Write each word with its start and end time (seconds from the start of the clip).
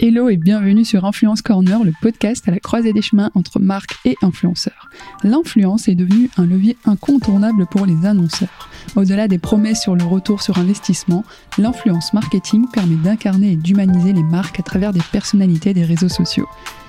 Hello 0.00 0.28
et 0.28 0.36
bienvenue 0.36 0.84
sur 0.84 1.04
Influence 1.04 1.42
Corner, 1.42 1.82
le 1.82 1.90
podcast 2.00 2.46
à 2.46 2.52
la 2.52 2.60
croisée 2.60 2.92
des 2.92 3.02
chemins 3.02 3.32
entre 3.34 3.58
marques 3.58 3.96
et 4.04 4.14
influenceurs. 4.22 4.88
L'influence 5.24 5.88
est 5.88 5.96
devenue 5.96 6.30
un 6.36 6.46
levier 6.46 6.76
incontournable 6.84 7.66
pour 7.66 7.84
les 7.84 8.06
annonceurs. 8.06 8.70
Au-delà 8.94 9.26
des 9.26 9.38
promesses 9.38 9.82
sur 9.82 9.96
le 9.96 10.04
retour 10.04 10.40
sur 10.40 10.58
investissement, 10.58 11.24
l'influence 11.58 12.12
marketing 12.12 12.66
permet 12.72 12.94
d'incarner 12.94 13.54
et 13.54 13.56
d'humaniser 13.56 14.12
les 14.12 14.22
marques 14.22 14.60
à 14.60 14.62
travers 14.62 14.92
des 14.92 15.02
personnalités 15.10 15.74
des 15.74 15.84
réseaux 15.84 16.08
sociaux. 16.08 16.46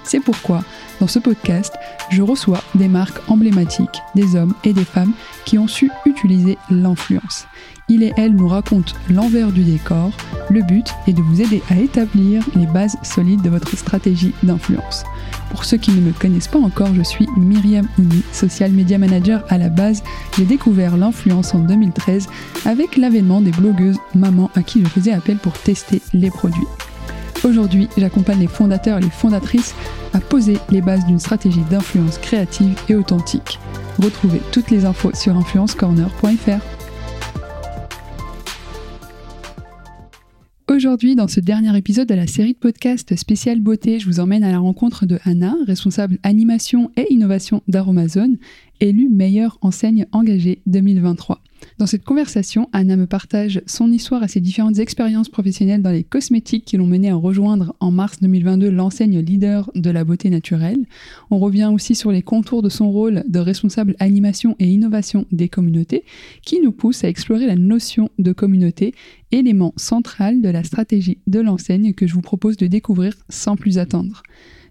C'est 0.09 0.19
pourquoi, 0.19 0.63
dans 0.99 1.05
ce 1.05 1.19
podcast, 1.19 1.75
je 2.09 2.23
reçois 2.23 2.63
des 2.73 2.87
marques 2.87 3.21
emblématiques, 3.29 4.01
des 4.15 4.35
hommes 4.35 4.55
et 4.63 4.73
des 4.73 4.83
femmes 4.83 5.13
qui 5.45 5.59
ont 5.59 5.67
su 5.67 5.91
utiliser 6.07 6.57
l'influence 6.71 7.45
il 7.89 8.03
et 8.03 8.13
elle 8.15 8.35
nous 8.35 8.47
racontent 8.47 8.93
l'envers 9.09 9.51
du 9.51 9.63
décor. 9.63 10.11
Le 10.49 10.61
but 10.61 10.87
est 11.07 11.13
de 11.13 11.21
vous 11.21 11.41
aider 11.41 11.61
à 11.69 11.77
établir 11.77 12.43
les 12.55 12.67
bases 12.67 12.97
solides 13.03 13.41
de 13.41 13.49
votre 13.49 13.75
stratégie 13.75 14.33
d'influence. 14.43 15.03
Pour 15.49 15.65
ceux 15.65 15.77
qui 15.77 15.91
ne 15.91 16.01
me 16.01 16.11
connaissent 16.11 16.47
pas 16.47 16.59
encore, 16.59 16.93
je 16.93 17.01
suis 17.01 17.27
Myriam 17.35 17.87
Ouni, 17.97 18.23
social 18.31 18.71
media 18.71 18.97
manager 18.97 19.43
à 19.49 19.57
la 19.57 19.69
base. 19.69 20.03
J'ai 20.37 20.45
découvert 20.45 20.95
l'influence 20.95 21.53
en 21.55 21.59
2013 21.59 22.27
avec 22.65 22.95
l'avènement 22.95 23.41
des 23.41 23.51
blogueuses 23.51 23.97
mamans 24.13 24.51
à 24.55 24.61
qui 24.61 24.81
je 24.81 24.87
faisais 24.87 25.11
appel 25.11 25.37
pour 25.37 25.53
tester 25.53 26.01
les 26.13 26.29
produits. 26.29 26.67
Aujourd'hui, 27.45 27.87
j'accompagne 27.97 28.39
les 28.39 28.47
fondateurs 28.47 28.97
et 28.97 29.01
les 29.01 29.09
fondatrices 29.09 29.73
à 30.13 30.19
poser 30.19 30.57
les 30.69 30.81
bases 30.81 31.05
d'une 31.05 31.19
stratégie 31.19 31.63
d'influence 31.71 32.17
créative 32.17 32.77
et 32.89 32.95
authentique. 32.95 33.59
Retrouvez 33.97 34.41
toutes 34.51 34.69
les 34.71 34.83
infos 34.83 35.13
sur 35.13 35.37
influencecorner.fr. 35.37 36.59
Aujourd'hui, 40.67 41.15
dans 41.15 41.27
ce 41.27 41.39
dernier 41.39 41.75
épisode 41.77 42.07
de 42.07 42.13
la 42.13 42.27
série 42.27 42.53
de 42.53 42.57
podcasts 42.57 43.15
spécial 43.15 43.59
beauté, 43.59 43.99
je 43.99 44.05
vous 44.05 44.19
emmène 44.19 44.43
à 44.43 44.51
la 44.51 44.59
rencontre 44.59 45.05
de 45.05 45.19
Anna, 45.23 45.55
responsable 45.65 46.19
animation 46.23 46.91
et 46.97 47.07
innovation 47.09 47.63
d'Aromazone, 47.67 48.37
élue 48.81 49.09
meilleure 49.09 49.57
enseigne 49.61 50.05
engagée 50.11 50.61
2023. 50.67 51.41
Dans 51.77 51.85
cette 51.85 52.03
conversation, 52.03 52.69
Anna 52.73 52.95
me 52.95 53.07
partage 53.07 53.61
son 53.65 53.91
histoire 53.91 54.23
et 54.23 54.27
ses 54.27 54.41
différentes 54.41 54.79
expériences 54.79 55.29
professionnelles 55.29 55.81
dans 55.81 55.91
les 55.91 56.03
cosmétiques 56.03 56.65
qui 56.65 56.77
l'ont 56.77 56.85
menée 56.85 57.09
à 57.09 57.15
rejoindre 57.15 57.75
en 57.79 57.91
mars 57.91 58.19
2022 58.21 58.69
l'enseigne 58.69 59.19
leader 59.19 59.71
de 59.75 59.89
la 59.89 60.03
beauté 60.03 60.29
naturelle. 60.29 60.85
On 61.31 61.39
revient 61.39 61.71
aussi 61.73 61.95
sur 61.95 62.11
les 62.11 62.21
contours 62.21 62.61
de 62.61 62.69
son 62.69 62.91
rôle 62.91 63.23
de 63.27 63.39
responsable 63.39 63.95
animation 63.99 64.55
et 64.59 64.67
innovation 64.67 65.25
des 65.31 65.49
communautés 65.49 66.03
qui 66.41 66.59
nous 66.59 66.71
pousse 66.71 67.03
à 67.03 67.09
explorer 67.09 67.47
la 67.47 67.55
notion 67.55 68.09
de 68.19 68.33
communauté, 68.33 68.93
élément 69.31 69.73
central 69.77 70.41
de 70.41 70.49
la 70.49 70.63
stratégie 70.63 71.19
de 71.27 71.39
l'enseigne 71.39 71.93
que 71.93 72.07
je 72.07 72.13
vous 72.13 72.21
propose 72.21 72.57
de 72.57 72.67
découvrir 72.67 73.13
sans 73.29 73.55
plus 73.55 73.77
attendre. 73.77 74.23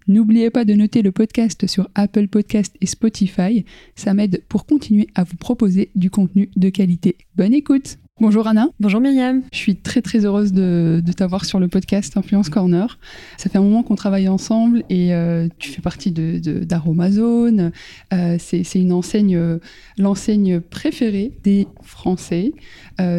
N'oubliez 0.09 0.48
pas 0.48 0.64
de 0.64 0.73
noter 0.73 1.03
le 1.03 1.12
podcast 1.12 1.67
sur 1.67 1.91
Apple 1.95 2.28
Podcast 2.28 2.75
et 2.81 2.87
Spotify. 2.87 3.67
Ça 3.95 4.14
m'aide 4.14 4.42
pour 4.48 4.64
continuer 4.64 5.06
à 5.14 5.23
vous 5.23 5.37
proposer 5.37 5.91
du 5.97 6.11
contenu 6.11 6.48
de 6.56 6.70
qualité. 6.70 7.17
Bonne 7.37 7.53
écoute 7.53 7.98
Bonjour 8.20 8.48
Anna. 8.48 8.69
Bonjour 8.81 9.01
Myriam. 9.01 9.42
Je 9.53 9.59
suis 9.59 9.77
très 9.77 10.03
très 10.03 10.25
heureuse 10.25 10.53
de, 10.53 11.01
t'avoir 11.17 11.45
sur 11.45 11.61
le 11.61 11.69
podcast 11.69 12.17
Influence 12.17 12.48
Corner. 12.48 12.98
Ça 13.36 13.48
fait 13.48 13.59
un 13.59 13.62
moment 13.62 13.84
qu'on 13.84 13.95
travaille 13.95 14.29
ensemble 14.29 14.83
et 14.91 15.14
euh, 15.14 15.47
tu 15.61 15.70
fais 15.70 15.83
partie 15.83 16.11
d'Aromazone. 16.11 17.56
De, 17.56 18.17
euh, 18.17 18.36
c'est 18.41 18.75
une 18.75 18.92
enseigne, 18.92 19.36
euh, 19.36 19.59
l'enseigne 19.98 20.59
préférée 20.59 21.31
des 21.45 21.69
Français 21.83 22.53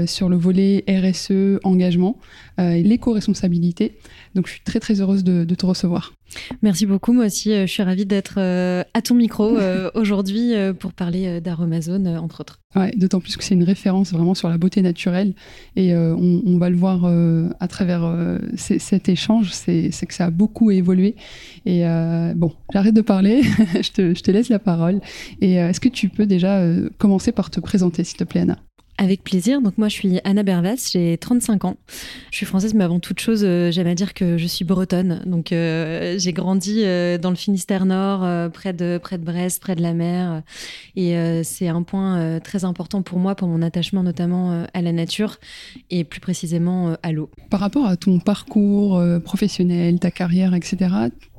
sur 0.06 0.28
le 0.28 0.36
volet 0.36 0.84
RSE, 0.90 1.60
engagement, 1.64 2.18
l'éco-responsabilité. 2.58 3.94
Donc 4.36 4.48
je 4.48 4.52
suis 4.54 4.62
très 4.62 4.82
très 4.82 5.00
heureuse 5.00 5.24
de, 5.24 5.46
te 5.56 5.66
recevoir. 5.66 6.14
Merci 6.62 6.86
beaucoup. 6.86 7.14
Moi 7.14 7.26
aussi, 7.26 7.52
je 7.52 7.66
suis 7.66 7.84
ravie 7.84 8.06
d'être 8.06 8.40
à 8.40 9.02
ton 9.02 9.16
micro 9.16 9.58
aujourd'hui 9.96 10.54
pour 10.80 10.94
parler 10.94 11.42
d'Aromazone, 11.42 12.08
entre 12.18 12.42
autres. 12.42 12.60
Ouais, 12.76 12.92
d'autant 12.96 13.20
plus 13.20 13.36
que 13.36 13.44
c'est 13.44 13.56
une 13.56 13.64
référence 13.64 14.14
vraiment 14.14 14.36
sur 14.36 14.48
la 14.48 14.60
beauté 14.60 14.84
naturelle. 14.84 15.34
Et 15.76 15.96
euh, 15.96 16.16
on, 16.16 16.60
va 16.60 16.70
le 16.70 16.76
voir 16.76 17.06
euh, 17.06 17.50
à 17.60 17.68
travers 17.68 18.04
euh, 18.04 18.38
cet 18.56 19.10
échange, 19.10 19.52
c'est 19.52 19.90
que 19.90 20.14
ça 20.14 20.26
a 20.26 20.30
beaucoup 20.30 20.70
évolué. 20.70 21.16
Et 21.66 21.84
bon, 22.36 22.54
j'arrête 22.72 22.94
de 22.94 23.02
parler, 23.02 23.42
je, 23.82 23.92
te, 23.92 24.14
je, 24.14 24.22
te, 24.22 24.30
laisse 24.30 24.50
la 24.50 24.60
parole. 24.60 25.02
Et 25.42 25.56
est-ce 25.56 25.80
que 25.80 25.90
tu 25.90 26.10
peux 26.10 26.28
déjà 26.28 26.64
commencer 27.00 27.32
par 27.32 27.50
te 27.50 27.60
présenter, 27.60 28.04
s'il 28.04 28.18
te 28.18 28.24
plaît, 28.24 28.42
Anna? 28.42 28.58
Avec 29.00 29.24
plaisir. 29.24 29.62
Donc 29.62 29.78
moi, 29.78 29.88
je 29.88 29.94
suis 29.94 30.20
Anna 30.26 30.44
Bervas, 30.44 30.90
j'ai 30.92 31.18
35 31.18 31.66
ans. 31.66 31.78
Je 32.32 32.38
suis 32.38 32.46
française, 32.46 32.74
mais 32.74 32.84
avant 32.84 33.00
toute 33.00 33.20
chose, 33.22 33.44
euh, 33.46 33.72
j'aime 33.72 33.88
à 33.88 33.96
dire 33.96 34.14
que 34.14 34.38
je 34.38 34.46
suis 34.46 34.66
bretonne. 34.66 35.24
Donc 35.26 35.52
euh, 35.52 36.16
j'ai 36.20 36.34
grandi 36.34 36.84
euh, 36.84 37.18
dans 37.18 37.30
le 37.30 37.38
Finistère 37.38 37.86
Nord, 37.86 38.52
près 38.52 38.74
de 38.74 39.00
près 39.02 39.18
de 39.18 39.24
Brest, 39.24 39.62
près 39.62 39.76
de 39.76 39.82
la 39.82 39.94
mer. 39.94 40.44
Et 40.98 41.16
c'est 41.44 41.70
un 41.70 41.82
point 41.84 42.40
très 42.42 42.66
important 42.66 43.02
pour 43.02 43.20
moi, 43.20 43.36
pour 43.36 43.48
mon 43.48 43.62
attachement 43.62 44.04
notamment 44.04 44.66
à 44.74 44.82
la 44.82 44.92
nature 44.92 45.38
et 45.90 46.04
plus 46.04 46.20
précisément 46.20 46.98
à 47.02 47.12
l'eau. 47.14 47.30
Par 47.50 47.62
rapport 47.62 47.86
à 47.86 47.96
ton 47.96 48.20
parcours 48.20 49.02
professionnel, 49.24 50.00
ta 50.00 50.12
carrière, 50.12 50.54
etc. 50.54 50.90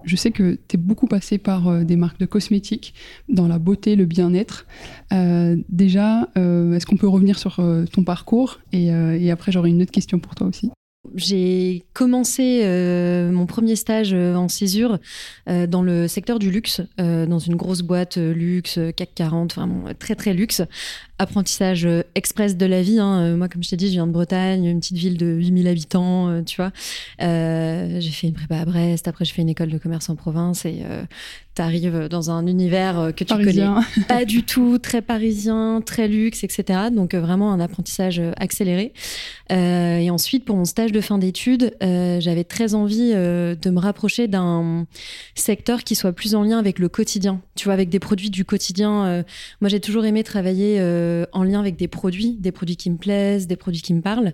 Je 0.04 0.16
sais 0.16 0.30
que 0.30 0.58
tu 0.68 0.76
es 0.76 0.78
beaucoup 0.78 1.06
passé 1.06 1.38
par 1.38 1.68
euh, 1.68 1.84
des 1.84 1.96
marques 1.96 2.18
de 2.18 2.26
cosmétiques 2.26 2.94
dans 3.28 3.48
la 3.48 3.58
beauté, 3.58 3.96
le 3.96 4.06
bien-être. 4.06 4.66
Euh, 5.12 5.56
déjà, 5.68 6.28
euh, 6.36 6.74
est-ce 6.74 6.86
qu'on 6.86 6.96
peut 6.96 7.08
revenir 7.08 7.38
sur 7.38 7.60
ton 7.92 8.04
parcours 8.04 8.60
et, 8.72 9.30
après, 9.30 9.52
j'aurai 9.52 9.70
une 9.70 9.82
autre 9.82 9.92
question 9.92 10.18
pour 10.18 10.34
toi 10.34 10.46
aussi. 10.46 10.70
J'ai 11.14 11.84
commencé 11.94 12.62
mon 13.32 13.46
premier 13.46 13.76
stage 13.76 14.12
en 14.12 14.48
césure 14.48 14.98
dans 15.46 15.82
le 15.82 16.08
secteur 16.08 16.38
du 16.38 16.50
luxe, 16.50 16.82
dans 16.98 17.38
une 17.38 17.56
grosse 17.56 17.82
boîte 17.82 18.16
luxe, 18.16 18.78
CAC 18.96 19.10
40, 19.14 19.54
vraiment 19.54 19.84
très 19.98 20.14
très 20.14 20.34
luxe, 20.34 20.62
apprentissage 21.20 21.84
euh, 21.84 22.02
express 22.14 22.56
de 22.56 22.66
la 22.66 22.82
vie. 22.82 22.98
Hein. 22.98 23.20
Euh, 23.20 23.36
moi, 23.36 23.48
comme 23.48 23.62
je 23.62 23.68
t'ai 23.68 23.76
dit, 23.76 23.88
je 23.88 23.92
viens 23.92 24.06
de 24.06 24.12
Bretagne, 24.12 24.64
une 24.64 24.80
petite 24.80 24.96
ville 24.96 25.18
de 25.18 25.26
8000 25.26 25.68
habitants, 25.68 26.28
euh, 26.28 26.42
tu 26.42 26.56
vois. 26.56 26.72
j'ai 27.18 28.10
fait 28.10 28.26
une 28.26 28.32
prépa 28.32 28.56
à 28.56 28.64
Brest, 28.64 29.06
après 29.06 29.24
j'ai 29.24 29.34
fait 29.34 29.42
une 29.42 29.50
école 29.50 29.70
de 29.70 29.78
commerce 29.78 30.08
en 30.08 30.16
province 30.16 30.64
et 30.64 30.82
tu 31.54 31.62
arrives 31.62 32.08
dans 32.08 32.30
un 32.30 32.46
univers 32.46 33.12
que 33.14 33.24
tu 33.24 33.34
connais 33.34 33.66
pas 34.08 34.24
du 34.24 34.44
tout, 34.44 34.78
très 34.78 35.02
parisien, 35.02 35.82
très 35.84 36.08
luxe, 36.08 36.42
etc. 36.42 36.88
Donc 36.92 37.14
vraiment 37.14 37.52
un 37.52 37.60
apprentissage 37.60 38.20
accéléré. 38.36 38.92
et 39.50 40.10
ensuite, 40.10 40.44
pour 40.44 40.56
mon 40.56 40.64
stage 40.64 40.92
de 40.92 41.00
fin 41.00 41.18
d'études, 41.18 41.76
j'avais 41.80 42.44
très 42.44 42.74
envie 42.74 43.12
de 43.12 43.70
me 43.70 43.78
rapprocher 43.78 44.28
d'un 44.28 44.86
secteur 45.34 45.84
qui 45.84 45.94
soit 45.94 46.12
plus 46.12 46.34
en 46.34 46.44
lien 46.44 46.58
avec 46.58 46.78
le 46.78 46.88
quotidien, 46.88 47.40
tu 47.56 47.64
vois, 47.64 47.74
avec 47.74 47.90
des 47.90 48.00
produits 48.00 48.30
du 48.30 48.44
quotidien. 48.44 49.24
moi, 49.60 49.68
j'ai 49.68 49.80
toujours 49.80 50.06
aimé 50.06 50.24
travailler 50.24 50.78
euh, 51.10 51.26
en 51.32 51.42
lien 51.42 51.60
avec 51.60 51.76
des 51.76 51.88
produits, 51.88 52.36
des 52.38 52.52
produits 52.52 52.76
qui 52.76 52.90
me 52.90 52.96
plaisent, 52.96 53.46
des 53.46 53.56
produits 53.56 53.82
qui 53.82 53.94
me 53.94 54.00
parlent. 54.00 54.32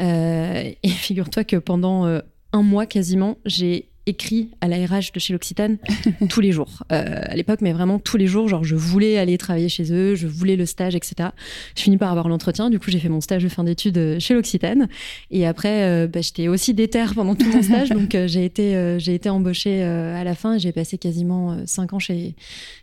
Euh, 0.00 0.70
et 0.82 0.88
figure-toi 0.88 1.44
que 1.44 1.56
pendant 1.56 2.06
euh, 2.06 2.20
un 2.52 2.62
mois 2.62 2.86
quasiment, 2.86 3.38
j'ai 3.44 3.90
écrit 4.06 4.50
à 4.60 4.68
la 4.68 4.76
RH 4.76 5.12
de 5.14 5.18
chez 5.18 5.32
l'Occitane 5.32 5.78
tous 6.28 6.40
les 6.40 6.52
jours. 6.52 6.82
Euh, 6.92 7.22
à 7.22 7.34
l'époque, 7.36 7.60
mais 7.62 7.72
vraiment 7.72 7.98
tous 7.98 8.16
les 8.16 8.26
jours. 8.26 8.48
Genre, 8.48 8.64
je 8.64 8.76
voulais 8.76 9.16
aller 9.18 9.38
travailler 9.38 9.68
chez 9.68 9.92
eux, 9.92 10.14
je 10.14 10.26
voulais 10.26 10.56
le 10.56 10.66
stage, 10.66 10.94
etc. 10.94 11.30
Je 11.76 11.82
finis 11.82 11.96
par 11.96 12.10
avoir 12.10 12.28
l'entretien. 12.28 12.70
Du 12.70 12.78
coup, 12.78 12.90
j'ai 12.90 12.98
fait 12.98 13.08
mon 13.08 13.20
stage 13.20 13.42
de 13.42 13.48
fin 13.48 13.64
d'études 13.64 13.96
euh, 13.96 14.20
chez 14.20 14.34
l'Occitane. 14.34 14.88
Et 15.30 15.46
après, 15.46 15.84
euh, 15.84 16.06
bah, 16.06 16.20
j'étais 16.20 16.48
aussi 16.48 16.74
déter 16.74 17.04
pendant 17.14 17.34
tout 17.34 17.46
mon 17.46 17.62
stage. 17.62 17.88
donc, 17.90 18.16
j'ai 18.26 18.44
été, 18.44 19.30
embauchée 19.30 19.82
à 19.82 20.22
la 20.22 20.34
fin. 20.34 20.58
J'ai 20.58 20.72
passé 20.72 20.98
quasiment 20.98 21.56
cinq 21.66 21.92
ans 21.92 21.98
chez, 21.98 22.34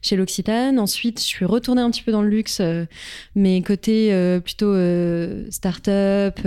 chez 0.01 0.15
l'Occitane. 0.15 0.79
Ensuite, 0.79 1.19
je 1.19 1.25
suis 1.25 1.45
retournée 1.45 1.81
un 1.81 1.91
petit 1.91 2.01
peu 2.01 2.11
dans 2.11 2.21
le 2.21 2.29
luxe, 2.29 2.61
mais 3.35 3.61
côté 3.61 4.11
plutôt 4.43 4.73
start-up 5.49 6.39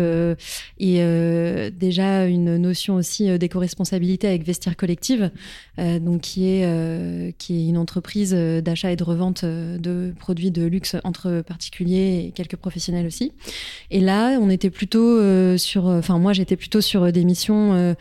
et 0.78 1.70
déjà 1.70 2.26
une 2.26 2.56
notion 2.56 2.96
aussi 2.96 3.38
d'éco-responsabilité 3.38 4.26
avec 4.26 4.44
Vestiaire 4.44 4.63
Collective, 4.72 5.30
euh, 5.78 5.98
donc 5.98 6.22
qui 6.22 6.48
est, 6.48 6.62
euh, 6.64 7.30
qui 7.36 7.56
est 7.56 7.68
une 7.68 7.76
entreprise 7.76 8.32
euh, 8.34 8.62
d'achat 8.62 8.90
et 8.90 8.96
de 8.96 9.04
revente 9.04 9.44
de 9.44 10.14
produits 10.18 10.50
de 10.50 10.64
luxe 10.64 10.96
entre 11.04 11.42
particuliers 11.46 12.24
et 12.26 12.30
quelques 12.30 12.56
professionnels 12.56 13.06
aussi. 13.06 13.32
Et 13.90 14.00
là, 14.00 14.38
on 14.40 14.48
était 14.48 14.70
plutôt 14.70 15.18
sur, 15.58 15.86
enfin 15.86 16.18
moi 16.18 16.32
j'étais 16.32 16.56
plutôt 16.56 16.80
sur 16.80 17.12
des 17.12 17.24
missions 17.24 17.94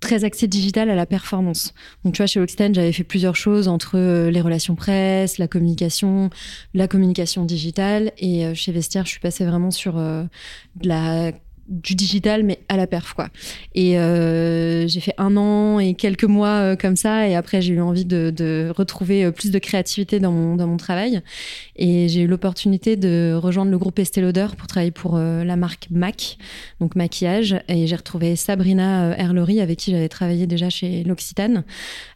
très 0.00 0.24
axées 0.24 0.48
digital 0.48 0.88
à 0.88 0.94
la 0.94 1.06
performance. 1.06 1.74
Donc 2.04 2.14
tu 2.14 2.18
vois, 2.18 2.26
chez 2.26 2.40
Oxten, 2.40 2.74
j'avais 2.74 2.92
fait 2.92 3.04
plusieurs 3.04 3.36
choses 3.36 3.68
entre 3.68 3.98
les 4.30 4.40
relations 4.40 4.74
presse, 4.74 5.36
la 5.36 5.46
communication, 5.46 6.30
la 6.72 6.88
communication 6.88 7.44
digitale. 7.44 8.12
Et 8.18 8.54
chez 8.54 8.72
Vestiaire, 8.72 9.04
je 9.04 9.10
suis 9.10 9.20
passée 9.20 9.44
vraiment 9.44 9.70
sur 9.70 9.94
de 9.94 10.28
la 10.82 11.32
du 11.70 11.94
digital, 11.94 12.42
mais 12.42 12.58
à 12.68 12.76
la 12.76 12.88
perf, 12.88 13.14
quoi. 13.14 13.28
Et 13.76 13.96
euh, 13.98 14.88
j'ai 14.88 14.98
fait 14.98 15.14
un 15.18 15.36
an 15.36 15.78
et 15.78 15.94
quelques 15.94 16.24
mois 16.24 16.48
euh, 16.48 16.76
comme 16.76 16.96
ça, 16.96 17.28
et 17.28 17.36
après 17.36 17.62
j'ai 17.62 17.74
eu 17.74 17.80
envie 17.80 18.04
de, 18.04 18.72
retrouver 18.76 19.24
euh, 19.24 19.30
plus 19.30 19.52
de 19.52 19.58
créativité 19.58 20.18
dans 20.18 20.32
mon, 20.32 20.56
dans 20.56 20.66
mon 20.66 20.76
travail. 20.76 21.22
Et 21.76 22.08
j'ai 22.08 22.22
eu 22.22 22.26
l'opportunité 22.26 22.96
de 22.96 23.38
rejoindre 23.40 23.70
le 23.70 23.78
groupe 23.78 23.98
Estée 24.00 24.20
Lauder 24.20 24.48
pour 24.58 24.66
travailler 24.66 24.90
pour 24.90 25.16
la 25.16 25.56
marque 25.56 25.88
MAC, 25.90 26.36
donc 26.80 26.94
maquillage. 26.96 27.56
Et 27.68 27.86
j'ai 27.86 27.96
retrouvé 27.96 28.36
Sabrina 28.36 29.16
Herlery, 29.16 29.60
avec 29.60 29.78
qui 29.78 29.92
j'avais 29.92 30.08
travaillé 30.08 30.46
déjà 30.46 30.68
chez 30.68 31.04
l'Occitane. 31.04 31.64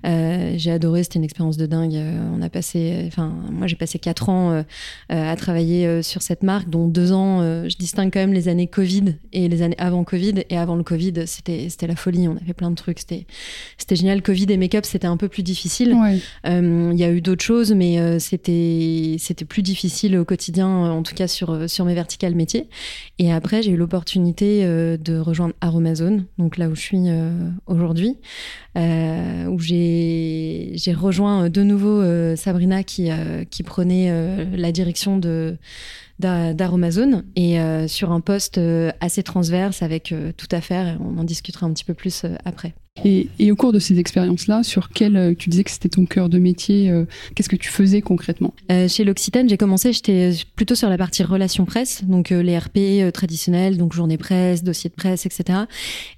j'ai 0.05 0.71
adoré, 0.71 1.05
c'était 1.05 1.19
une 1.19 1.25
expérience 1.25 1.57
de 1.57 1.65
dingue. 1.65 1.99
On 2.37 2.43
a 2.43 2.51
passé, 2.51 3.05
enfin, 3.07 3.33
moi 3.51 3.67
j'ai 3.67 3.77
passé 3.77 3.99
quatre 3.99 4.29
ans 4.29 4.65
à 5.09 5.37
travailler 5.37 6.03
sur 6.03 6.21
cette 6.21 6.43
marque, 6.43 6.69
dont 6.69 6.87
deux 6.87 7.13
ans, 7.13 7.41
je 7.67 7.77
distingue 7.77 8.13
quand 8.13 8.21
même 8.21 8.35
les 8.35 8.49
années 8.49 8.67
Covid 8.67 9.15
les 9.49 9.63
années 9.63 9.77
avant 9.79 10.05
Covid. 10.05 10.45
Et 10.51 10.57
avant 10.57 10.77
le 10.77 10.83
Covid, 10.83 11.27
c'était, 11.27 11.69
c'était 11.69 11.87
la 11.87 11.97
folie. 11.97 12.29
On 12.29 12.37
avait 12.37 12.55
plein 12.55 12.71
de 12.71 12.77
trucs. 12.77 13.01
C'était, 13.01 13.27
c'était 13.79 13.97
génial. 13.97 14.23
Covid 14.23 14.47
et 14.51 14.57
make-up, 14.57 14.85
c'était 14.85 15.07
un 15.07 15.17
peu 15.17 15.29
plus 15.29 15.43
difficile. 15.43 15.97
Euh, 16.47 16.91
il 16.93 16.99
y 16.99 17.05
a 17.05 17.11
eu 17.11 17.21
d'autres 17.21 17.45
choses, 17.45 17.73
mais 17.73 17.99
euh, 17.99 18.19
c'était, 18.19 19.17
c'était 19.19 19.45
plus 19.45 19.63
difficile 19.63 20.17
au 20.17 20.25
quotidien, 20.25 20.69
en 20.69 21.03
tout 21.03 21.15
cas 21.15 21.29
sur, 21.29 21.69
sur 21.69 21.85
mes 21.85 21.95
verticales 21.95 22.35
métiers. 22.35 22.69
Et 23.19 23.33
après, 23.33 23.63
j'ai 23.63 23.73
eu 23.73 23.77
l'opportunité 23.77 24.65
euh, 24.65 24.97
de 24.97 25.19
rejoindre 25.19 25.55
Aromazone, 25.61 26.27
donc 26.39 26.59
là 26.59 26.69
où 26.69 26.75
je 26.75 26.81
suis 26.81 26.95
aujourd'hui, 27.67 28.17
où 28.77 29.59
j'ai, 29.59 30.73
j'ai 30.75 30.93
rejoint 30.93 31.49
de 31.49 31.63
nouveau 31.63 32.03
Sabrina 32.37 32.83
qui, 32.83 33.11
qui 33.51 33.63
prenait 33.63 34.47
la 34.57 34.73
direction 34.73 35.19
de 35.19 35.57
d'Aromazone 36.19 37.25
et 37.35 37.61
euh, 37.61 37.89
sur 37.89 38.13
un 38.13 38.21
poste 38.21 38.59
euh, 38.59 38.93
assez 39.01 39.23
transverse 39.23 39.83
avec 39.83 40.13
euh, 40.13 40.33
tout 40.37 40.49
à 40.51 40.61
faire. 40.61 40.99
On 41.01 41.19
en 41.19 41.25
discutera 41.25 41.67
un 41.67 41.73
petit 41.73 41.85
peu 41.85 41.95
plus 41.95 42.25
après. 42.45 42.75
Et, 43.03 43.51
au 43.51 43.57
cours 43.57 43.73
de 43.73 43.81
ces 43.81 43.99
expériences-là, 43.99 44.63
sur 44.63 44.89
quel, 44.89 45.17
euh, 45.17 45.35
tu 45.37 45.51
disais 45.51 45.65
que 45.65 45.71
c'était 45.71 45.89
ton 45.89 46.07
cœur 46.07 46.29
de 46.29 46.39
métier, 46.39 46.91
euh, 46.91 47.07
qu'est-ce 47.35 47.49
que 47.49 47.57
tu 47.57 47.69
faisais 47.69 48.01
concrètement? 48.01 48.55
Euh, 48.71 48.87
Chez 48.87 49.03
l'Occitane, 49.03 49.49
j'ai 49.49 49.57
commencé, 49.57 49.93
j'étais 49.93 50.31
plutôt 50.55 50.77
sur 50.77 50.89
la 50.89 50.97
partie 50.97 51.25
relations 51.25 51.65
presse, 51.65 52.05
donc 52.05 52.31
les 52.31 52.57
RP 52.57 53.13
traditionnels, 53.13 53.79
donc 53.79 53.95
journée 53.95 54.17
presse, 54.17 54.63
dossier 54.63 54.91
de 54.91 54.95
presse, 54.95 55.27
etc. 55.27 55.65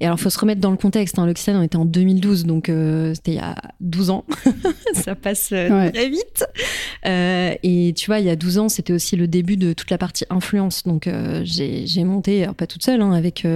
Et 0.01 0.05
alors, 0.05 0.19
il 0.19 0.23
faut 0.23 0.29
se 0.29 0.39
remettre 0.39 0.61
dans 0.61 0.71
le 0.71 0.77
contexte. 0.77 1.19
Hein. 1.19 1.27
L'Occitane, 1.27 1.57
on 1.57 1.63
était 1.63 1.77
en 1.77 1.87
2012, 1.87 2.45
donc 2.45 2.71
c'était 3.15 3.33
il 3.33 3.37
y 3.37 3.39
a 3.39 3.57
12 3.81 4.11
ans. 4.11 4.25
Ça 4.93 5.15
passe 5.15 5.47
très 5.49 6.09
vite. 6.11 6.45
et 7.05 7.95
tu 7.97 8.07
vois, 8.07 8.21
il 8.21 8.27
y 8.27 8.31
a 8.31 8.37
12 8.37 8.59
ans, 8.59 8.69
c'était 8.69 8.93
aussi 8.93 9.17
le 9.17 9.27
début 9.27 9.57
de 9.57 9.73
toute 9.73 9.91
la 9.91 9.99
partie 9.99 10.25
influence. 10.29 10.83
Donc, 10.85 11.09
j'ai 11.43 12.05
monté, 12.05 12.43
alors 12.43 12.55
pas 12.55 12.67
toute 12.67 12.85
seule, 12.85 13.01
hein, 13.01 13.13
avec 13.13 13.47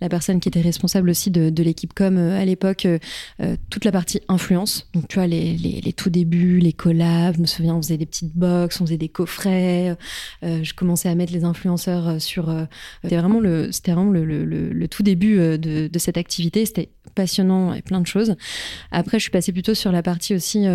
la 0.00 0.08
personne 0.08 0.40
qui 0.40 0.48
était 0.48 0.62
responsable 0.62 1.10
aussi 1.10 1.30
de, 1.30 1.50
de 1.50 1.62
l'équipe 1.62 1.92
com 1.92 2.16
à 2.16 2.44
l'époque 2.54 2.86
euh, 2.86 2.98
euh, 3.40 3.56
toute 3.70 3.84
la 3.84 3.92
partie 3.92 4.20
influence. 4.28 4.88
Donc, 4.94 5.08
tu 5.08 5.16
vois, 5.16 5.26
les, 5.26 5.56
les, 5.56 5.92
tout 5.92 6.10
débuts, 6.10 6.58
les 6.58 6.72
collabs. 6.72 7.36
Je 7.36 7.40
me 7.40 7.46
souviens, 7.46 7.74
on 7.74 7.82
faisait 7.82 7.98
des 7.98 8.06
petites 8.06 8.34
box, 8.34 8.80
on 8.80 8.86
faisait 8.86 8.96
des 8.96 9.08
coffrets. 9.08 9.96
Euh, 10.42 10.62
je 10.62 10.74
commençais 10.74 11.08
à 11.08 11.14
mettre 11.14 11.32
les 11.32 11.44
influenceurs 11.44 12.20
sur. 12.20 12.54
c'était 13.02 13.16
vraiment 13.16 13.40
le, 13.40 13.72
c'était 13.72 13.92
vraiment 13.92 14.10
le, 14.10 14.24
le, 14.24 14.44
le, 14.44 14.88
tout 14.88 15.02
début 15.02 15.36
de, 15.36 15.88
de 15.88 15.98
cette 15.98 16.16
activité. 16.16 16.64
C'était 16.64 16.90
passionnant 17.14 17.74
et 17.74 17.82
plein 17.82 18.00
de 18.00 18.06
choses. 18.06 18.36
Après, 18.90 19.18
je 19.18 19.22
suis 19.22 19.30
passée 19.30 19.52
plutôt 19.52 19.74
sur 19.74 19.92
la 19.92 20.02
partie 20.02 20.34
aussi 20.34 20.66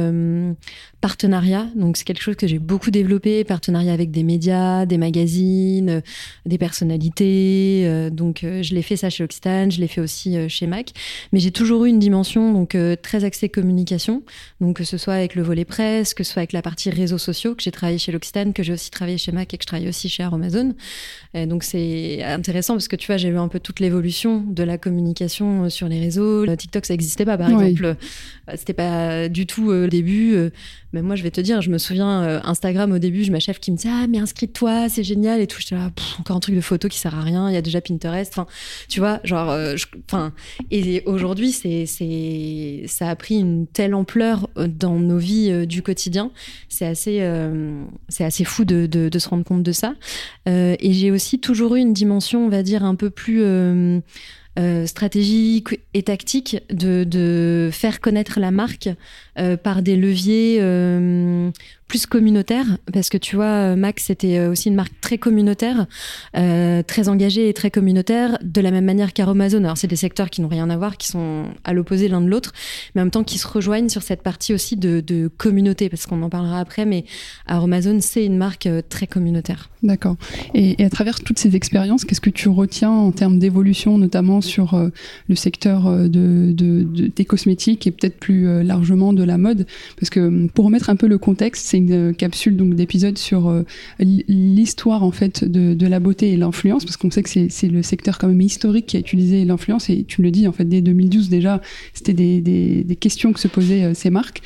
partenariat. 1.01 1.67
Donc, 1.75 1.97
c'est 1.97 2.03
quelque 2.03 2.21
chose 2.21 2.35
que 2.35 2.47
j'ai 2.47 2.59
beaucoup 2.59 2.91
développé. 2.91 3.43
Partenariat 3.43 3.93
avec 3.93 4.11
des 4.11 4.23
médias, 4.23 4.85
des 4.85 4.97
magazines, 4.97 6.01
des 6.45 6.57
personnalités. 6.57 8.09
donc, 8.11 8.39
je 8.43 8.73
l'ai 8.73 8.81
fait 8.81 8.95
ça 8.95 9.09
chez 9.09 9.23
Occitane, 9.23 9.71
je 9.71 9.79
l'ai 9.79 9.87
fait 9.87 10.01
aussi 10.01 10.49
chez 10.49 10.67
Mac. 10.67 10.91
Mais 11.31 11.39
j'ai 11.39 11.51
toujours 11.51 11.85
eu 11.85 11.89
une 11.89 11.99
dimension 11.99 12.53
donc 12.53 12.75
euh, 12.75 12.95
très 13.01 13.23
axée 13.23 13.49
communication, 13.49 14.23
donc 14.61 14.77
que 14.77 14.83
ce 14.83 14.97
soit 14.97 15.13
avec 15.13 15.35
le 15.35 15.41
volet 15.41 15.65
presse, 15.65 16.13
que 16.13 16.23
ce 16.23 16.33
soit 16.33 16.41
avec 16.41 16.53
la 16.53 16.61
partie 16.61 16.89
réseaux 16.89 17.17
sociaux 17.17 17.55
que 17.55 17.63
j'ai 17.63 17.71
travaillé 17.71 17.97
chez 17.97 18.11
l'Occitane, 18.11 18.53
que 18.53 18.63
j'ai 18.63 18.73
aussi 18.73 18.91
travaillé 18.91 19.17
chez 19.17 19.31
Mac 19.31 19.53
et 19.53 19.57
que 19.57 19.63
je 19.63 19.67
travaille 19.67 19.89
aussi 19.89 20.09
chez 20.09 20.23
Amazon. 20.23 20.73
Donc 21.33 21.63
c'est 21.63 22.23
intéressant 22.23 22.73
parce 22.73 22.87
que 22.87 22.95
tu 22.95 23.07
vois, 23.07 23.17
j'ai 23.17 23.31
vu 23.31 23.37
un 23.37 23.47
peu 23.47 23.59
toute 23.59 23.79
l'évolution 23.79 24.41
de 24.41 24.63
la 24.63 24.77
communication 24.77 25.65
euh, 25.65 25.69
sur 25.69 25.87
les 25.87 25.99
réseaux. 25.99 26.28
TikTok 26.57 26.85
ça 26.85 26.93
n'existait 26.93 27.25
pas 27.25 27.37
par 27.37 27.49
exemple, 27.49 27.85
euh, 27.85 27.93
c'était 28.55 28.73
pas 28.73 29.29
du 29.29 29.45
tout 29.45 29.71
le 29.71 29.87
début. 29.87 30.37
Mais 30.91 31.03
moi 31.03 31.15
je 31.15 31.21
vais 31.23 31.31
te 31.31 31.41
dire, 31.41 31.61
je 31.61 31.69
me 31.69 31.77
souviens 31.77 32.41
Instagram 32.43 32.91
au 32.91 32.99
début, 32.99 33.23
je 33.23 33.31
ma 33.31 33.39
chef 33.39 33.59
qui 33.59 33.71
me 33.71 33.77
disait 33.77 33.89
ah 33.91 34.07
mais 34.07 34.17
inscris-toi, 34.17 34.89
c'est 34.89 35.03
génial 35.03 35.39
et 35.39 35.47
tout. 35.47 35.59
J'étais 35.59 35.75
là 35.75 35.91
encore 36.19 36.37
un 36.37 36.39
truc 36.39 36.55
de 36.55 36.61
photo 36.61 36.87
qui 36.87 36.97
sert 36.97 37.15
à 37.15 37.21
rien. 37.21 37.49
Il 37.49 37.53
y 37.53 37.57
a 37.57 37.61
déjà 37.61 37.79
Pinterest. 37.79 38.31
Enfin, 38.33 38.47
tu 38.87 38.99
vois, 38.99 39.19
genre, 39.23 39.55
enfin 40.05 40.33
et 40.71 41.03
aujourd'hui 41.05 41.51
c'est, 41.51 41.85
ça 42.87 43.09
a 43.09 43.15
pris 43.15 43.35
une 43.35 43.67
telle 43.67 43.93
ampleur 43.93 44.49
euh, 44.57 44.67
dans 44.67 44.99
nos 44.99 45.17
vies 45.17 45.51
euh, 45.51 45.65
du 45.65 45.81
quotidien. 45.81 46.31
C'est 46.67 46.85
assez, 46.85 47.19
euh, 47.21 47.83
c'est 48.07 48.23
assez 48.23 48.43
fou 48.43 48.65
de, 48.65 48.85
de, 48.87 49.19
se 49.19 49.29
rendre 49.29 49.43
compte 49.43 49.63
de 49.63 49.71
ça. 49.71 49.95
et 50.45 50.93
j'ai 50.93 51.11
aussi 51.11 51.39
toujours 51.39 51.75
eu 51.75 51.79
une 51.79 51.93
dimension, 51.93 52.45
on 52.45 52.49
va 52.49 52.63
dire, 52.63 52.83
un 52.83 52.95
peu 52.95 53.09
plus 53.09 53.43
stratégique 54.85 55.79
et 55.93 56.03
tactique 56.03 56.57
de, 56.69 57.03
de, 57.03 57.69
faire 57.71 58.01
connaître 58.01 58.39
la 58.39 58.51
marque 58.51 58.89
par 59.63 59.81
des 59.81 59.95
leviers 59.95 60.59
plus 61.89 62.05
communautaire, 62.05 62.77
parce 62.93 63.09
que 63.09 63.17
tu 63.17 63.35
vois, 63.35 63.45
euh, 63.45 63.75
Max, 63.75 64.05
c'était 64.05 64.37
euh, 64.37 64.51
aussi 64.51 64.69
une 64.69 64.75
marque 64.75 64.93
très 65.01 65.17
communautaire, 65.17 65.87
euh, 66.37 66.83
très 66.83 67.09
engagée 67.09 67.49
et 67.49 67.53
très 67.53 67.71
communautaire, 67.71 68.37
de 68.43 68.61
la 68.61 68.69
même 68.69 68.85
manière 68.85 69.11
qu'Aromazone. 69.11 69.65
Alors, 69.65 69.75
c'est 69.75 69.87
des 69.87 69.95
secteurs 69.95 70.29
qui 70.29 70.41
n'ont 70.41 70.47
rien 70.47 70.69
à 70.69 70.77
voir, 70.77 70.97
qui 70.97 71.07
sont 71.07 71.45
à 71.63 71.73
l'opposé 71.73 72.07
l'un 72.07 72.21
de 72.21 72.29
l'autre, 72.29 72.53
mais 72.93 73.01
en 73.01 73.05
même 73.05 73.11
temps 73.11 73.23
qui 73.23 73.39
se 73.39 73.47
rejoignent 73.47 73.89
sur 73.89 74.03
cette 74.03 74.21
partie 74.21 74.53
aussi 74.53 74.77
de, 74.77 75.31
communauté, 75.37 75.89
parce 75.89 76.05
qu'on 76.05 76.21
en 76.21 76.29
parlera 76.29 76.59
après, 76.59 76.85
mais 76.85 77.05
Aromazone, 77.47 78.01
c'est 78.01 78.23
une 78.23 78.37
marque 78.37 78.69
très 78.89 79.07
communautaire. 79.07 79.69
D'accord. 79.81 80.15
Et, 80.53 80.85
à 80.85 80.89
travers 80.91 81.19
toutes 81.19 81.39
ces 81.39 81.55
expériences, 81.55 82.05
qu'est-ce 82.05 82.21
que 82.21 82.29
tu 82.29 82.49
retiens 82.49 82.91
en 82.91 83.11
termes 83.11 83.39
d'évolution, 83.39 83.97
notamment 83.97 84.41
sur 84.41 84.79
le 85.27 85.35
secteur 85.35 85.89
de, 86.07 86.53
des 86.53 87.25
cosmétiques 87.25 87.87
et 87.87 87.91
peut-être 87.91 88.19
plus 88.19 88.63
largement 88.63 89.11
de 89.11 89.23
la 89.23 89.39
mode? 89.39 89.65
Parce 89.99 90.11
que 90.11 90.47
pour 90.49 90.65
remettre 90.65 90.91
un 90.91 90.95
peu 90.95 91.07
le 91.07 91.17
contexte, 91.17 91.65
c'est 91.65 91.78
une 91.79 92.13
capsule 92.13 92.55
donc 92.55 92.75
d'épisodes 92.75 93.17
sur 93.17 93.49
euh, 93.49 93.63
l'histoire 93.99 95.03
en 95.03 95.11
fait 95.11 95.43
de, 95.43 95.87
la 95.87 95.99
beauté 95.99 96.31
et 96.31 96.37
l'influence 96.37 96.85
parce 96.85 96.97
qu'on 96.97 97.09
sait 97.09 97.23
que 97.23 97.29
c'est 97.29 97.67
le 97.67 97.81
secteur 97.81 98.17
quand 98.17 98.27
même 98.27 98.41
historique 98.41 98.85
qui 98.85 98.97
a 98.97 98.99
utilisé 98.99 99.43
l'influence 99.43 99.89
et 99.89 100.03
tu 100.03 100.21
me 100.21 100.25
le 100.25 100.31
dis 100.31 100.47
en 100.47 100.51
fait 100.51 100.65
dès 100.65 100.81
2012 100.81 101.29
déjà 101.29 101.61
c'était 101.93 102.13
des, 102.13 102.97
questions 102.99 103.33
que 103.33 103.39
se 103.39 103.47
posaient 103.47 103.85
euh, 103.85 103.93
ces 103.93 104.09
marques. 104.09 104.41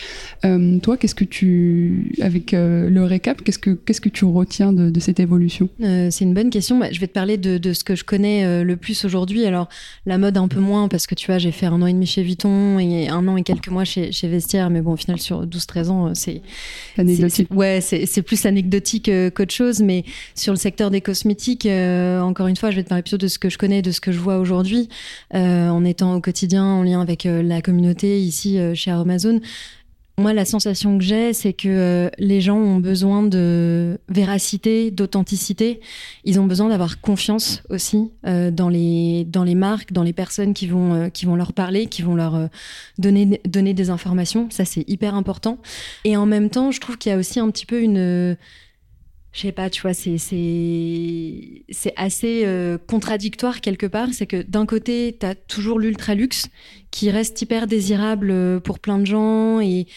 Euh, 0.45 0.79
toi 0.79 0.95
qu'est-ce 0.95 1.15
que 1.15 1.25
tu 1.25 2.11
avec 2.21 2.51
le 2.53 3.03
récap 3.03 3.41
qu'est-ce 3.41 3.59
que 3.59 3.71
qu'est-ce 3.71 4.01
que 4.01 4.09
tu 4.09 4.25
retiens 4.25 4.71
de, 4.71 4.99
cette 4.99 5.19
évolution? 5.19 5.69
C'est 5.79 6.21
une 6.21 6.33
bonne 6.33 6.49
question. 6.49 6.79
Bah, 6.79 6.91
je 6.91 6.99
vais 6.99 7.07
te 7.07 7.13
parler 7.13 7.37
de, 7.37 7.73
ce 7.73 7.83
que 7.83 7.95
je 7.95 8.03
connais 8.03 8.63
le 8.63 8.77
plus 8.77 9.03
aujourd'hui. 9.05 9.45
Alors 9.45 9.67
la 10.05 10.17
mode 10.17 10.37
un 10.37 10.47
peu 10.47 10.59
moins 10.59 10.87
parce 10.87 11.07
que 11.07 11.15
tu 11.15 11.27
vois 11.27 11.39
j'ai 11.39 11.51
fait 11.51 11.65
un 11.65 11.81
an 11.81 11.87
et 11.87 11.93
demi 11.93 12.05
chez 12.05 12.23
Vuitton 12.23 12.79
et 12.79 13.09
un 13.09 13.27
an 13.27 13.37
et 13.37 13.43
quelques 13.43 13.69
mois 13.69 13.83
chez, 13.83 14.11
chez 14.11 14.27
Vestiaire 14.27 14.69
mais 14.69 14.81
bon 14.81 14.93
au 14.93 14.97
final 14.97 15.19
sur 15.19 15.45
12-13 15.45 15.89
ans 15.89 16.13
c'est 16.15 16.41
Ouais, 17.51 17.79
c'est 17.81 18.21
plus 18.21 18.45
anecdotique 18.45 19.09
euh, 19.09 19.29
qu'autre 19.29 19.53
chose, 19.53 19.81
mais 19.81 20.03
sur 20.35 20.53
le 20.53 20.57
secteur 20.57 20.91
des 20.91 21.01
cosmétiques, 21.01 21.65
euh, 21.65 22.21
encore 22.21 22.47
une 22.47 22.55
fois, 22.55 22.71
je 22.71 22.77
vais 22.77 22.83
te 22.83 22.89
parler 22.89 23.03
plutôt 23.03 23.17
de 23.17 23.27
ce 23.27 23.39
que 23.39 23.49
je 23.49 23.57
connais, 23.57 23.81
de 23.81 23.91
ce 23.91 24.01
que 24.01 24.11
je 24.11 24.19
vois 24.19 24.37
aujourd'hui, 24.37 24.89
euh, 25.33 25.69
en 25.69 25.85
étant 25.85 26.15
au 26.15 26.21
quotidien 26.21 26.63
en 26.63 26.83
lien 26.83 27.01
avec 27.01 27.25
la 27.25 27.61
communauté 27.61 28.19
ici 28.19 28.57
chez 28.75 28.91
Amazon. 28.91 29.39
Moi, 30.19 30.31
la 30.33 30.45
sensation 30.45 30.99
que 30.99 31.03
j'ai, 31.03 31.33
c'est 31.33 31.53
que 31.53 31.67
euh, 31.67 32.09
les 32.19 32.39
gens 32.39 32.57
ont 32.57 32.77
besoin 32.77 33.23
de 33.23 33.99
véracité, 34.09 34.91
d'authenticité. 34.91 35.79
Ils 36.23 36.39
ont 36.39 36.45
besoin 36.45 36.69
d'avoir 36.69 37.01
confiance 37.01 37.63
aussi 37.69 38.11
euh, 38.27 38.51
dans 38.51 38.69
les 38.69 39.25
dans 39.25 39.43
les 39.43 39.55
marques, 39.55 39.91
dans 39.91 40.03
les 40.03 40.13
personnes 40.13 40.53
qui 40.53 40.67
vont 40.67 40.93
euh, 40.93 41.09
qui 41.09 41.25
vont 41.25 41.35
leur 41.35 41.51
parler, 41.51 41.87
qui 41.87 42.03
vont 42.03 42.13
leur 42.13 42.47
donner 42.99 43.41
donner 43.45 43.73
des 43.73 43.89
informations. 43.89 44.51
Ça, 44.51 44.65
c'est 44.65 44.87
hyper 44.87 45.15
important. 45.15 45.57
Et 46.03 46.15
en 46.15 46.27
même 46.27 46.51
temps, 46.51 46.69
je 46.69 46.79
trouve 46.79 46.99
qu'il 46.99 47.11
y 47.11 47.15
a 47.15 47.17
aussi 47.17 47.39
un 47.39 47.49
petit 47.49 47.65
peu 47.65 47.81
une 47.81 48.37
je 49.31 49.41
sais 49.41 49.51
pas, 49.51 49.71
tu 49.71 49.81
vois, 49.81 49.95
c'est 49.95 50.19
c'est 50.19 51.93
assez 51.95 52.45
contradictoire 52.85 53.61
quelque 53.61 53.87
part. 53.87 54.09
C'est 54.11 54.27
que 54.27 54.43
d'un 54.43 54.67
côté, 54.67 55.17
tu 55.19 55.25
as 55.25 55.33
toujours 55.33 55.79
l'ultra 55.79 56.13
luxe 56.13 56.45
qui 56.93 57.09
reste 57.09 57.41
hyper 57.41 57.65
désirable 57.65 58.29
euh, 58.29 58.59
pour 58.59 58.77
plein 58.77 58.99
de 58.99 59.05
gens 59.07 59.59
et, 59.59 59.87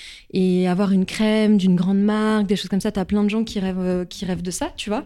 avoir 0.66 0.92
une 0.92 1.04
crème 1.04 1.58
d'une 1.58 1.76
grande 1.76 2.00
marque, 2.00 2.46
des 2.46 2.56
choses 2.56 2.68
comme 2.68 2.80
ça. 2.80 2.90
Tu 2.90 2.98
as 2.98 3.04
plein 3.04 3.22
de 3.22 3.28
gens 3.28 3.44
qui 3.44 3.60
rêvent, 3.60 3.76
euh, 3.78 4.04
qui 4.04 4.24
rêvent 4.24 4.42
de 4.42 4.50
ça, 4.50 4.72
tu 4.76 4.88
vois. 4.88 5.04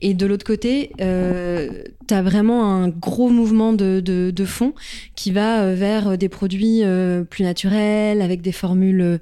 Et 0.00 0.14
de 0.14 0.24
l'autre 0.24 0.46
côté, 0.46 0.92
euh, 1.00 1.82
tu 2.06 2.14
as 2.14 2.22
vraiment 2.22 2.64
un 2.64 2.88
gros 2.88 3.28
mouvement 3.28 3.72
de, 3.72 4.00
de, 4.00 4.30
de 4.30 4.44
fond 4.44 4.72
qui 5.16 5.32
va 5.32 5.62
euh, 5.62 5.74
vers 5.74 6.16
des 6.16 6.28
produits 6.28 6.82
plus 7.28 7.42
naturels, 7.42 8.22
avec 8.22 8.40
des 8.40 8.52
formules 8.52 9.18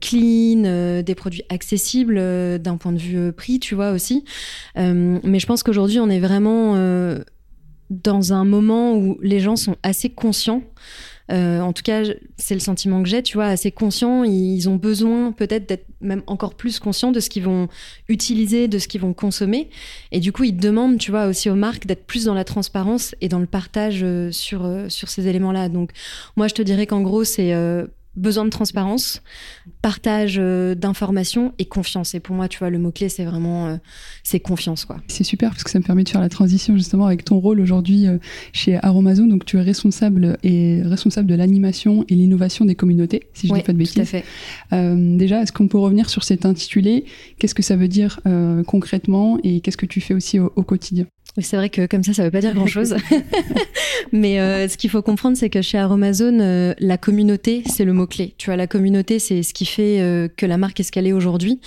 clean, 0.00 1.02
des 1.02 1.14
produits 1.14 1.44
accessibles 1.48 2.60
d'un 2.60 2.76
point 2.76 2.92
de 2.92 2.98
vue 2.98 3.32
prix, 3.32 3.58
tu 3.58 3.74
vois 3.74 3.90
aussi. 3.90 4.24
mais 4.76 5.38
je 5.38 5.46
pense 5.46 5.62
qu'aujourd'hui, 5.62 5.98
on 5.98 6.10
est 6.10 6.20
vraiment 6.20 6.74
dans 7.90 8.32
un 8.32 8.44
moment 8.44 8.96
où 8.96 9.18
les 9.22 9.40
gens 9.40 9.56
sont 9.56 9.76
assez 9.82 10.10
conscients 10.10 10.62
euh, 11.32 11.60
en 11.60 11.72
tout 11.72 11.82
cas, 11.82 12.02
c'est 12.36 12.54
le 12.54 12.60
sentiment 12.60 13.02
que 13.02 13.08
j'ai, 13.08 13.22
tu 13.22 13.36
vois, 13.36 13.46
assez 13.46 13.70
conscients. 13.70 14.24
Ils 14.24 14.68
ont 14.68 14.76
besoin 14.76 15.32
peut-être 15.32 15.68
d'être 15.68 15.86
même 16.00 16.22
encore 16.26 16.54
plus 16.54 16.78
conscients 16.78 17.12
de 17.12 17.20
ce 17.20 17.30
qu'ils 17.30 17.44
vont 17.44 17.68
utiliser, 18.08 18.68
de 18.68 18.78
ce 18.78 18.88
qu'ils 18.88 19.00
vont 19.00 19.14
consommer. 19.14 19.70
Et 20.12 20.20
du 20.20 20.32
coup, 20.32 20.44
ils 20.44 20.56
demandent, 20.56 20.98
tu 20.98 21.10
vois, 21.10 21.26
aussi 21.26 21.48
aux 21.48 21.54
marques 21.54 21.86
d'être 21.86 22.06
plus 22.06 22.24
dans 22.24 22.34
la 22.34 22.44
transparence 22.44 23.14
et 23.20 23.28
dans 23.28 23.38
le 23.38 23.46
partage 23.46 24.00
euh, 24.02 24.30
sur, 24.32 24.64
euh, 24.64 24.88
sur 24.88 25.08
ces 25.08 25.26
éléments-là. 25.26 25.68
Donc, 25.68 25.92
moi, 26.36 26.48
je 26.48 26.54
te 26.54 26.62
dirais 26.62 26.86
qu'en 26.86 27.00
gros, 27.00 27.24
c'est 27.24 27.54
besoin 28.16 28.44
de 28.44 28.50
transparence, 28.50 29.22
partage 29.82 30.36
euh, 30.38 30.74
d'informations 30.74 31.52
et 31.58 31.64
confiance. 31.64 32.14
Et 32.14 32.20
pour 32.20 32.34
moi, 32.36 32.48
tu 32.48 32.58
vois, 32.58 32.70
le 32.70 32.78
mot-clé, 32.78 33.08
c'est 33.08 33.24
vraiment 33.24 33.66
euh, 33.66 33.76
c'est 34.22 34.40
confiance. 34.40 34.84
quoi. 34.84 34.98
C'est 35.08 35.24
super 35.24 35.50
parce 35.50 35.64
que 35.64 35.70
ça 35.70 35.78
me 35.78 35.84
permet 35.84 36.04
de 36.04 36.08
faire 36.08 36.20
la 36.20 36.28
transition 36.28 36.76
justement 36.76 37.06
avec 37.06 37.24
ton 37.24 37.38
rôle 37.38 37.60
aujourd'hui 37.60 38.06
euh, 38.06 38.18
chez 38.52 38.78
Aromazone. 38.82 39.28
Donc, 39.28 39.44
tu 39.44 39.58
es 39.58 39.62
responsable 39.62 40.38
et 40.42 40.82
responsable 40.82 41.28
de 41.28 41.34
l'animation 41.34 42.04
et 42.08 42.14
l'innovation 42.14 42.64
des 42.64 42.74
communautés, 42.74 43.28
si 43.34 43.48
je 43.48 43.52
ne 43.52 43.58
dis 43.58 43.64
pas 43.64 43.72
de 43.72 43.78
bêtises. 43.78 43.94
Tout 43.94 44.00
à 44.00 44.04
fait. 44.04 44.24
déjà, 45.16 45.42
est-ce 45.42 45.52
qu'on 45.52 45.68
peut 45.68 45.78
revenir 45.78 46.10
sur 46.10 46.24
cet 46.24 46.46
intitulé? 46.46 47.04
Qu'est-ce 47.38 47.54
que 47.54 47.62
ça 47.62 47.76
veut 47.76 47.88
dire 47.88 48.20
concrètement? 48.66 49.38
Et 49.42 49.60
qu'est-ce 49.60 49.76
que 49.76 49.86
tu 49.86 50.00
fais 50.00 50.14
aussi 50.14 50.38
au 50.38 50.62
quotidien? 50.62 51.06
C'est 51.40 51.56
vrai 51.56 51.68
que 51.68 51.86
comme 51.86 52.04
ça, 52.04 52.12
ça 52.14 52.22
ne 52.22 52.28
veut 52.28 52.32
pas 52.32 52.40
dire 52.40 52.54
grand-chose. 52.54 52.94
Mais 54.12 54.38
euh, 54.38 54.68
ce 54.68 54.76
qu'il 54.76 54.90
faut 54.90 55.02
comprendre, 55.02 55.36
c'est 55.36 55.50
que 55.50 55.62
chez 55.62 55.78
Aromazone, 55.78 56.40
euh, 56.40 56.74
la 56.78 56.96
communauté, 56.96 57.64
c'est 57.66 57.84
le 57.84 57.92
mot-clé. 57.92 58.34
Tu 58.38 58.46
vois, 58.46 58.56
la 58.56 58.66
communauté, 58.66 59.18
c'est 59.18 59.42
ce 59.42 59.52
qui 59.52 59.66
fait 59.66 60.00
euh, 60.00 60.28
que 60.28 60.46
la 60.46 60.58
marque 60.58 60.78
est 60.78 60.84
ce 60.84 60.92
qu'elle 60.92 61.06
est 61.06 61.12
aujourd'hui. 61.12 61.60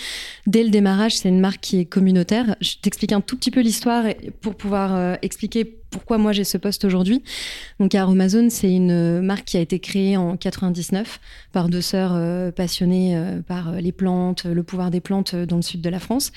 Dès 0.46 0.64
le 0.64 0.70
démarrage, 0.70 1.18
c'est 1.18 1.30
une 1.30 1.42
marque 1.42 1.60
qui 1.60 1.80
est 1.80 1.86
communautaire. 1.86 2.56
Je 2.62 2.76
t'explique 2.82 3.12
un 3.12 3.22
tout 3.22 3.36
petit 3.36 3.52
peu 3.52 3.60
l'histoire 3.60 4.06
pour 4.42 4.56
pouvoir 4.56 5.18
expliquer 5.22 5.78
pourquoi 5.98 6.20
moi 6.20 6.32
j'ai 6.32 6.44
ce 6.44 6.58
poste 6.58 6.86
aujourd'hui. 6.86 7.24
Donc 7.80 7.96
Aromazone, 7.96 8.50
c'est 8.50 8.72
une 8.72 9.22
marque 9.22 9.46
qui 9.46 9.58
a 9.58 9.60
été 9.60 9.80
créée 9.80 10.16
en 10.16 10.38
99 10.38 11.20
par 11.52 11.70
deux 11.70 11.82
sœurs 11.82 12.12
euh, 12.14 12.52
passionnées 12.52 13.16
euh, 13.16 13.42
par 13.42 13.70
euh, 13.70 13.80
les 13.80 13.92
plantes, 13.92 14.46
le 14.46 14.62
pouvoir 14.62 14.92
des 14.92 15.00
plantes 15.00 15.36
dans 15.36 15.56
le 15.56 15.62
sud 15.64 15.82
de 15.82 15.90
la 15.90 16.00
France. 16.00 16.32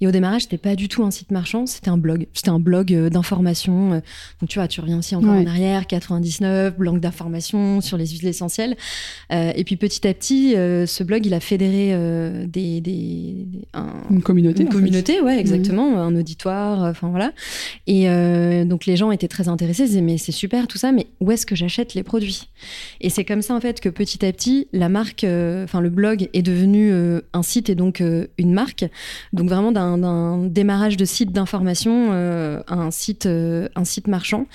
Et 0.00 0.06
au 0.06 0.10
démarrage, 0.10 0.42
c'était 0.42 0.58
pas 0.58 0.76
du 0.76 0.88
tout 0.88 1.02
un 1.02 1.10
site 1.10 1.30
marchand, 1.30 1.66
c'était 1.66 1.88
un 1.88 1.96
blog. 1.96 2.26
C'était 2.34 2.50
un 2.50 2.58
blog 2.58 2.92
d'information. 3.08 4.02
Donc 4.40 4.48
tu 4.48 4.58
vois, 4.58 4.68
tu 4.68 4.80
reviens 4.80 4.98
aussi 4.98 5.14
encore 5.14 5.30
en 5.30 5.46
arrière, 5.46 5.86
99, 5.86 6.76
blog 6.76 7.00
d'information 7.00 7.80
sur 7.80 7.96
les 7.96 8.06
huiles 8.06 8.26
essentielles. 8.26 8.76
et 9.30 9.64
puis 9.64 9.76
petit 9.76 10.06
à 10.06 10.12
petit, 10.12 10.52
ce 10.52 11.02
blog, 11.02 11.24
il 11.24 11.34
a 11.34 11.40
fédéré 11.40 11.96
des, 12.46 12.80
des, 12.80 13.46
une 14.10 14.22
communauté. 14.22 14.62
Une 14.62 14.68
communauté, 14.68 15.20
ouais, 15.20 15.38
exactement, 15.38 15.98
un 15.98 16.14
auditoire. 16.14 16.82
Enfin 16.82 17.08
voilà. 17.08 17.32
Et 17.86 18.06
donc 18.64 18.84
les 18.84 18.96
les 18.96 19.05
étaient 19.12 19.28
très 19.28 19.48
intéressés, 19.48 19.84
ils 19.84 19.88
disaient 19.88 20.00
mais 20.00 20.18
c'est 20.18 20.32
super 20.32 20.66
tout 20.66 20.78
ça, 20.78 20.92
mais 20.92 21.06
où 21.20 21.30
est-ce 21.30 21.46
que 21.46 21.54
j'achète 21.54 21.94
les 21.94 22.02
produits? 22.02 22.48
Et 23.00 23.10
c'est 23.10 23.24
comme 23.24 23.42
ça 23.42 23.54
en 23.54 23.60
fait 23.60 23.80
que 23.80 23.88
petit 23.88 24.24
à 24.24 24.32
petit, 24.32 24.68
la 24.72 24.88
marque, 24.88 25.24
euh, 25.24 25.64
enfin 25.64 25.80
le 25.80 25.90
blog 25.90 26.28
est 26.32 26.42
devenu 26.42 26.90
euh, 26.92 27.20
un 27.32 27.42
site 27.42 27.70
et 27.70 27.74
donc 27.74 28.00
euh, 28.00 28.26
une 28.38 28.52
marque. 28.52 28.84
Donc 29.32 29.48
vraiment 29.48 29.72
d'un 29.72 30.38
démarrage 30.38 30.96
de 30.96 31.04
site 31.04 31.32
d'information 31.32 32.12
à 32.12 32.74
un 32.74 32.90
site, 32.90 33.26
un 33.26 33.84
site 33.84 34.08
marchand. 34.08 34.46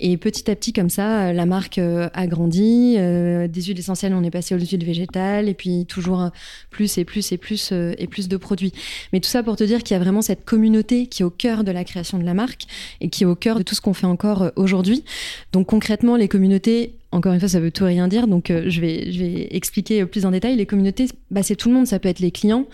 Et 0.00 0.16
petit 0.16 0.50
à 0.50 0.56
petit 0.56 0.72
comme 0.72 0.90
ça, 0.90 1.32
la 1.32 1.46
marque 1.46 1.78
a 1.78 2.26
grandi. 2.26 2.94
des 2.96 3.62
huiles 3.62 3.78
essentielles, 3.78 4.14
on 4.14 4.22
est 4.22 4.30
passé 4.30 4.54
aux 4.54 4.58
huiles 4.58 4.84
végétales 4.84 5.48
et 5.48 5.54
puis 5.54 5.86
toujours 5.86 6.30
plus 6.70 6.98
et 6.98 7.04
plus 7.04 7.32
et 7.32 7.38
plus 7.38 7.72
et 7.72 8.06
plus 8.06 8.28
de 8.28 8.36
produits. 8.36 8.72
Mais 9.12 9.20
tout 9.20 9.28
ça 9.28 9.42
pour 9.42 9.56
te 9.56 9.64
dire 9.64 9.82
qu'il 9.82 9.94
y 9.94 10.00
a 10.00 10.02
vraiment 10.02 10.22
cette 10.22 10.44
communauté 10.44 11.06
qui 11.06 11.22
est 11.22 11.24
au 11.24 11.30
cœur 11.30 11.64
de 11.64 11.72
la 11.72 11.84
création 11.84 12.18
de 12.18 12.24
la 12.24 12.34
marque 12.34 12.64
et 13.00 13.08
qui 13.08 13.24
est 13.24 13.26
au 13.26 13.36
cœur 13.36 13.58
de 13.58 13.62
tout 13.62 13.74
ce 13.74 13.80
qu'on 13.86 13.94
fait 13.94 14.06
encore 14.06 14.42
euh, 14.42 14.50
aujourd'hui. 14.56 15.04
Donc 15.52 15.68
concrètement, 15.68 16.16
les 16.16 16.28
communautés 16.28 16.96
encore 17.12 17.32
une 17.32 17.40
fois, 17.40 17.48
ça 17.48 17.60
veut 17.60 17.70
tout 17.70 17.84
rien 17.84 18.08
dire, 18.08 18.26
donc 18.26 18.50
euh, 18.50 18.64
je, 18.66 18.80
vais, 18.80 19.10
je 19.10 19.20
vais 19.20 19.48
expliquer 19.52 20.04
plus 20.04 20.26
en 20.26 20.32
détail. 20.32 20.56
Les 20.56 20.66
communautés, 20.66 21.06
bah, 21.30 21.42
c'est 21.42 21.56
tout 21.56 21.68
le 21.68 21.74
monde. 21.74 21.86
Ça 21.86 21.98
peut 21.98 22.08
être 22.08 22.18
les 22.18 22.30
clients, 22.30 22.66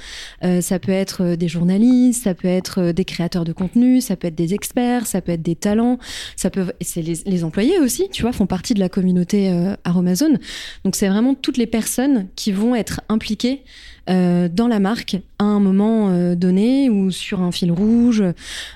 euh, 0.43 0.61
ça 0.61 0.79
peut 0.79 0.93
être 0.93 1.37
des 1.37 1.49
journalistes, 1.49 2.25
ça 2.25 2.35
peut 2.35 2.49
être 2.49 2.93
des 2.93 3.05
créateurs 3.05 3.45
de 3.45 3.53
contenu, 3.53 4.01
ça 4.01 4.17
peut 4.17 4.29
être 4.29 4.35
des 4.35 4.55
experts, 4.55 5.07
ça 5.07 5.21
peut 5.21 5.33
être 5.33 5.43
des 5.43 5.55
talents, 5.55 5.99
ça 6.37 6.51
peut, 6.51 6.73
c'est 6.81 7.03
les, 7.03 7.45
employés 7.45 7.79
aussi, 7.79 8.09
tu 8.11 8.23
vois, 8.23 8.33
font 8.33 8.47
partie 8.47 8.75
de 8.75 8.81
la 8.81 8.89
communauté 8.89 9.51
euh, 9.51 9.75
Aromazone. 9.85 10.39
Donc 10.85 10.97
c'est 10.97 11.09
vraiment 11.09 11.35
toutes 11.35 11.57
les 11.57 11.67
personnes 11.67 12.29
qui 12.35 12.53
vont 12.53 12.75
être 12.75 13.01
impliquées 13.09 13.63
dans 14.07 14.69
la 14.69 14.81
marque 14.81 15.17
à 15.39 15.45
un 15.45 15.61
moment 15.61 16.35
donné 16.35 16.91
ou 16.91 17.11
sur 17.11 17.41
un 17.41 17.53
fil 17.53 17.73
rouge. 17.73 18.25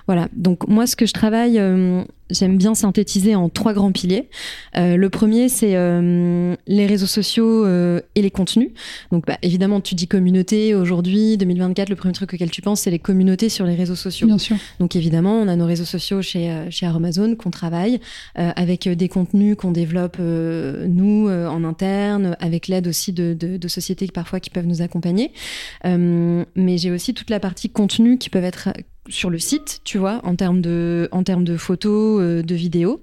Voilà. 0.06 0.28
Donc 0.34 0.68
moi, 0.68 0.86
ce 0.86 0.96
que 0.96 1.06
je 1.06 1.12
travaille 1.12 1.60
j'aime 2.30 2.56
bien 2.56 2.74
synthétiser 2.74 3.34
en 3.34 3.48
trois 3.48 3.72
grands 3.72 3.92
piliers. 3.92 4.28
Euh, 4.76 4.96
le 4.96 5.10
premier, 5.10 5.48
c'est 5.48 5.76
euh, 5.76 6.54
les 6.66 6.86
réseaux 6.86 7.06
sociaux 7.06 7.64
euh, 7.64 8.00
et 8.14 8.22
les 8.22 8.30
contenus. 8.30 8.70
Donc, 9.12 9.26
bah, 9.26 9.38
évidemment, 9.42 9.80
tu 9.80 9.94
dis 9.94 10.08
communauté. 10.08 10.74
Aujourd'hui, 10.74 11.36
2024, 11.36 11.88
le 11.88 11.96
premier 11.96 12.12
truc 12.12 12.34
auquel 12.34 12.50
tu 12.50 12.62
penses, 12.62 12.80
c'est 12.80 12.90
les 12.90 12.98
communautés 12.98 13.48
sur 13.48 13.64
les 13.66 13.74
réseaux 13.74 13.94
sociaux. 13.94 14.26
Bien 14.26 14.38
sûr. 14.38 14.56
Donc, 14.80 14.96
évidemment, 14.96 15.38
on 15.40 15.48
a 15.48 15.56
nos 15.56 15.66
réseaux 15.66 15.84
sociaux 15.84 16.22
chez, 16.22 16.52
chez 16.70 16.86
Amazon 16.86 17.34
qu'on 17.36 17.50
travaille 17.50 18.00
avec 18.34 18.88
des 18.88 19.08
contenus 19.08 19.56
qu'on 19.56 19.70
développe 19.70 20.18
nous 20.18 21.28
en 21.28 21.64
interne, 21.64 22.36
avec 22.40 22.68
l'aide 22.68 22.88
aussi 22.88 23.12
de, 23.12 23.34
de, 23.38 23.56
de, 23.56 23.68
sociétés 23.68 24.06
parfois 24.06 24.40
qui 24.40 24.50
peuvent 24.50 24.66
nous 24.66 24.82
accompagner. 24.82 25.15
Mais 25.84 26.78
j'ai 26.78 26.90
aussi 26.90 27.14
toute 27.14 27.30
la 27.30 27.40
partie 27.40 27.70
contenu 27.70 28.18
qui 28.18 28.30
peuvent 28.30 28.44
être 28.44 28.70
sur 29.08 29.30
le 29.30 29.38
site, 29.38 29.80
tu 29.84 29.98
vois, 29.98 30.20
en 30.24 30.36
termes 30.36 30.60
de, 30.60 31.08
en 31.12 31.22
termes 31.22 31.44
de 31.44 31.56
photos, 31.56 32.20
euh, 32.20 32.42
de 32.42 32.54
vidéos. 32.54 33.02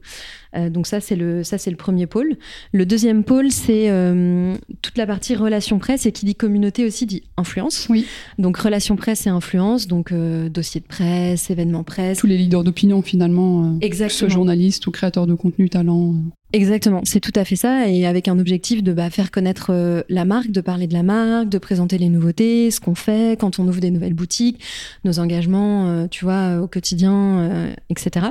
Euh, 0.55 0.69
donc 0.69 0.87
ça, 0.87 0.99
c'est 0.99 1.15
le, 1.15 1.43
ça, 1.43 1.57
c'est 1.57 1.71
le 1.71 1.77
premier 1.77 2.07
pôle. 2.07 2.37
Le 2.71 2.85
deuxième 2.85 3.23
pôle, 3.23 3.51
c'est 3.51 3.89
euh, 3.89 4.55
toute 4.81 4.97
la 4.97 5.07
partie 5.07 5.35
relation 5.35 5.79
presse 5.79 6.05
et 6.05 6.11
qui 6.11 6.25
dit 6.25 6.35
communauté 6.35 6.85
aussi 6.85 7.05
dit 7.05 7.23
influence. 7.37 7.87
Oui. 7.89 8.05
Donc 8.37 8.57
relation 8.57 8.95
presse 8.95 9.25
et 9.27 9.29
influence, 9.29 9.87
donc 9.87 10.13
dossier 10.13 10.81
de 10.81 10.87
presse, 10.87 11.49
événements 11.49 11.83
presse. 11.83 12.19
Tous 12.19 12.27
les 12.27 12.37
leaders 12.37 12.63
d'opinion 12.63 13.01
finalement. 13.01 13.77
Exactement. 13.81 14.07
Que 14.07 14.13
ce 14.13 14.33
journaliste 14.33 14.87
ou 14.87 14.91
créateur 14.91 15.27
de 15.27 15.33
contenu, 15.33 15.69
talent. 15.69 16.15
Exactement, 16.55 17.01
c'est 17.03 17.19
tout 17.19 17.31
à 17.33 17.45
fait 17.45 17.55
ça, 17.55 17.89
et 17.89 18.05
avec 18.05 18.27
un 18.27 18.37
objectif 18.37 18.83
de 18.83 18.93
bah, 18.93 19.09
faire 19.09 19.31
connaître 19.31 19.71
euh, 19.71 20.03
la 20.07 20.23
marque, 20.23 20.51
de 20.51 20.61
parler 20.61 20.85
de 20.85 20.93
la 20.93 21.01
marque, 21.01 21.49
de 21.49 21.57
présenter 21.57 21.97
les 21.97 22.09
nouveautés, 22.09 22.69
ce 22.69 22.79
qu'on 22.79 22.93
fait 22.93 23.39
quand 23.39 23.57
on 23.57 23.67
ouvre 23.67 23.79
des 23.79 23.89
nouvelles 23.89 24.13
boutiques, 24.13 24.63
nos 25.03 25.17
engagements, 25.17 25.87
euh, 25.87 26.05
tu 26.07 26.25
vois, 26.25 26.59
au 26.61 26.67
quotidien, 26.67 27.39
euh, 27.39 27.73
etc. 27.89 28.27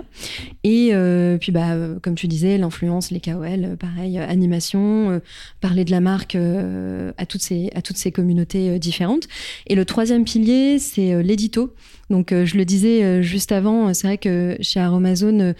Et 0.63 0.93
puis, 1.41 1.51
bah, 1.51 1.77
comme 2.01 2.15
tu 2.15 2.29
disais, 2.29 2.59
l'influence, 2.59 3.11
les 3.11 3.19
KOL, 3.19 3.77
pareil, 3.77 4.19
animation, 4.19 5.21
parler 5.61 5.85
de 5.85 5.91
la 5.91 6.01
marque 6.01 6.37
à 6.37 7.27
toutes 7.27 7.43
ces 7.43 7.71
à 7.75 7.83
toutes 7.83 7.97
ces 7.97 8.13
communautés 8.13 8.79
différentes. 8.79 9.27
Et 9.67 9.75
le 9.75 9.85
troisième 9.85 10.25
pilier, 10.25 10.79
c'est 10.79 11.23
l'édito. 11.25 11.75
Donc, 12.11 12.33
je 12.33 12.57
le 12.57 12.65
disais 12.65 13.23
juste 13.23 13.53
avant, 13.53 13.93
c'est 13.95 14.07
vrai 14.07 14.19
que 14.19 14.57
chez 14.61 14.79
Aromazone 14.81 15.41
euh, 15.41 15.53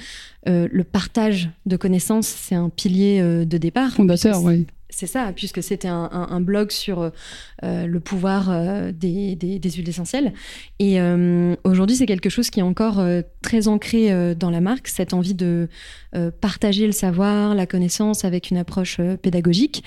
le 0.47 0.83
partage 0.83 1.51
de 1.67 1.77
connaissances, 1.77 2.27
c'est 2.27 2.55
un 2.55 2.69
pilier 2.69 3.21
euh, 3.21 3.45
de 3.45 3.59
départ. 3.59 3.93
Fondateur. 3.93 4.43
C'est 4.95 5.07
ça, 5.07 5.33
puisque 5.35 5.63
c'était 5.63 5.89
un, 5.89 6.41
blog 6.41 6.71
sur 6.71 7.11
euh, 7.65 7.87
le 7.87 8.01
pouvoir 8.01 8.51
des, 8.93 9.39
huiles 9.41 9.89
essentielles. 9.89 10.33
Et 10.79 10.99
aujourd'hui, 11.65 11.97
c'est 11.97 12.07
quelque 12.07 12.29
chose 12.29 12.51
qui 12.51 12.61
est 12.61 12.65
encore 12.65 13.03
très 13.41 13.69
ancré 13.69 14.35
dans 14.35 14.51
la 14.51 14.61
marque, 14.61 14.89
cette 14.89 15.15
envie 15.15 15.35
de 15.35 15.69
partager 16.41 16.87
le 16.87 16.93
savoir, 16.93 17.55
la 17.55 17.67
connaissance 17.67 18.25
avec 18.25 18.51
une 18.51 18.59
approche 18.59 19.01
pédagogique. 19.23 19.83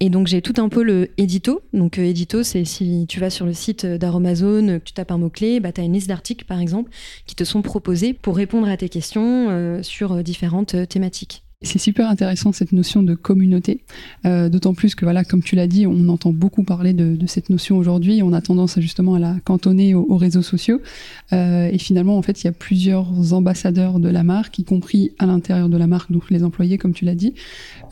Et 0.00 0.10
donc 0.10 0.28
j'ai 0.28 0.42
tout 0.42 0.54
un 0.58 0.68
peu 0.68 0.82
le 0.82 1.10
édito. 1.16 1.60
Donc 1.72 1.98
édito, 1.98 2.42
c'est 2.42 2.64
si 2.64 3.06
tu 3.08 3.20
vas 3.20 3.30
sur 3.30 3.46
le 3.46 3.52
site 3.52 3.84
d'Aromazone, 3.84 4.78
que 4.78 4.84
tu 4.84 4.92
tapes 4.92 5.10
un 5.10 5.18
mot-clé, 5.18 5.60
bah, 5.60 5.72
tu 5.72 5.80
as 5.80 5.84
une 5.84 5.92
liste 5.92 6.08
d'articles 6.08 6.44
par 6.44 6.60
exemple 6.60 6.90
qui 7.26 7.34
te 7.34 7.44
sont 7.44 7.62
proposés 7.62 8.12
pour 8.12 8.36
répondre 8.36 8.68
à 8.68 8.76
tes 8.76 8.88
questions 8.88 9.48
euh, 9.50 9.82
sur 9.82 10.12
euh, 10.12 10.22
différentes 10.22 10.74
euh, 10.74 10.86
thématiques. 10.86 11.42
C'est 11.62 11.80
super 11.80 12.08
intéressant 12.08 12.52
cette 12.52 12.70
notion 12.70 13.02
de 13.02 13.16
communauté, 13.16 13.80
euh, 14.24 14.48
d'autant 14.48 14.74
plus 14.74 14.94
que 14.94 15.04
voilà, 15.04 15.24
comme 15.24 15.42
tu 15.42 15.56
l'as 15.56 15.66
dit, 15.66 15.88
on 15.88 16.08
entend 16.08 16.32
beaucoup 16.32 16.62
parler 16.62 16.92
de, 16.92 17.18
cette 17.26 17.50
notion 17.50 17.76
aujourd'hui. 17.76 18.22
On 18.22 18.32
a 18.32 18.40
tendance 18.40 18.78
à, 18.78 18.80
justement 18.80 19.14
à 19.14 19.18
la 19.18 19.34
cantonner 19.42 19.92
aux, 19.92 20.16
réseaux 20.16 20.42
sociaux, 20.42 20.80
euh, 21.32 21.68
et 21.68 21.78
finalement 21.78 22.16
en 22.16 22.22
fait 22.22 22.44
il 22.44 22.44
y 22.44 22.48
a 22.48 22.52
plusieurs 22.52 23.32
ambassadeurs 23.32 23.98
de 23.98 24.08
la 24.08 24.22
marque, 24.22 24.56
y 24.60 24.64
compris 24.64 25.10
à 25.18 25.26
l'intérieur 25.26 25.68
de 25.68 25.76
la 25.76 25.88
marque, 25.88 26.12
donc 26.12 26.30
les 26.30 26.44
employés 26.44 26.78
comme 26.78 26.92
tu 26.92 27.04
l'as 27.04 27.16
dit. 27.16 27.34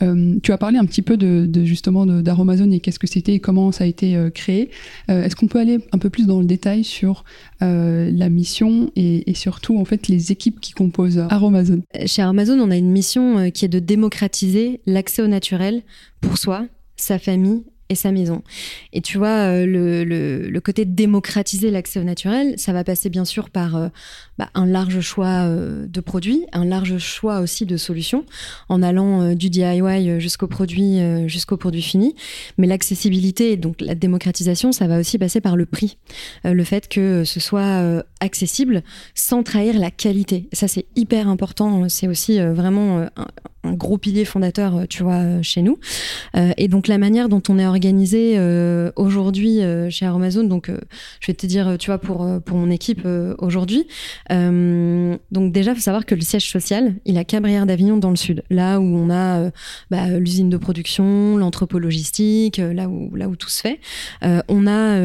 Euh, 0.01 0.37
tu 0.41 0.53
as 0.53 0.57
parlé 0.57 0.77
un 0.77 0.85
petit 0.85 1.01
peu 1.01 1.17
de, 1.17 1.65
justement 1.65 2.05
d'Aromazone 2.05 2.71
et 2.71 2.79
qu'est-ce 2.79 2.99
que 2.99 3.07
c'était 3.07 3.33
et 3.33 3.39
comment 3.41 3.73
ça 3.73 3.83
a 3.83 3.87
été 3.87 4.17
créé. 4.33 4.69
Est-ce 5.09 5.35
qu'on 5.35 5.47
peut 5.47 5.59
aller 5.59 5.79
un 5.91 5.97
peu 5.97 6.09
plus 6.09 6.25
dans 6.25 6.39
le 6.39 6.45
détail 6.45 6.85
sur 6.85 7.25
la 7.59 8.29
mission 8.29 8.91
et, 8.95 9.29
et, 9.29 9.33
surtout 9.33 9.77
en 9.77 9.83
fait 9.83 10.07
les 10.07 10.31
équipes 10.31 10.61
qui 10.61 10.71
composent 10.71 11.19
Aromazone? 11.29 11.81
Chez 12.05 12.21
Aromazone, 12.21 12.61
on 12.61 12.71
a 12.71 12.77
une 12.77 12.91
mission 12.91 13.51
qui 13.57 13.65
est 13.65 13.69
de 13.69 13.79
démocratiser 13.79 14.81
l'accès 14.85 15.23
au 15.23 15.27
naturel 15.27 15.81
pour 16.21 16.37
soi, 16.37 16.67
sa 16.95 17.17
famille 17.17 17.63
et 17.89 17.95
sa 17.95 18.11
maison. 18.11 18.43
Et 18.93 19.01
tu 19.01 19.17
vois, 19.17 19.65
le, 19.65 20.03
le, 20.03 20.59
côté 20.59 20.85
démocratiser 20.85 21.71
l'accès 21.71 21.99
au 21.99 22.03
naturel, 22.03 22.53
ça 22.57 22.71
va 22.73 22.83
passer 22.83 23.09
bien 23.09 23.25
sûr 23.25 23.49
par 23.49 23.89
bah, 24.37 24.49
un 24.53 24.65
large 24.65 24.99
choix 24.99 25.47
de 25.47 26.01
produits, 26.01 26.45
un 26.51 26.65
large 26.65 26.97
choix 26.97 27.39
aussi 27.39 27.65
de 27.65 27.77
solutions, 27.77 28.25
en 28.69 28.83
allant 28.83 29.33
du 29.33 29.49
DIY 29.49 30.19
jusqu'au 30.19 30.47
produit, 30.47 30.99
jusqu'au 31.27 31.57
produit 31.57 31.81
fini. 31.81 32.13
Mais 32.57 32.67
l'accessibilité, 32.67 33.55
donc 33.55 33.79
la 33.79 33.95
démocratisation, 33.95 34.71
ça 34.71 34.87
va 34.87 34.99
aussi 34.99 35.17
passer 35.17 35.39
par 35.39 35.55
le 35.55 35.65
prix. 35.65 35.97
le 36.43 36.63
fait 36.65 36.89
que 36.89 37.23
ce 37.23 37.39
soit 37.39 38.03
accessible 38.19 38.83
sans 39.15 39.43
trahir 39.43 39.79
la 39.79 39.91
qualité. 39.91 40.49
Ça, 40.53 40.67
c'est 40.67 40.85
hyper 40.95 41.27
important. 41.27 41.87
C'est 41.89 42.07
aussi 42.07 42.39
vraiment 42.39 42.99
un, 42.99 43.27
un 43.67 43.73
gros 43.73 43.97
pilier 43.97 44.25
fondateur, 44.25 44.75
euh, 44.75 44.85
tu 44.89 45.03
vois, 45.03 45.17
euh, 45.17 45.43
chez 45.43 45.61
nous. 45.61 45.79
Euh, 46.35 46.51
et 46.57 46.67
donc 46.67 46.87
la 46.87 46.97
manière 46.97 47.29
dont 47.29 47.43
on 47.49 47.59
est 47.59 47.65
organisé 47.65 48.39
aujourd'hui 48.95 49.59
chez 49.89 50.05
Amazon, 50.05 50.43
donc 50.43 50.71
je 51.19 51.27
vais 51.27 51.33
te 51.33 51.45
dire, 51.45 51.77
tu 51.77 51.87
vois, 51.87 51.97
pour 51.97 52.27
pour 52.45 52.57
mon 52.57 52.69
équipe 52.69 53.07
aujourd'hui. 53.39 53.87
donc 54.29 55.51
déjà, 55.51 55.75
faut 55.75 55.81
savoir 55.81 56.05
que 56.05 56.15
le 56.15 56.21
siège 56.21 56.49
social, 56.49 56.95
il 57.05 57.17
a 57.17 57.23
Cabrières 57.23 57.65
d'Avignon 57.65 57.97
dans 57.97 58.09
le 58.09 58.15
sud, 58.15 58.43
là 58.49 58.79
où 58.79 58.83
on 58.83 59.09
a 59.09 59.51
bah, 59.91 60.07
l'usine 60.19 60.49
de 60.49 60.57
production, 60.57 61.37
l'entrepôt 61.37 61.79
logistique, 61.79 62.57
là 62.57 62.87
où 62.87 63.15
là 63.15 63.27
où 63.27 63.35
tout 63.35 63.49
se 63.49 63.61
fait. 63.61 63.79
on 64.47 64.67
a 64.67 64.97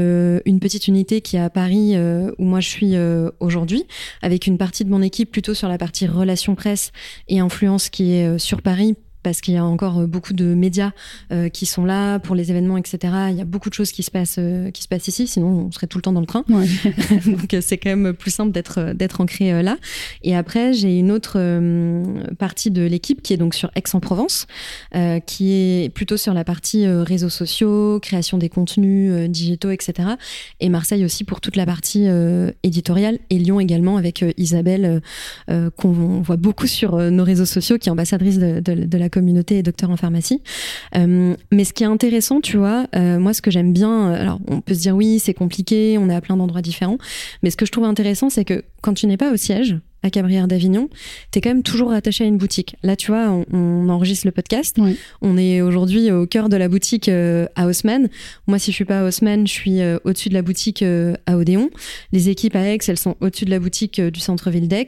une 0.45 0.61
petite 0.61 0.89
unité 0.89 1.21
qui 1.21 1.37
est 1.37 1.41
à 1.41 1.51
Paris 1.51 1.97
où 2.39 2.45
moi 2.45 2.61
je 2.61 2.69
suis 2.69 2.95
aujourd'hui, 3.41 3.85
avec 4.23 4.47
une 4.47 4.59
partie 4.59 4.85
de 4.85 4.91
mon 4.91 5.03
équipe 5.03 5.31
plutôt 5.31 5.55
sur 5.55 5.69
la 5.69 5.79
partie 5.79 6.07
relations 6.07 6.55
presse 6.55 6.93
et 7.29 7.41
influence 7.41 7.89
qui 7.91 8.15
est 8.15 8.39
sur 8.39 8.63
Paris 8.63 8.97
parce 9.23 9.41
qu'il 9.41 9.55
y 9.55 9.57
a 9.57 9.65
encore 9.65 10.01
euh, 10.01 10.07
beaucoup 10.07 10.33
de 10.33 10.55
médias 10.55 10.93
euh, 11.33 11.49
qui 11.49 11.67
sont 11.67 11.85
là 11.85 12.19
pour 12.19 12.35
les 12.35 12.51
événements, 12.51 12.77
etc. 12.77 13.15
Il 13.31 13.37
y 13.37 13.41
a 13.41 13.45
beaucoup 13.45 13.69
de 13.69 13.75
choses 13.75 13.93
qui 13.93 14.03
se 14.03 14.11
passent, 14.11 14.37
euh, 14.39 14.71
qui 14.71 14.83
se 14.83 14.89
passent 14.89 15.09
ici, 15.09 15.27
sinon 15.27 15.67
on 15.69 15.73
serait 15.73 15.87
tout 15.87 15.99
le 15.99 16.03
temps 16.03 16.13
dans 16.13 16.21
le 16.21 16.27
train. 16.27 16.45
Donc 17.27 17.57
c'est 17.61 17.79
quand 17.79 17.91
même 17.91 18.13
plus 18.13 18.31
simple 18.31 18.53
d'être 18.53 18.93
d'être 18.95 19.21
ancré 19.21 19.63
là. 19.63 19.77
Et 20.23 20.37
après, 20.37 20.73
j'ai 20.73 20.99
une 20.99 21.11
autre 21.11 21.39
partie 22.39 22.71
de 22.71 22.83
l'équipe 22.83 23.23
qui 23.23 23.33
est 23.33 23.37
donc 23.37 23.55
sur 23.55 23.71
Aix-en-Provence, 23.75 24.47
qui 25.27 25.53
est 25.53 25.93
plutôt 25.93 26.17
sur 26.17 26.35
la 26.35 26.45
partie 26.45 26.87
réseaux 26.87 27.29
sociaux, 27.29 28.01
création 28.01 28.39
des 28.39 28.49
contenus 28.49 29.29
digitaux, 29.29 29.71
etc. 29.71 30.11
Et 30.61 30.69
Marseille 30.69 31.05
aussi 31.05 31.25
pour 31.25 31.41
toute 31.41 31.57
la 31.57 31.67
partie 31.67 32.07
éditoriale 32.63 33.19
et 33.31 33.39
Lyon 33.39 33.61
également 33.61 33.97
avec 33.97 34.25
Isabelle 34.37 35.03
qu'on 35.49 36.23
voit 36.23 36.37
beaucoup 36.37 36.67
sur 36.67 36.97
nos 36.97 37.25
réseaux 37.25 37.47
sociaux, 37.47 37.79
qui 37.79 37.89
est 37.89 37.93
ambassadrice 37.93 38.39
de, 38.39 38.61
de, 38.61 38.75
de 38.87 38.99
la 38.99 39.09
communauté 39.13 39.59
et 39.59 39.63
docteur 39.63 39.91
en 39.91 39.97
pharmacie. 39.97 40.41
Euh, 40.97 41.37
mais 41.53 41.65
ce 41.65 41.73
qui 41.73 41.85
est 41.85 41.87
intéressant, 41.87 42.41
tu 42.41 42.57
vois, 42.57 42.87
euh, 42.97 43.21
moi, 43.21 43.33
ce 43.33 43.43
que 43.43 43.53
j'aime 43.53 43.73
bien, 43.73 44.11
euh, 44.11 44.21
alors 44.21 44.41
on 44.49 44.61
peut 44.61 44.75
se 44.75 44.81
dire 44.81 44.97
oui, 44.97 45.21
c'est 45.21 45.35
compliqué, 45.35 45.99
on 45.99 46.09
est 46.09 46.15
à 46.15 46.21
plein 46.21 46.37
d'endroits 46.37 46.63
différents, 46.63 46.99
mais 47.43 47.51
ce 47.51 47.57
que 47.57 47.67
je 47.67 47.71
trouve 47.71 47.85
intéressant, 47.85 48.31
c'est 48.31 48.45
que 48.45 48.65
quand 48.81 48.95
tu 48.95 49.07
n'es 49.07 49.17
pas 49.17 49.33
au 49.33 49.37
siège, 49.37 49.77
à 50.05 50.11
Cabrières 50.11 50.49
d'Avignon, 50.49 50.89
tu 51.31 51.39
es 51.39 51.41
quand 51.41 51.51
même 51.51 51.63
toujours 51.63 51.93
attaché 51.93 52.25
à 52.25 52.27
une 52.27 52.37
boutique. 52.37 52.75
Là, 52.83 52.97
tu 52.97 53.13
vois, 53.13 53.45
on, 53.53 53.89
enregistre 53.89 54.27
le 54.27 54.33
podcast. 54.33 54.77
On 55.21 55.39
est 55.39 55.61
aujourd'hui 55.61 56.11
au 56.11 56.27
cœur 56.27 56.49
de 56.49 56.57
la 56.57 56.67
boutique 56.67 57.09
à 57.09 57.67
Haussmann. 57.69 58.09
Moi, 58.49 58.59
si 58.59 58.73
je 58.73 58.75
suis 58.75 58.85
pas 58.85 58.99
à 58.99 59.05
Haussmann, 59.05 59.47
je 59.47 59.53
suis 59.53 59.79
au-dessus 60.03 60.29
de 60.29 60.35
la 60.35 60.43
boutique 60.43 60.83
à 60.83 61.37
Odéon. 61.37 61.71
Les 62.11 62.31
équipes 62.31 62.57
à 62.57 62.67
Aix, 62.67 62.79
elles 62.89 62.99
sont 62.99 63.15
au-dessus 63.21 63.45
de 63.45 63.51
la 63.51 63.61
boutique 63.61 64.01
du 64.01 64.19
centre-ville 64.19 64.67
d'Aix. 64.67 64.87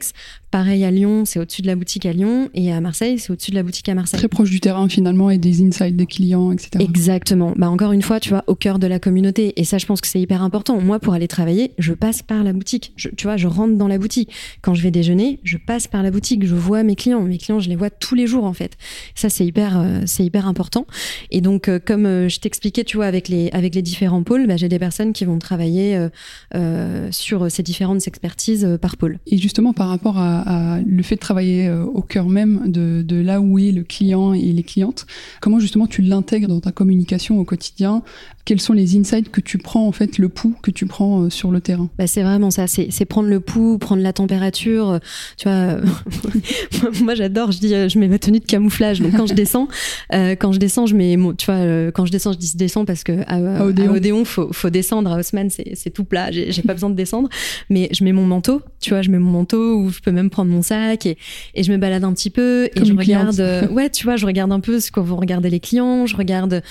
Pareil 0.55 0.85
à 0.85 0.91
Lyon, 0.91 1.25
c'est 1.25 1.37
au-dessus 1.37 1.63
de 1.63 1.67
la 1.67 1.75
boutique 1.75 2.05
à 2.05 2.13
Lyon. 2.13 2.49
Et 2.53 2.71
à 2.71 2.79
Marseille, 2.79 3.19
c'est 3.19 3.29
au-dessus 3.29 3.51
de 3.51 3.57
la 3.57 3.63
boutique 3.63 3.89
à 3.89 3.93
Marseille. 3.93 4.17
Très 4.17 4.29
proche 4.29 4.49
du 4.49 4.61
terrain 4.61 4.87
finalement 4.87 5.29
et 5.29 5.37
des 5.37 5.61
insights 5.61 5.97
des 5.97 6.05
clients, 6.05 6.53
etc. 6.53 6.69
Exactement. 6.79 7.51
Bah, 7.57 7.69
encore 7.69 7.91
une 7.91 8.01
fois, 8.01 8.21
tu 8.21 8.29
vois, 8.29 8.45
au 8.47 8.55
cœur 8.55 8.79
de 8.79 8.87
la 8.87 8.97
communauté. 8.97 9.51
Et 9.57 9.65
ça, 9.65 9.79
je 9.79 9.85
pense 9.85 9.99
que 9.99 10.07
c'est 10.07 10.21
hyper 10.21 10.41
important. 10.41 10.79
Moi, 10.79 10.99
pour 10.99 11.13
aller 11.13 11.27
travailler, 11.27 11.73
je 11.77 11.91
passe 11.91 12.21
par 12.21 12.41
la 12.41 12.53
boutique. 12.53 12.93
tu 12.95 13.11
vois, 13.23 13.35
je 13.35 13.47
rentre 13.47 13.77
dans 13.77 13.89
la 13.89 13.97
boutique. 13.97 14.31
Quand 14.61 14.73
je 14.73 14.81
vais 14.81 14.91
déjeuner, 14.91 15.41
je 15.43 15.57
passe 15.57 15.87
par 15.87 16.03
la 16.03 16.09
boutique. 16.09 16.45
Je 16.45 16.55
vois 16.55 16.83
mes 16.83 16.95
clients. 16.95 17.23
Mes 17.23 17.37
clients, 17.37 17.59
je 17.59 17.67
les 17.67 17.75
vois 17.75 17.89
tous 17.89 18.15
les 18.15 18.25
jours, 18.25 18.45
en 18.45 18.53
fait. 18.53 18.77
Ça, 19.13 19.27
c'est 19.27 19.45
hyper, 19.45 19.77
euh, 19.77 20.03
c'est 20.05 20.23
hyper 20.23 20.47
important. 20.47 20.87
Et 21.31 21.41
donc, 21.41 21.67
euh, 21.67 21.79
comme 21.85 22.05
euh, 22.05 22.29
je 22.29 22.39
t'expliquais, 22.39 22.85
tu 22.85 22.95
vois, 22.95 23.07
avec 23.07 23.27
les, 23.27 23.49
avec 23.51 23.75
les 23.75 23.81
différents 23.81 24.23
pôles, 24.23 24.47
bah, 24.47 24.55
j'ai 24.55 24.69
des 24.69 24.79
personnes 24.79 25.11
qui 25.11 25.25
vont 25.25 25.37
travailler 25.37 25.99
sur 27.11 27.51
ces 27.51 27.61
différentes 27.61 28.07
expertises 28.07 28.65
par 28.81 28.95
pôle. 28.95 29.19
Et 29.27 29.37
justement, 29.37 29.73
par 29.73 29.89
rapport 29.89 30.17
à, 30.17 30.44
à 30.45 30.79
le 30.85 31.03
fait 31.03 31.15
de 31.15 31.19
travailler 31.19 31.67
euh, 31.67 31.83
au 31.83 32.01
cœur 32.01 32.29
même 32.29 32.71
de, 32.71 33.01
de, 33.01 33.17
là 33.17 33.41
où 33.41 33.59
est 33.59 33.71
le 33.71 33.83
client 33.83 34.33
et 34.33 34.51
les 34.51 34.63
clientes. 34.63 35.05
Comment 35.41 35.59
justement 35.59 35.87
tu 35.87 36.01
l'intègres 36.01 36.47
dans 36.47 36.59
ta 36.59 36.71
communication 36.71 37.39
au 37.39 37.43
quotidien? 37.43 38.03
Quels 38.45 38.61
sont 38.61 38.73
les 38.73 38.95
insights 38.95 39.31
que 39.31 39.41
tu 39.41 39.57
prends 39.57 39.87
en 39.87 39.91
fait 39.91 40.19
le 40.19 40.29
pouls 40.29 40.55
que 40.61 40.69
tu 40.69 40.85
prends 40.85 41.23
euh, 41.23 41.29
sur 41.29 41.51
le 41.51 41.61
terrain? 41.61 41.89
Bah, 41.97 42.07
c'est 42.07 42.21
vraiment 42.21 42.51
ça. 42.51 42.67
C'est 42.67 43.05
prendre 43.05 43.29
le 43.29 43.39
pouls 43.39 43.77
prendre 43.77 44.01
la 44.01 44.13
température 44.13 44.89
euh, 44.89 44.99
tu 45.37 45.47
vois 45.49 45.77
moi 47.03 47.15
j'adore 47.15 47.51
je 47.51 47.59
dis 47.59 47.69
je 47.69 47.99
mets 47.99 48.07
ma 48.07 48.19
tenue 48.19 48.39
de 48.39 48.45
camouflage. 48.45 49.01
Donc 49.01 49.15
quand 49.15 49.27
je 49.27 49.33
descends 49.33 49.67
quand 50.11 50.51
je 50.51 50.59
descends 50.59 50.85
je 50.85 50.95
mets 50.95 51.17
tu 51.37 51.45
vois 51.45 51.91
quand 51.91 52.05
je 52.05 52.11
descends 52.11 52.33
je 52.33 52.37
dis 52.37 52.55
descends 52.55 52.85
parce 52.85 53.03
que 53.03 53.21
à, 53.27 53.61
à 53.61 53.65
Odéon, 53.65 54.25
faut, 54.25 54.51
faut 54.53 54.69
descendre. 54.69 55.11
À 55.11 55.19
Haussmann 55.19 55.49
c'est 55.49 55.89
tout 55.89 56.05
plat. 56.05 56.31
J'ai 56.31 56.61
pas 56.61 56.73
besoin 56.73 56.89
de 56.89 56.95
descendre. 56.95 57.29
Mais 57.69 57.89
je 57.91 58.03
mets 58.03 58.13
mon 58.13 58.25
manteau 58.25 58.61
tu 58.79 58.91
vois 58.91 59.01
je 59.01 59.09
mets 59.09 59.19
mon 59.19 59.31
manteau 59.31 59.79
ou 59.79 59.89
je 59.89 59.99
peux 59.99 60.11
même 60.11 60.24
prendre 60.29 60.51
mon 60.51 60.61
sac 60.61 61.05
et, 61.05 61.17
et 61.53 61.63
je 61.63 61.71
me 61.71 61.77
balade 61.77 62.03
un 62.03 62.13
petit 62.13 62.29
peu 62.29 62.69
et 62.75 62.85
je 62.85 62.93
regarde 62.93 63.69
ouais 63.71 63.89
tu 63.89 64.03
vois 64.03 64.15
je 64.15 64.25
regarde 64.25 64.51
un 64.51 64.59
peu 64.59 64.79
ce 64.79 64.91
que 64.91 64.99
vont 64.99 65.17
regarder 65.17 65.49
les 65.49 65.59
clients 65.59 66.05
je 66.05 66.15
regarde 66.15 66.61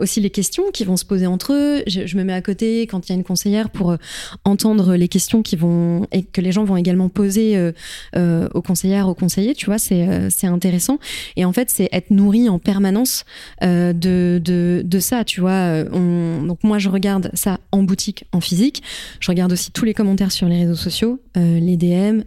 aussi 0.00 0.20
les 0.20 0.30
questions 0.30 0.64
qui 0.72 0.84
vont 0.84 0.96
se 0.96 1.04
poser 1.04 1.26
entre 1.26 1.52
eux. 1.52 1.82
Je, 1.86 2.16
me 2.16 2.24
mets 2.24 2.32
à 2.32 2.42
côté 2.42 2.82
quand 2.82 3.08
il 3.08 3.12
y 3.12 3.14
a 3.14 3.16
une 3.16 3.24
conseillère 3.24 3.70
pour 3.70 3.92
euh, 3.92 3.96
entendre 4.44 4.94
les 4.94 5.08
questions 5.08 5.42
qui 5.42 5.56
vont 5.56 6.06
et 6.12 6.22
que 6.22 6.40
les 6.40 6.52
gens 6.52 6.64
vont 6.64 6.76
également 6.76 7.08
poser 7.08 7.56
euh, 7.56 7.72
euh, 8.16 8.48
aux 8.54 8.62
conseillères, 8.62 9.08
aux 9.08 9.14
conseillers. 9.14 9.54
Tu 9.54 9.66
vois, 9.66 9.78
c'est 9.78 10.30
c'est 10.30 10.46
intéressant. 10.46 10.98
Et 11.36 11.44
en 11.44 11.52
fait, 11.52 11.70
c'est 11.70 11.88
être 11.92 12.10
nourri 12.10 12.48
en 12.48 12.58
permanence 12.58 13.24
de, 13.62 13.92
de, 13.92 14.82
de 14.84 14.98
ça. 15.00 15.24
Tu 15.24 15.40
vois, 15.40 15.84
on, 15.92 16.42
donc 16.42 16.62
moi 16.62 16.78
je 16.78 16.88
regarde 16.88 17.30
ça 17.34 17.58
en 17.72 17.82
boutique, 17.82 18.24
en 18.32 18.40
physique. 18.40 18.82
Je 19.20 19.30
regarde 19.30 19.52
aussi 19.52 19.70
tous 19.70 19.84
les 19.84 19.94
commentaires 19.94 20.32
sur 20.32 20.48
les 20.48 20.58
réseaux 20.58 20.74
sociaux, 20.74 21.20
les 21.34 21.76
DM, 21.76 22.22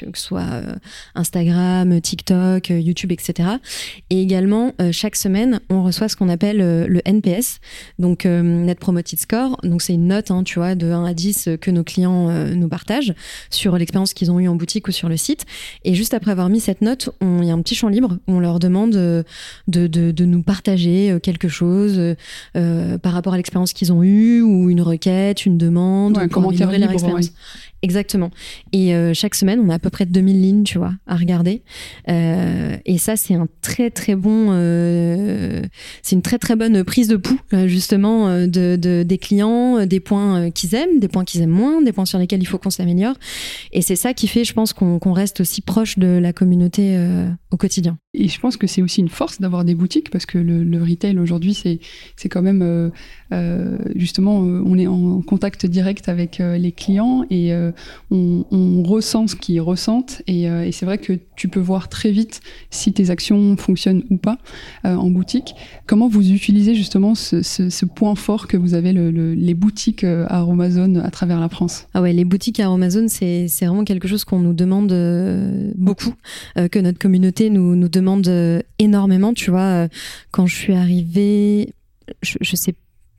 que 0.00 0.18
ce 0.18 0.24
soit 0.24 0.62
Instagram, 1.14 2.00
TikTok, 2.00 2.68
YouTube, 2.70 3.12
etc. 3.12 3.48
Et 4.10 4.20
également 4.20 4.72
chaque 4.92 5.16
semaine, 5.16 5.60
on 5.70 5.82
reçoit 5.82 6.08
ce 6.08 6.16
qu'on 6.16 6.28
appelle 6.28 6.58
le 6.58 7.00
NPS. 7.04 7.60
Donc 7.98 8.26
euh, 8.26 8.42
Net 8.42 8.78
Promoted 8.78 9.18
Score, 9.18 9.58
donc 9.62 9.82
c'est 9.82 9.94
une 9.94 10.08
note, 10.08 10.30
hein, 10.30 10.42
tu 10.44 10.58
vois, 10.58 10.74
de 10.74 10.90
1 10.90 11.04
à 11.04 11.14
10 11.14 11.50
que 11.60 11.70
nos 11.70 11.84
clients 11.84 12.28
euh, 12.28 12.54
nous 12.54 12.68
partagent 12.68 13.14
sur 13.50 13.76
l'expérience 13.76 14.14
qu'ils 14.14 14.30
ont 14.30 14.40
eue 14.40 14.48
en 14.48 14.54
boutique 14.54 14.88
ou 14.88 14.92
sur 14.92 15.08
le 15.08 15.16
site. 15.16 15.44
Et 15.84 15.94
juste 15.94 16.14
après 16.14 16.30
avoir 16.30 16.48
mis 16.48 16.60
cette 16.60 16.80
note, 16.80 17.10
il 17.20 17.44
y 17.44 17.50
a 17.50 17.54
un 17.54 17.62
petit 17.62 17.74
champ 17.74 17.88
libre 17.88 18.18
où 18.26 18.34
on 18.34 18.40
leur 18.40 18.58
demande 18.58 18.96
euh, 18.96 19.22
de, 19.68 19.86
de, 19.86 20.10
de 20.10 20.24
nous 20.24 20.42
partager 20.42 21.18
quelque 21.22 21.48
chose 21.48 22.00
par 22.54 23.12
rapport 23.12 23.34
à 23.34 23.36
l'expérience 23.36 23.72
qu'ils 23.72 23.92
ont 23.92 24.02
eue 24.02 24.42
ou 24.42 24.70
une 24.70 24.82
requête, 24.82 25.46
une 25.46 25.58
demande, 25.58 26.16
ouais, 26.16 26.28
comment 26.28 26.48
améliorer 26.48 26.78
leur 26.78 26.90
expérience. 26.90 27.32
Exactement. 27.84 28.30
Et 28.72 28.94
euh, 28.94 29.12
chaque 29.12 29.34
semaine, 29.34 29.60
on 29.60 29.68
a 29.68 29.74
à 29.74 29.78
peu 29.78 29.90
près 29.90 30.06
2000 30.06 30.40
lignes, 30.40 30.64
tu 30.64 30.78
vois, 30.78 30.94
à 31.06 31.16
regarder. 31.16 31.60
Euh, 32.08 32.78
et 32.86 32.96
ça, 32.96 33.14
c'est 33.16 33.34
un 33.34 33.46
très 33.60 33.90
très 33.90 34.14
bon, 34.14 34.46
euh, 34.52 35.60
c'est 36.00 36.16
une 36.16 36.22
très 36.22 36.38
très 36.38 36.56
bonne 36.56 36.82
prise 36.82 37.08
de 37.08 37.16
pouls 37.16 37.38
justement 37.66 38.46
de, 38.46 38.76
de, 38.76 39.02
des 39.02 39.18
clients, 39.18 39.84
des 39.84 40.00
points 40.00 40.50
qu'ils 40.50 40.74
aiment, 40.74 40.98
des 40.98 41.08
points 41.08 41.24
qu'ils 41.24 41.42
aiment 41.42 41.50
moins, 41.50 41.82
des 41.82 41.92
points 41.92 42.06
sur 42.06 42.18
lesquels 42.18 42.40
il 42.40 42.46
faut 42.46 42.56
qu'on 42.56 42.70
s'améliore. 42.70 43.16
Et 43.72 43.82
c'est 43.82 43.96
ça 43.96 44.14
qui 44.14 44.28
fait, 44.28 44.44
je 44.44 44.54
pense, 44.54 44.72
qu'on 44.72 45.12
reste 45.12 45.42
aussi 45.42 45.60
proche 45.60 45.98
de 45.98 46.06
la 46.06 46.32
communauté 46.32 46.98
au 47.50 47.58
quotidien. 47.58 47.98
Et 48.14 48.28
je 48.28 48.40
pense 48.40 48.56
que 48.56 48.66
c'est 48.66 48.80
aussi 48.80 49.00
une 49.00 49.08
force 49.10 49.42
d'avoir 49.42 49.64
des 49.64 49.74
boutiques 49.74 50.08
parce 50.10 50.24
que 50.24 50.38
le, 50.38 50.64
le 50.64 50.82
retail 50.82 51.18
aujourd'hui, 51.18 51.52
c'est 51.52 52.28
quand 52.30 52.42
même 52.42 52.90
justement, 53.94 54.38
on 54.38 54.78
est 54.78 54.86
en 54.86 55.20
contact 55.20 55.66
direct 55.66 56.08
avec 56.08 56.38
les 56.38 56.72
clients 56.72 57.26
et 57.30 57.52
on, 58.10 58.82
ressent 58.84 59.26
ce 59.28 59.36
qu'ils 59.36 59.60
ressentent. 59.60 60.22
Et, 60.26 60.44
et 60.44 60.72
c'est 60.72 60.84
vrai 60.84 60.98
que 60.98 61.14
tu 61.36 61.48
peux 61.48 61.60
voir 61.60 61.88
très 61.88 62.10
vite 62.10 62.40
si 62.70 62.92
tes 62.92 63.10
actions 63.10 63.56
fonctionnent 63.56 64.02
ou 64.10 64.16
pas 64.16 64.38
en 64.84 65.10
boutique. 65.10 65.54
Comment 65.86 66.08
vous 66.08 66.30
utilisez 66.30 66.74
justement 66.74 67.14
ce, 67.14 67.84
point 67.84 68.14
fort 68.14 68.46
que 68.46 68.56
vous 68.56 68.74
avez, 68.74 68.92
le, 68.92 69.34
les 69.34 69.54
boutiques 69.54 70.04
à 70.04 70.40
Amazon 70.40 70.96
à 70.96 71.10
travers 71.10 71.40
la 71.40 71.48
France? 71.48 71.86
Ah 71.94 72.02
ouais, 72.02 72.12
les 72.12 72.24
boutiques 72.24 72.60
à 72.60 72.70
Amazon, 72.70 73.06
c'est 73.08 73.48
vraiment 73.62 73.84
quelque 73.84 74.08
chose 74.08 74.24
qu'on 74.24 74.40
nous 74.40 74.54
demande 74.54 74.92
beaucoup, 75.76 76.14
que 76.56 76.78
notre 76.78 76.98
communauté 76.98 77.50
nous, 77.50 77.76
nous 77.76 77.88
demande 77.88 78.28
énormément. 78.78 79.32
Tu 79.32 79.50
vois, 79.50 79.88
quand 80.30 80.46
je 80.46 80.54
suis 80.54 80.74
arrivée, 80.74 81.74
je, 82.22 82.36
je 82.40 82.56
sais 82.56 82.74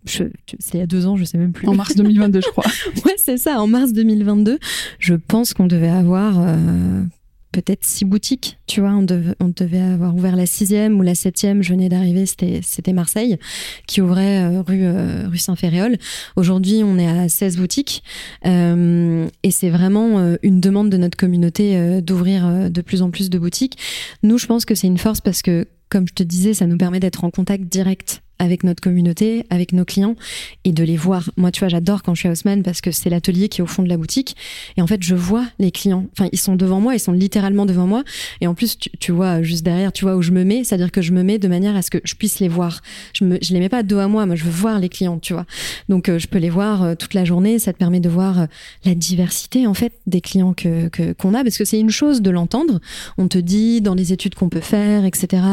c'est 0.06 0.32
il 0.74 0.80
y 0.80 0.84
a 0.84 0.88
deux 0.88 1.06
ans, 1.06 1.16
je 1.18 1.24
sais 1.24 1.38
même 1.38 1.52
plus. 1.52 1.68
En 1.68 1.76
mars 1.76 1.96
2022, 1.96 2.42
je 2.42 2.50
crois. 2.50 2.66
ouais, 3.06 3.16
c'est 3.18 3.38
ça, 3.38 3.62
en 3.62 3.68
mars 3.68 3.94
2022. 3.94 4.60
Je 5.00 5.14
pense 5.16 5.54
qu'on 5.54 5.68
devait 5.68 5.90
avoir 5.90 6.40
euh, 6.40 7.04
peut-être 7.52 7.84
six 7.84 8.06
boutiques, 8.06 8.58
tu 8.68 8.82
vois. 8.82 8.92
On, 8.92 9.04
devait 9.04 9.80
avoir 9.80 10.16
ouvert 10.16 10.36
la 10.36 10.46
sixième 10.46 11.00
ou 11.00 11.02
la 11.02 11.16
septième. 11.16 11.64
Je 11.64 11.74
venais 11.74 11.90
d'arriver, 11.90 12.26
c'était 12.26 12.94
Marseille, 12.94 13.38
qui 13.88 14.02
ouvrait 14.02 14.44
euh, 14.44 14.62
rue, 14.62 14.86
euh, 14.86 15.28
rue 15.28 15.38
Saint-Féréol. 15.38 15.98
Aujourd'hui, 16.36 16.82
on 16.84 16.98
est 16.98 17.08
à 17.08 17.30
16 17.30 17.58
boutiques. 17.58 18.04
et 18.44 19.52
c'est 19.52 19.70
vraiment 19.70 20.36
une 20.44 20.60
demande 20.60 20.90
de 20.90 20.98
notre 20.98 21.18
communauté 21.18 22.02
d'ouvrir 22.02 22.70
de 22.70 22.82
plus 22.82 23.02
en 23.02 23.10
plus 23.10 23.30
de 23.30 23.40
boutiques. 23.40 23.78
Nous, 24.24 24.38
je 24.38 24.46
pense 24.46 24.66
que 24.66 24.76
c'est 24.76 24.88
une 24.88 24.98
force 24.98 25.22
parce 25.22 25.42
que 25.42 25.68
comme 25.90 26.08
je 26.08 26.14
te 26.14 26.24
disais, 26.24 26.54
ça 26.54 26.66
nous 26.66 26.78
permet 26.78 27.00
d'être 27.00 27.24
en 27.24 27.30
contact 27.30 27.66
direct 27.66 28.22
avec 28.40 28.64
notre 28.64 28.82
communauté, 28.82 29.46
avec 29.50 29.74
nos 29.74 29.86
clients 29.86 30.16
et 30.64 30.72
de 30.72 30.84
les 30.84 30.98
voir. 30.98 31.30
Moi, 31.38 31.52
tu 31.52 31.60
vois, 31.60 31.70
j'adore 31.70 32.04
quand 32.04 32.16
je 32.16 32.22
suis 32.22 32.30
à 32.30 32.32
Haussmann 32.32 32.64
parce 32.64 32.82
que 32.82 32.92
c'est 32.92 33.10
l'atelier 33.10 33.50
qui 33.50 33.62
est 33.62 33.64
au 33.64 33.68
fond 33.68 33.84
de 33.84 33.90
la 33.90 33.98
boutique 33.98 34.36
et 34.78 34.82
en 34.82 34.88
fait, 34.88 35.02
je 35.02 35.16
vois 35.16 35.46
les 35.60 35.72
clients. 35.72 36.06
Enfin, 36.14 36.30
ils 36.32 36.40
sont 36.40 36.56
devant 36.56 36.80
moi, 36.80 36.96
ils 36.96 37.00
sont 37.00 37.12
littéralement 37.12 37.66
devant 37.66 37.88
moi 37.88 38.04
et 38.42 38.48
en 38.48 38.54
plus, 38.54 38.78
tu, 38.78 39.12
vois, 39.12 39.42
juste 39.42 39.64
derrière, 39.64 39.92
tu 39.92 40.06
vois 40.06 40.16
où 40.16 40.22
je 40.22 40.32
me 40.32 40.44
mets, 40.44 40.64
c'est-à-dire 40.64 40.92
que 40.92 41.02
je 41.02 41.12
me 41.12 41.24
mets 41.24 41.40
de 41.40 41.48
manière 41.48 41.76
à 41.76 41.82
ce 41.82 41.90
que 41.90 42.00
je 42.04 42.16
puisse 42.16 42.40
les 42.40 42.48
voir. 42.48 42.82
Je 43.14 43.24
me, 43.26 43.38
je 43.42 43.54
les 43.54 43.60
mets 43.60 43.70
pas 43.70 43.84
dos 43.84 44.00
à 44.00 44.08
moi, 44.08 44.26
moi, 44.26 44.36
je 44.36 44.44
veux 44.44 44.52
voir 44.52 44.80
les 44.80 44.90
clients, 44.90 45.20
tu 45.20 45.34
vois. 45.34 45.46
Donc, 45.90 46.10
euh, 46.10 46.20
je 46.20 46.28
peux 46.28 46.40
les 46.40 46.50
voir 46.50 46.84
euh, 46.84 46.96
toute 46.96 47.14
la 47.14 47.26
journée. 47.26 47.60
Ça 47.60 47.74
te 47.74 47.78
permet 47.78 48.00
de 48.00 48.10
voir 48.10 48.42
euh, 48.42 48.46
la 48.84 48.96
diversité 48.96 49.68
en 49.68 49.74
fait 49.74 49.94
des 50.08 50.22
clients 50.22 50.54
que 50.54 50.90
qu'on 51.14 51.34
a 51.34 51.44
parce 51.44 51.58
que 51.58 51.66
c'est 51.66 51.80
une 51.80 51.90
chose 51.90 52.22
de 52.22 52.30
l'entendre. 52.30 52.80
On 53.18 53.28
te 53.28 53.38
dit 53.38 53.82
dans 53.82 53.96
les 53.96 54.14
études 54.14 54.36
qu'on 54.36 54.50
peut 54.50 54.60
faire, 54.60 55.06
etc. 55.06 55.44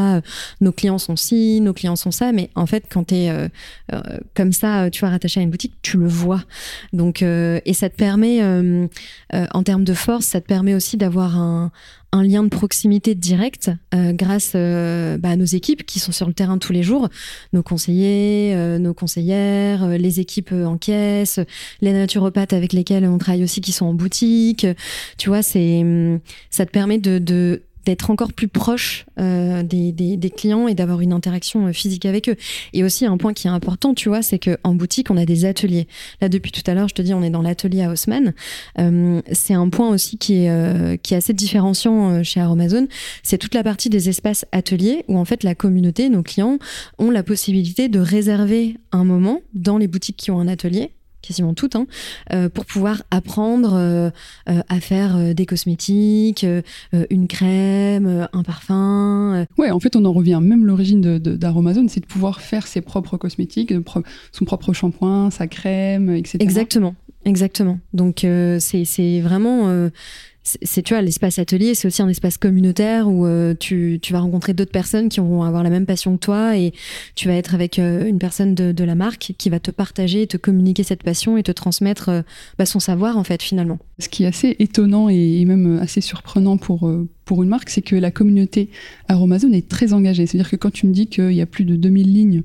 nos 0.61 0.73
clients 0.73 0.99
sont 0.99 1.17
ci, 1.17 1.61
nos 1.61 1.73
clients 1.73 1.97
sont 1.97 2.11
ça, 2.11 2.33
mais 2.33 2.51
en 2.55 2.67
quand 2.81 3.05
tu 3.05 3.15
es 3.15 3.31
euh, 3.31 3.49
euh, 3.93 4.01
comme 4.35 4.53
ça, 4.53 4.91
tu 4.91 5.01
vois, 5.01 5.11
rattaché 5.11 5.41
à 5.41 5.43
une 5.43 5.51
boutique, 5.51 5.75
tu 5.83 5.97
le 5.99 6.07
vois. 6.07 6.43
Donc, 6.93 7.23
euh, 7.23 7.61
et 7.65 7.75
ça 7.75 7.89
te 7.89 7.97
permet, 7.97 8.43
en 9.33 9.63
termes 9.63 9.85
de 9.85 9.95
force, 9.95 10.27
ça 10.27 10.41
te 10.41 10.47
permet 10.47 10.75
aussi 10.75 10.97
d'avoir 10.97 11.37
un, 11.37 11.71
lien 12.15 12.43
de 12.43 12.51
proximité 12.51 13.15
direct 13.15 13.71
grâce 13.93 14.53
bah, 14.53 15.31
à 15.31 15.37
nos 15.37 15.47
équipes 15.47 15.87
qui 15.87 15.99
sont 15.99 16.13
sur 16.13 16.27
le 16.27 16.35
terrain 16.35 16.59
tous 16.59 16.73
les 16.75 16.83
jours, 16.83 17.09
nos 17.55 17.63
conseillers, 17.63 18.55
nos 18.79 18.93
conseillères, 18.93 19.89
les 19.89 20.21
équipes 20.21 20.53
en 20.53 20.77
caisse, 20.77 21.41
les 21.81 21.93
naturopathes 21.93 22.53
avec 22.53 22.75
lesquels 22.75 23.07
on 23.07 23.17
travaille 23.17 23.45
aussi 23.45 23.63
qui 23.63 23.73
sont 23.73 23.87
en 23.87 23.95
boutique. 23.95 24.67
Tu 25.17 25.31
vois, 25.31 25.43
c'est 25.43 25.83
ça 26.51 26.67
te 26.67 26.71
permet 26.71 26.99
de 26.99 27.63
d'être 27.85 28.11
encore 28.11 28.33
plus 28.33 28.49
proche 28.49 29.07
euh, 29.19 29.63
des, 29.63 29.93
des, 29.93 30.31
clients 30.31 30.69
et 30.69 30.75
d'avoir 30.75 31.01
une 31.01 31.13
interaction 31.13 31.67
euh, 31.67 31.73
physique 31.73 32.07
avec 32.07 32.29
eux. 32.29 32.37
Et 32.73 32.85
aussi 32.85 33.07
un 33.07 33.17
point 33.17 33.33
qui 33.33 33.47
est 33.47 33.51
important, 33.51 33.95
tu 33.95 34.09
vois, 34.09 34.23
c'est 34.23 34.39
qu'en 34.39 34.75
boutique 34.75 35.11
on 35.11 35.17
a 35.17 35.25
des 35.25 35.45
ateliers. 35.45 35.87
Là 36.21 36.29
depuis 36.29 36.53
tout 36.53 36.69
à 36.71 36.75
l'heure, 36.75 36.89
je 36.89 36.95
te 36.95 37.03
dis, 37.03 37.15
on 37.15 37.23
est 37.23 37.31
dans 37.31 37.43
l'atelier 37.43 37.83
à 37.83 37.91
Haussmann. 37.91 38.35
Euh, 38.79 39.21
c'est 39.33 39.55
un 39.55 39.69
point 39.69 39.89
aussi 39.89 40.19
qui 40.19 40.45
est 40.45 41.03
qui 41.03 41.15
est 41.15 41.17
assez 41.17 41.33
différenciant 41.33 42.23
chez 42.23 42.41
Aromazone. 42.41 42.89
C'est 43.23 43.39
toute 43.39 43.55
la 43.55 43.63
partie 43.63 43.89
des 43.89 44.09
espaces 44.09 44.45
ateliers 44.53 45.05
où 45.09 45.19
en 45.19 45.25
fait 45.25 45.43
la 45.43 45.55
communauté, 45.55 46.09
nos 46.09 46.23
clients 46.23 46.59
ont 46.99 47.11
la 47.11 47.23
possibilité 47.23 47.89
de 47.89 47.99
réserver 47.99 48.77
un 48.93 49.05
moment 49.05 49.41
dans 49.55 49.79
les 49.79 49.89
boutiques 49.89 50.17
qui 50.17 50.31
ont 50.31 50.41
un 50.41 50.49
atelier 50.49 50.91
quasiment 51.23 51.55
toutes, 51.55 51.77
hein, 51.77 51.87
euh, 52.33 52.49
pour 52.49 52.67
pouvoir 52.67 53.03
apprendre 53.11 53.75
euh, 53.75 54.11
euh, 54.49 54.61
à 54.69 54.81
faire 54.81 55.35
des 55.35 55.47
cosmétiques, 55.47 56.45
une 57.11 57.29
crème, 57.29 58.29
un 58.33 58.43
parfum. 58.43 59.47
Ouais, 59.57 59.71
en 59.71 59.81
fait, 59.81 59.97
on 59.97 60.05
en 60.05 60.13
revient. 60.13 60.41
Même 60.43 60.67
l'origine 60.67 61.19
d'Aromazone, 61.19 61.87
de, 61.87 61.91
c'est 61.91 62.01
de 62.01 62.07
pouvoir 62.07 62.41
faire 62.41 62.67
ses 62.67 62.81
propres 62.81 63.17
cosmétiques, 63.17 63.73
son 64.33 64.45
propre 64.45 64.73
shampoing, 64.73 65.31
sa 65.31 65.47
crème, 65.47 66.11
etc. 66.11 66.39
Exactement, 66.41 66.95
exactement. 67.25 67.79
Donc, 67.93 68.27
c'est 68.59 69.21
vraiment 69.21 69.91
c'est 70.43 70.83
tu 70.83 70.95
vois 70.95 71.03
l'espace 71.03 71.39
atelier 71.39 71.75
c'est 71.75 71.87
aussi 71.87 72.03
un 72.03 72.09
espace 72.09 72.37
communautaire 72.37 73.09
où 73.09 73.27
euh, 73.27 73.55
tu, 73.59 74.01
tu, 74.03 74.13
vas 74.13 74.21
rencontrer 74.21 74.55
d'autres 74.55 74.73
personnes 74.73 75.09
qui 75.09 75.21
vont 75.21 75.43
avoir 75.43 75.63
la 75.63 75.71
même 75.71 75.87
passion 75.87 76.17
que 76.17 76.21
toi 76.21 76.57
et 76.57 76.73
tu 77.15 77.29
vas 77.29 77.35
être 77.35 77.55
avec 77.55 77.79
euh, 77.79 78.07
une 78.07 78.19
personne 78.19 78.55
de, 78.55 78.73
de, 78.73 78.85
la 78.85 78.95
marque 78.95 79.35
qui 79.39 79.51
va 79.51 79.61
te 79.61 79.71
partager 79.71 80.27
te 80.27 80.37
communiquer 80.37 80.83
cette 80.83 81.05
passion 81.05 81.37
et 81.37 81.43
te 81.43 81.53
transmettre 81.53 82.09
euh, 82.09 82.23
bah, 82.59 82.67
son 82.67 82.81
savoir 82.81 83.17
en 83.17 83.25
fait 83.25 83.43
finalement. 83.43 83.79
Ce 83.99 84.09
qui 84.09 84.25
est 84.25 84.27
assez 84.27 84.57
étonnant 84.59 85.09
et, 85.09 85.45
même 85.45 85.79
assez 85.81 86.01
surprenant 86.01 86.57
pour 86.57 86.91
pour 87.25 87.43
une 87.43 87.49
marque, 87.49 87.71
c'est 87.71 87.83
que 87.83 87.95
la 87.97 88.11
communauté 88.11 88.69
Aromazone 89.09 89.55
est 89.55 89.69
très 89.69 89.93
engagée. 89.93 90.27
C'est-à-dire 90.27 90.51
que 90.51 90.57
quand 90.57 90.73
tu 90.73 90.87
me 90.87 90.93
dis 90.93 91.07
qu'il 91.07 91.33
y 91.33 91.41
a 91.41 91.47
plus 91.47 91.65
de 91.65 91.77
2000 91.77 92.13
lignes 92.13 92.43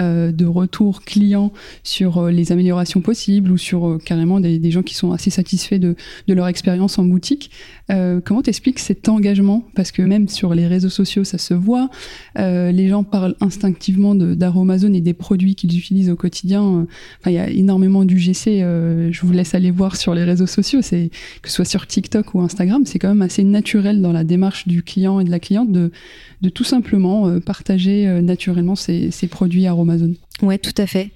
euh, 0.00 0.30
de 0.30 0.46
retour 0.46 1.02
clients 1.02 1.52
sur 1.82 2.18
euh, 2.18 2.30
les 2.30 2.52
améliorations 2.52 3.00
possibles 3.00 3.50
ou 3.50 3.58
sur 3.58 3.88
euh, 3.88 3.98
carrément 3.98 4.40
des, 4.40 4.70
gens 4.70 4.82
qui 4.82 4.94
sont 4.94 5.12
assez 5.12 5.30
satisfaits 5.30 5.78
de, 5.78 5.96
leur 6.28 6.46
expérience 6.46 6.98
en 6.98 7.04
boutique, 7.04 7.50
comment 8.24 8.42
t'expliques 8.42 8.78
cet 8.78 9.08
engagement? 9.08 9.64
Parce 9.74 9.92
que 9.92 10.02
même 10.02 10.28
sur 10.28 10.54
les 10.54 10.66
réseaux 10.66 10.88
sociaux, 10.88 11.24
ça 11.24 11.38
se 11.38 11.54
voit. 11.54 11.90
les 12.36 12.88
gens 12.88 13.04
parlent 13.04 13.36
instinctivement 13.40 14.14
d'Aromazone 14.14 14.94
et 14.94 15.00
des 15.00 15.14
produits 15.14 15.54
qu'ils 15.54 15.76
utilisent 15.76 16.10
au 16.10 16.16
quotidien. 16.16 16.86
il 17.26 17.32
y 17.32 17.38
a 17.38 17.48
énormément 17.48 18.04
d'UGC. 18.04 18.60
je 19.10 19.20
vous 19.22 19.32
laisse 19.32 19.54
aller 19.54 19.70
voir 19.70 19.96
sur 19.96 20.14
les 20.14 20.24
réseaux 20.24 20.46
sociaux. 20.46 20.80
Que 20.80 21.48
ce 21.48 21.54
soit 21.54 21.64
sur 21.64 21.86
TikTok 21.86 22.34
ou 22.34 22.40
Instagram, 22.40 22.84
c'est 22.86 22.98
quand 22.98 23.08
même 23.08 23.22
assez 23.22 23.44
naturel 23.44 24.00
dans 24.00 24.12
la 24.12 24.24
démarche 24.24 24.66
du 24.68 24.82
client 24.82 25.20
et 25.20 25.24
de 25.24 25.30
la 25.30 25.40
cliente 25.40 25.70
de, 25.72 25.90
tout 26.54 26.64
simplement 26.64 27.28
euh, 27.28 27.40
partager 27.40 28.06
euh, 28.06 28.22
naturellement 28.22 28.76
ces, 28.76 29.10
ces 29.10 29.26
produits 29.26 29.66
Aromazone. 29.66 30.14
Ouais, 30.42 30.58
tout 30.58 30.74
à 30.78 30.86
fait. 30.86 31.10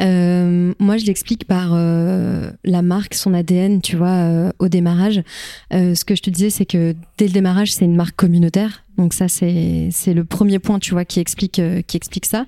Euh, 0.00 0.72
moi, 0.78 0.96
je 0.96 1.04
l'explique 1.04 1.46
par 1.46 1.74
la 1.74 2.82
marque, 2.82 3.14
son 3.14 3.34
ADN, 3.34 3.80
tu 3.80 3.96
vois, 3.96 4.52
au 4.58 4.68
démarrage. 4.68 5.22
ce 5.70 6.04
que 6.04 6.14
je 6.14 6.22
te 6.22 6.30
disais, 6.30 6.50
c'est 6.50 6.66
que 6.66 6.94
dès 7.18 7.26
le 7.26 7.32
démarrage, 7.32 7.72
c'est 7.72 7.84
une 7.84 7.96
marque 7.96 8.16
communautaire. 8.16 8.84
Donc 8.96 9.14
ça, 9.14 9.28
c'est 9.28 9.90
le 10.06 10.24
premier 10.24 10.58
point, 10.58 10.78
tu 10.78 10.92
vois, 10.92 11.04
qui 11.06 11.20
explique, 11.20 11.58
euh, 11.58 11.80
qui 11.80 11.96
explique 11.96 12.26
ça. 12.26 12.46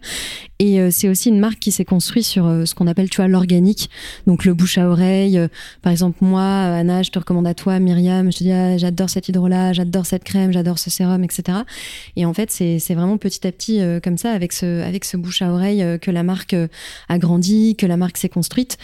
Et 0.58 0.80
euh, 0.80 0.90
c'est 0.90 1.08
aussi 1.08 1.30
une 1.30 1.38
marque 1.38 1.58
qui 1.58 1.72
s'est 1.72 1.84
construite 1.84 2.26
sur 2.26 2.46
euh, 2.46 2.66
ce 2.66 2.74
qu'on 2.74 2.86
appelle, 2.86 3.08
tu 3.08 3.16
vois, 3.16 3.28
l'organique. 3.28 3.88
Donc 4.26 4.44
le 4.44 4.52
bouche 4.52 4.76
à 4.76 4.86
oreille. 4.88 5.40
par 5.80 5.92
exemple, 5.92 6.18
moi, 6.20 6.42
Anna, 6.42 7.02
je 7.02 7.10
te 7.10 7.18
recommande 7.18 7.46
à 7.46 7.54
toi, 7.54 7.78
Myriam, 7.78 8.30
je 8.30 8.38
te 8.38 8.44
dis, 8.44 8.52
ah, 8.52 8.76
j'adore 8.76 9.08
cette 9.08 9.28
hydrolat, 9.28 9.72
j'adore 9.72 10.04
cette 10.04 10.24
crème, 10.24 10.52
j'adore 10.52 10.78
ce 10.78 10.90
sérum, 10.90 11.24
etc. 11.24 11.60
Et 12.16 12.26
en 12.26 12.34
fait, 12.34 12.50
c'est 12.50 12.94
vraiment 12.94 13.16
petit 13.16 13.46
à 13.46 13.52
petit 13.52 13.80
comme 14.02 14.18
ça, 14.18 14.32
avec 14.32 14.52
ce, 14.52 14.82
avec 14.82 15.04
ce 15.04 15.16
bouche 15.16 15.42
à 15.42 15.52
oreille, 15.52 15.84
que 16.00 16.10
la 16.10 16.22
marque 16.22 16.54
a 17.08 17.18
grandi, 17.18 17.76
que 17.76 17.86
la 17.86 17.96
marque 17.96 18.18
s'est 18.18 18.28
construite. 18.28 18.76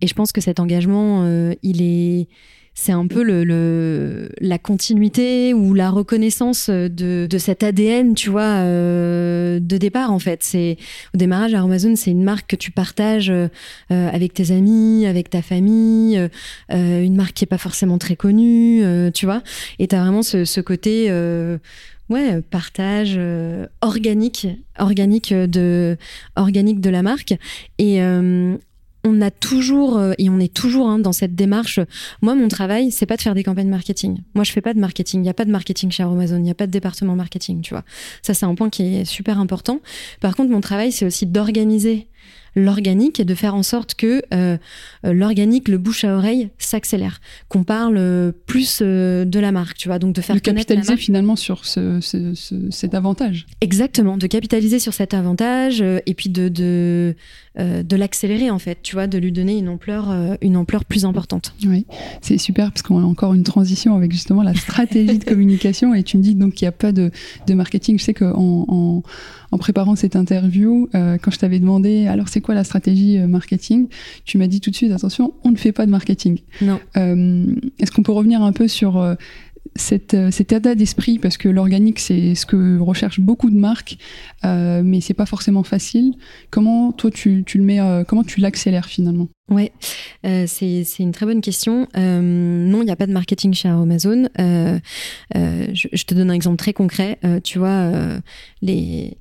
Et 0.00 0.06
je 0.06 0.14
pense 0.14 0.32
que 0.32 0.40
cet 0.40 0.58
engagement, 0.58 1.24
il 1.62 1.82
est 1.82 2.28
c'est 2.74 2.92
un 2.92 3.06
peu 3.06 3.22
le, 3.22 4.30
la 4.40 4.58
continuité 4.58 5.52
ou 5.52 5.74
la 5.74 5.90
reconnaissance 5.90 6.70
de, 6.70 7.26
de 7.28 7.38
cet 7.38 7.62
ADN, 7.62 8.14
tu 8.14 8.30
vois, 8.30 8.42
euh, 8.42 9.58
de 9.60 9.76
départ 9.76 10.12
en 10.12 10.18
fait. 10.18 10.42
C'est 10.42 10.76
au 11.14 11.18
démarrage, 11.18 11.52
Amazon, 11.54 11.94
c'est 11.96 12.10
une 12.10 12.22
marque 12.22 12.50
que 12.50 12.56
tu 12.56 12.70
partages 12.70 13.30
euh, 13.30 13.48
avec 13.90 14.34
tes 14.34 14.52
amis, 14.52 15.04
avec 15.06 15.30
ta 15.30 15.42
famille, 15.42 16.16
euh, 16.72 17.02
une 17.02 17.16
marque 17.16 17.34
qui 17.34 17.44
est 17.44 17.48
pas 17.48 17.58
forcément 17.58 17.98
très 17.98 18.16
connue, 18.16 18.82
tu 19.12 19.26
vois. 19.26 19.42
Et 19.78 19.88
tu 19.88 19.94
as 19.94 20.00
vraiment 20.00 20.22
ce, 20.22 20.60
côté 20.60 21.12
ouais, 22.08 22.40
partage 22.50 23.18
organique, 23.80 24.46
organique 24.78 25.34
de, 25.34 25.96
organique 26.36 26.80
de 26.80 26.90
la 26.90 27.02
marque. 27.02 27.34
Et, 27.78 28.00
on 29.04 29.20
a 29.20 29.30
toujours 29.30 29.98
euh, 29.98 30.12
et 30.18 30.28
on 30.28 30.38
est 30.38 30.52
toujours 30.52 30.88
hein, 30.88 30.98
dans 30.98 31.12
cette 31.12 31.34
démarche. 31.34 31.80
Moi, 32.22 32.34
mon 32.34 32.48
travail, 32.48 32.90
c'est 32.90 33.06
pas 33.06 33.16
de 33.16 33.22
faire 33.22 33.34
des 33.34 33.42
campagnes 33.42 33.68
marketing. 33.68 34.18
Moi, 34.34 34.44
je 34.44 34.52
fais 34.52 34.60
pas 34.60 34.74
de 34.74 34.80
marketing. 34.80 35.22
Il 35.22 35.26
y 35.26 35.30
a 35.30 35.34
pas 35.34 35.44
de 35.44 35.50
marketing 35.50 35.90
chez 35.90 36.02
Amazon. 36.02 36.38
Il 36.38 36.46
y 36.46 36.50
a 36.50 36.54
pas 36.54 36.66
de 36.66 36.72
département 36.72 37.14
marketing. 37.16 37.62
Tu 37.62 37.74
vois. 37.74 37.84
Ça, 38.22 38.34
c'est 38.34 38.46
un 38.46 38.54
point 38.54 38.70
qui 38.70 38.82
est 38.82 39.04
super 39.04 39.38
important. 39.38 39.80
Par 40.20 40.36
contre, 40.36 40.50
mon 40.50 40.60
travail, 40.60 40.92
c'est 40.92 41.06
aussi 41.06 41.26
d'organiser 41.26 42.08
l'organique 42.56 43.20
et 43.20 43.24
de 43.24 43.34
faire 43.34 43.54
en 43.54 43.62
sorte 43.62 43.94
que 43.94 44.22
euh, 44.32 44.56
euh, 45.04 45.12
l'organique, 45.12 45.68
le 45.68 45.78
bouche 45.78 46.04
à 46.04 46.16
oreille, 46.16 46.50
s'accélère, 46.58 47.20
qu'on 47.48 47.64
parle 47.64 47.96
euh, 47.98 48.32
plus 48.46 48.82
de 48.82 49.38
la 49.38 49.52
marque, 49.52 49.76
tu 49.76 49.88
vois, 49.88 49.98
donc 49.98 50.14
de 50.14 50.20
faire 50.20 50.36
de 50.36 50.40
capitaliser 50.40 50.96
finalement 50.96 51.36
sur 51.36 51.64
ce, 51.64 52.00
cet 52.70 52.94
avantage. 52.94 53.46
Exactement, 53.60 54.16
de 54.16 54.26
capitaliser 54.26 54.78
sur 54.78 54.94
cet 54.94 55.14
avantage 55.14 55.82
et 55.82 56.14
puis 56.14 56.28
de 56.28 56.48
de, 56.48 57.14
de 57.58 57.96
l'accélérer 57.96 58.50
en 58.50 58.58
fait, 58.58 58.78
tu 58.82 58.94
vois, 58.94 59.06
de 59.06 59.18
lui 59.18 59.32
donner 59.32 59.58
une 59.58 59.68
ampleur 59.68 60.14
une 60.40 60.56
ampleur 60.56 60.84
plus 60.84 61.04
importante. 61.04 61.54
Oui, 61.66 61.84
c'est 62.20 62.38
super 62.38 62.70
parce 62.70 62.82
qu'on 62.82 63.00
a 63.00 63.04
encore 63.04 63.34
une 63.34 63.42
transition 63.42 63.96
avec 63.96 64.12
justement 64.12 64.42
la 64.42 64.54
stratégie 64.54 65.18
de 65.18 65.24
communication 65.28 65.94
et 65.94 66.02
tu 66.02 66.16
me 66.16 66.22
dis 66.22 66.34
donc 66.34 66.54
qu'il 66.54 66.66
n'y 66.66 66.70
a 66.70 66.72
pas 66.72 66.92
de, 66.92 67.10
de 67.46 67.54
marketing. 67.54 67.98
Je 67.98 68.04
sais 68.04 68.14
qu'en 68.14 68.66
en, 68.68 69.02
en 69.50 69.58
préparant 69.58 69.96
cette 69.96 70.16
interview, 70.16 70.88
quand 70.92 71.30
je 71.30 71.38
t'avais 71.38 71.58
demandé 71.58 72.06
alors 72.06 72.28
c'est 72.28 72.40
quoi 72.40 72.54
la 72.54 72.64
stratégie 72.64 73.18
euh, 73.18 73.26
marketing 73.26 73.88
Tu 74.24 74.38
m'as 74.38 74.46
dit 74.46 74.60
tout 74.60 74.70
de 74.70 74.76
suite, 74.76 74.92
attention, 74.92 75.34
on 75.44 75.50
ne 75.50 75.56
fait 75.56 75.72
pas 75.72 75.86
de 75.86 75.90
marketing. 75.90 76.40
Non. 76.60 76.80
Euh, 76.96 77.46
est-ce 77.78 77.90
qu'on 77.90 78.02
peut 78.02 78.12
revenir 78.12 78.42
un 78.42 78.52
peu 78.52 78.68
sur 78.68 79.16
euh, 80.14 80.30
cet 80.30 80.52
état 80.52 80.74
d'esprit, 80.74 81.18
parce 81.18 81.36
que 81.36 81.48
l'organique, 81.48 81.98
c'est 81.98 82.34
ce 82.34 82.46
que 82.46 82.78
recherchent 82.78 83.20
beaucoup 83.20 83.50
de 83.50 83.56
marques, 83.56 83.96
mais 84.42 85.00
c'est 85.00 85.14
pas 85.14 85.26
forcément 85.26 85.62
facile. 85.62 86.14
Comment 86.50 86.92
toi 86.92 87.10
tu, 87.10 87.44
tu 87.44 87.58
le 87.58 87.64
mets, 87.64 87.80
comment 88.06 88.24
tu 88.24 88.40
l'accélères 88.40 88.86
finalement? 88.86 89.28
Ouais, 89.48 89.72
c'est 90.22 90.84
une 90.98 91.12
très 91.12 91.26
bonne 91.26 91.40
question. 91.40 91.86
non, 91.96 92.82
il 92.82 92.84
n'y 92.84 92.90
a 92.90 92.96
pas 92.96 93.06
de 93.06 93.12
marketing 93.12 93.54
chez 93.54 93.68
Amazon. 93.68 94.28
Je, 94.38 96.04
te 96.04 96.14
donne 96.14 96.30
un 96.30 96.34
exemple 96.34 96.56
très 96.56 96.72
concret. 96.72 97.18
tu 97.42 97.58
vois, 97.58 97.90
les 98.62 99.16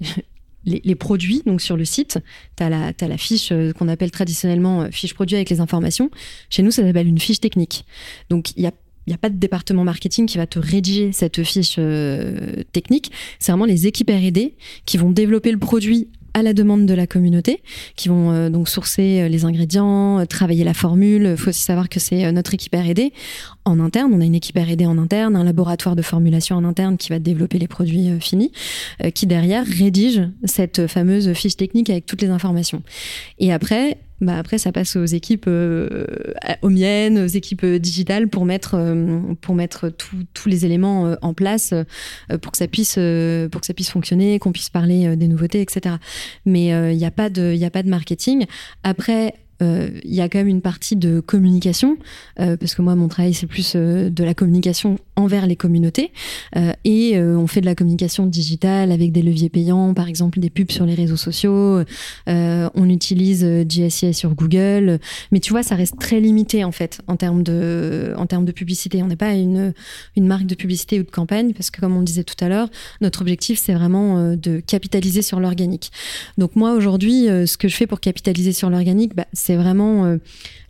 les, 0.66 0.96
produits 0.96 1.42
donc 1.46 1.62
sur 1.62 1.78
le 1.78 1.86
site. 1.86 2.20
Tu 2.58 2.64
as, 2.64 2.70
la, 2.70 3.18
fiche 3.18 3.52
euh, 3.52 3.74
qu'on 3.74 3.88
appelle 3.88 4.12
traditionnellement 4.12 4.82
euh, 4.82 4.92
fiche 4.92 5.14
produit 5.14 5.36
avec 5.36 5.50
les 5.50 5.60
informations. 5.60 6.10
Chez 6.50 6.64
nous, 6.64 6.72
ça 6.72 6.84
s'appelle 6.84 7.08
une 7.08 7.20
fiche 7.20 7.40
technique. 7.40 7.86
Donc, 8.30 8.52
il 8.56 8.64
y 8.64 8.68
a 8.68 8.74
il 9.08 9.12
n'y 9.12 9.16
a 9.16 9.18
pas 9.18 9.30
de 9.30 9.38
département 9.38 9.84
marketing 9.84 10.26
qui 10.26 10.38
va 10.38 10.48
te 10.48 10.60
rédiger 10.60 11.12
cette 11.12 11.44
fiche 11.44 11.76
euh, 11.80 12.64
technique. 12.72 13.12
C'est 13.40 13.52
vraiment 13.52 13.66
les 13.66 13.88
équipes 13.88 14.10
R&D 14.10 14.56
qui 14.86 14.98
vont 14.98 15.12
développer 15.12 15.52
le 15.52 15.58
produit 15.58 16.10
à 16.34 16.44
la 16.44 16.54
demande 16.54 16.86
de 16.86 16.94
la 16.94 17.08
communauté, 17.08 17.62
qui 17.96 18.10
vont 18.10 18.32
euh, 18.32 18.50
donc 18.50 18.70
sourcer 18.70 19.22
euh, 19.22 19.28
les 19.28 19.46
ingrédients, 19.46 20.20
euh, 20.20 20.26
travailler 20.26 20.64
la 20.64 20.74
formule. 20.74 21.30
Il 21.32 21.38
faut 21.38 21.50
aussi 21.50 21.62
savoir 21.62 21.90
que 21.90 22.00
c'est 22.00 22.32
notre 22.32 22.54
équipe 22.54 22.76
R&D 22.76 23.14
en 23.66 23.80
interne. 23.80 24.14
On 24.14 24.22
a 24.22 24.26
une 24.26 24.36
équipe 24.36 24.58
R&D 24.58 24.86
en 24.86 24.98
interne, 24.98 25.36
un 25.36 25.44
laboratoire 25.44 25.96
de 25.96 26.02
formulation 26.02 26.56
en 26.56 26.64
interne 26.64 26.98
qui 26.98 27.10
va 27.10 27.20
développer 27.20 27.60
les 27.60 27.68
produits 27.68 28.10
finis, 28.20 28.52
qui 29.14 29.28
derrière 29.28 29.66
rédige 29.66 30.22
cette 30.44 30.88
fameuse 30.88 31.34
fiche 31.34 31.58
technique 31.58 31.90
avec 31.90 32.06
toutes 32.06 32.22
les 32.22 32.30
informations. 32.30 32.82
Et 33.40 33.52
après, 33.52 33.98
bah 34.22 34.38
après 34.38 34.58
ça 34.58 34.72
passe 34.72 34.96
aux 34.96 35.06
équipes 35.06 35.46
euh, 35.48 36.06
aux 36.62 36.70
miennes, 36.70 37.20
aux 37.20 37.28
équipes 37.28 37.64
euh, 37.64 37.80
digitales 37.80 38.28
pour 38.28 38.46
mettre 38.46 38.76
euh, 38.76 39.20
pour 39.42 39.56
mettre 39.56 39.90
tous 39.90 40.50
les 40.50 40.66
éléments 40.66 41.16
en 41.22 41.34
place 41.34 41.74
pour 42.42 42.52
que 42.52 42.58
ça 42.58 42.68
puisse 42.68 42.96
pour 43.52 43.62
que 43.62 43.68
ça 43.68 43.74
puisse 43.74 43.90
fonctionner, 43.90 44.40
qu'on 44.40 44.52
puisse 44.52 44.70
parler 44.70 45.16
des 45.16 45.28
nouveautés, 45.28 45.62
etc. 45.62 45.96
Mais 46.46 46.68
il 46.68 46.98
n'y 46.98 47.06
a 47.06 47.12
pas 47.12 47.30
de 47.30 47.54
il 47.54 47.64
a 47.64 47.70
pas 47.70 47.84
de 47.84 47.90
marketing. 47.90 48.46
Après 48.84 49.20
euh, 49.30 49.32
il 49.62 50.14
y 50.14 50.22
a 50.22 50.30
quand 50.30 50.40
même 50.40 50.48
une 50.48 50.62
partie 50.62 50.96
de 50.96 51.20
communication, 51.20 51.98
euh, 52.40 52.58
parce 52.58 52.76
que 52.76 52.82
moi, 52.82 52.96
mon 52.96 53.08
travail, 53.08 53.34
c'est 53.34 53.48
plus 53.48 53.74
euh, 53.76 54.10
de 54.10 54.24
la 54.24 54.34
communication 54.34 54.98
envers 55.16 55.48
les 55.48 55.56
communautés. 55.56 56.12
et 56.86 57.20
on 57.20 57.46
fait 57.46 57.60
de 57.60 57.66
la 57.66 57.76
communication 57.76 58.26
digitale 58.26 58.94
avec 58.94 59.12
des 59.12 59.22
leviers 59.22 59.50
payants, 59.50 59.94
par 59.94 60.08
exemple 60.08 60.40
des 60.40 60.50
pubs 60.50 60.72
sur 60.72 60.86
les 60.86 60.96
réseaux 60.96 61.18
sociaux. 61.18 61.84
on 62.28 62.90
utilise 62.90 63.46
GSI 63.68 64.14
sur 64.14 64.34
Google. 64.34 65.00
Mais 65.34 65.42
tu 65.42 65.52
vois, 65.52 65.62
ça 65.62 65.76
reste 65.76 66.00
très 66.00 66.22
limité, 66.22 66.64
en 66.64 66.72
fait, 66.72 67.02
en 67.08 67.18
termes 67.18 67.44
de, 67.44 68.14
en 68.16 68.28
termes 68.28 68.46
de 68.46 68.54
publicité. 68.54 69.04
On 69.04 69.08
n'est 69.08 69.18
pas 69.18 69.34
une, 69.34 69.74
une 70.16 70.26
marque 70.26 70.46
de 70.46 70.56
publicité 70.56 71.02
ou 71.02 71.04
de 71.04 71.12
campagne, 71.12 71.52
parce 71.52 71.70
que 71.70 71.82
comme 71.82 71.98
on 71.98 72.02
disait 72.02 72.24
tout 72.24 72.42
à 72.42 72.48
l'heure, 72.48 72.70
notre 73.02 73.20
objectif, 73.20 73.60
c'est 73.62 73.74
vraiment 73.74 74.38
de 74.38 74.62
capitaliser 74.62 75.22
sur 75.22 75.42
l'organique. 75.42 75.92
Donc 76.38 76.56
moi, 76.56 76.72
aujourd'hui, 76.76 77.26
ce 77.26 77.58
que 77.58 77.68
je 77.68 77.76
fais 77.76 77.88
pour 77.88 78.00
capitaliser 78.00 78.54
sur 78.54 78.70
l'organique, 78.70 79.16
bah, 79.16 79.26
c'est 79.34 79.49
vraiment 79.56 80.06
euh, 80.06 80.18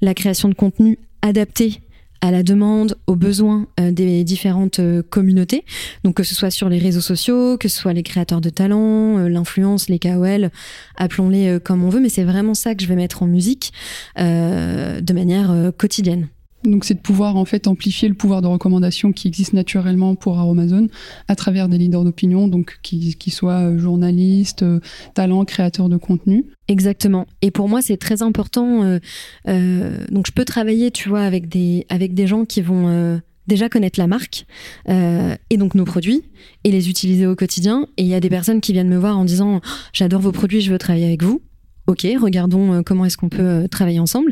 la 0.02 0.14
création 0.14 0.50
de 0.50 0.54
contenu 0.54 1.00
adapté 1.22 1.82
à 2.22 2.32
la 2.32 2.44
demande, 2.44 2.98
aux 3.08 3.16
besoins 3.16 3.68
euh, 3.80 3.92
des 3.92 4.26
différentes 4.26 4.80
euh, 4.80 5.02
communautés. 5.02 5.64
Donc 6.04 6.16
que 6.16 6.24
ce 6.24 6.36
soit 6.36 6.52
sur 6.52 6.68
les 6.68 6.80
réseaux 6.80 7.02
sociaux, 7.02 7.58
que 7.58 7.70
ce 7.70 7.78
soit 7.78 7.94
les 7.94 8.04
créateurs 8.04 8.42
de 8.42 8.50
talent, 8.50 9.18
l'influence, 9.20 9.88
les 9.90 10.00
KOL, 10.00 10.50
appelons-les 10.98 11.60
comme 11.64 11.84
on 11.84 11.90
veut, 11.90 12.02
mais 12.02 12.10
c'est 12.10 12.26
vraiment 12.26 12.54
ça 12.54 12.76
que 12.76 12.84
je 12.84 12.88
vais 12.88 12.96
mettre 12.96 13.24
en 13.24 13.28
musique 13.28 13.72
de 14.18 15.14
manière 15.14 15.72
quotidienne. 15.78 16.28
Donc 16.64 16.84
c'est 16.84 16.94
de 16.94 17.00
pouvoir 17.00 17.38
en 17.38 17.46
fait 17.46 17.68
amplifier 17.68 18.10
le 18.10 18.16
pouvoir 18.16 18.42
de 18.42 18.48
recommandation 18.48 19.14
qui 19.14 19.28
existe 19.28 19.54
naturellement 19.54 20.16
pour 20.16 20.38
Aromazone 20.38 20.90
à 21.28 21.36
travers 21.36 21.70
des 21.70 21.78
leaders 21.78 22.04
d'opinion, 22.04 22.48
donc 22.48 22.80
qui, 22.82 23.16
qui 23.16 23.32
soient 23.32 23.70
euh, 23.70 23.78
journalistes, 23.78 24.64
euh, 24.64 24.80
talents, 25.14 25.46
créateurs 25.46 25.88
de 25.88 25.98
contenu. 25.98 26.46
Exactement. 26.68 27.28
Et 27.42 27.52
pour 27.52 27.70
moi 27.70 27.82
c'est 27.82 27.98
très 27.98 28.22
important. 28.22 29.00
Euh, 29.48 30.06
donc 30.12 30.28
je 30.28 30.34
peux 30.34 30.46
travailler, 30.46 30.92
tu 30.92 31.08
vois, 31.08 31.22
avec 31.22 31.48
des 31.48 31.86
avec 31.90 32.14
des 32.14 32.28
gens 32.28 32.46
qui 32.46 32.62
vont 32.62 33.20
déjà 33.48 33.70
connaître 33.70 34.00
la 34.00 34.08
marque 34.08 34.46
et 34.88 35.58
donc 35.58 35.74
nos 35.74 35.86
produits 35.86 36.24
et 36.64 36.72
les 36.72 36.90
utiliser 36.90 37.26
au 37.26 37.36
quotidien. 37.36 37.88
Et 37.98 38.04
il 38.04 38.08
y 38.08 38.14
a 38.14 38.20
des 38.20 38.30
personnes 38.30 38.62
qui 38.62 38.74
viennent 38.74 38.90
me 38.90 38.98
voir 38.98 39.18
en 39.18 39.26
disant 39.26 39.62
j'adore 39.94 40.22
vos 40.22 40.32
produits, 40.32 40.62
je 40.62 40.72
veux 40.72 40.78
travailler 40.78 41.06
avec 41.06 41.24
vous 41.24 41.42
ok, 41.90 42.06
regardons 42.22 42.74
euh, 42.74 42.82
comment 42.84 43.04
est-ce 43.06 43.18
qu'on 43.18 43.30
peut 43.30 43.42
euh, 43.42 43.68
travailler 43.68 44.00
ensemble. 44.00 44.32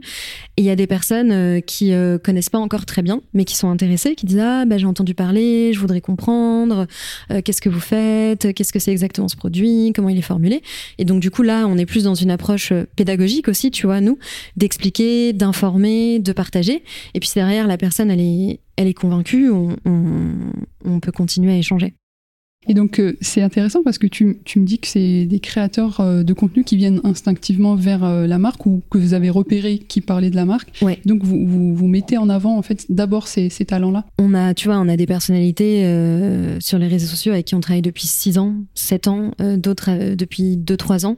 Et 0.58 0.62
il 0.62 0.66
y 0.66 0.70
a 0.70 0.76
des 0.76 0.86
personnes 0.86 1.32
euh, 1.32 1.60
qui 1.60 1.92
connaissent 2.24 2.50
pas 2.50 2.60
encore 2.60 2.86
très 2.86 3.02
bien, 3.02 3.22
mais 3.34 3.46
qui 3.46 3.56
sont 3.56 3.70
intéressées, 3.70 4.16
qui 4.16 4.26
disent 4.26 4.40
ah 4.40 4.66
bah, 4.66 4.78
j'ai 4.78 4.86
entendu 4.86 5.16
parler, 5.16 5.74
je 5.74 5.80
voudrais 5.80 6.02
comprendre, 6.02 6.86
qu'est-ce 7.44 7.62
que 7.62 7.70
vous 7.70 7.80
faites, 7.80 8.54
qu'est-ce 8.54 8.72
que 8.72 8.80
c'est 8.80 8.92
exactement 8.92 9.28
ce 9.28 9.36
produit, 9.36 9.92
comment 9.96 10.10
il 10.10 10.18
est 10.18 10.22
formulé. 10.22 10.62
Et 10.98 11.06
donc 11.06 11.20
du 11.20 11.32
coup 11.32 11.44
là, 11.44 11.66
on 11.68 11.78
est 11.78 11.86
plus 11.86 12.04
dans 12.04 12.16
une 12.16 12.32
approche 12.32 12.74
pédagogique 12.96 13.48
aussi, 13.48 13.72
tu 13.72 13.86
vois, 13.86 14.02
nous, 14.02 14.20
d'expliquer, 14.56 15.34
d'informer, 15.34 16.20
de 16.20 16.32
partager. 16.32 16.84
Et 17.14 17.20
puis 17.20 17.30
derrière, 17.34 17.68
la 17.68 17.78
personne 17.78 18.12
elle 18.12 18.22
est 18.22 18.60
elle 18.76 18.88
est 18.88 18.94
convaincue, 18.94 19.50
on 19.50 21.00
peut 21.00 21.12
continuer 21.12 21.54
à 21.54 21.58
échanger. 21.58 21.94
Et 22.68 22.74
donc 22.74 23.00
euh, 23.00 23.18
c'est 23.22 23.42
intéressant 23.42 23.82
parce 23.84 23.98
que 23.98 24.08
tu, 24.08 24.40
tu 24.44 24.60
me 24.60 24.66
dis 24.66 24.80
que 24.80 24.88
c'est 24.88 25.26
des 25.26 25.40
créateurs 25.40 26.00
euh, 26.00 26.24
de 26.24 26.34
contenu 26.34 26.64
qui 26.64 26.76
viennent 26.76 27.00
instinctivement 27.04 27.76
vers 27.76 28.04
euh, 28.04 28.28
la 28.28 28.38
marque 28.38 28.66
ou 28.66 28.82
que 28.90 28.98
vous 28.98 29.14
avez 29.14 29.30
repéré 29.30 29.80
qui 29.80 30.02
parlait 30.02 30.30
de 30.30 30.36
la 30.36 30.46
marque. 30.46 30.72
Ouais. 30.82 31.00
Donc 31.06 31.24
vous, 31.24 31.46
vous, 31.46 31.76
vous, 31.76 31.88
mettez 31.88 32.18
en 32.18 32.30
avant 32.30 32.58
en 32.58 32.62
fait 32.62 32.86
d'abord 32.90 33.28
ces, 33.28 33.50
ces 33.50 33.66
talents-là. 33.66 34.06
On 34.20 34.34
a, 34.34 34.54
tu 34.54 34.68
vois, 34.68 34.78
on 34.80 34.90
a 34.90 34.98
des 34.98 35.06
personnalités 35.06 35.84
sur 36.60 36.78
les 36.78 36.88
réseaux 36.88 37.08
sociaux 37.08 37.32
avec 37.32 37.46
qui 37.46 37.56
on 37.56 37.60
travaille 37.60 37.82
depuis 37.82 38.08
6 38.08 38.38
ans, 38.38 38.56
7 38.76 39.08
ans, 39.08 39.32
d'autres 39.58 40.16
depuis 40.16 40.58
2-3 40.58 41.06
ans. 41.06 41.18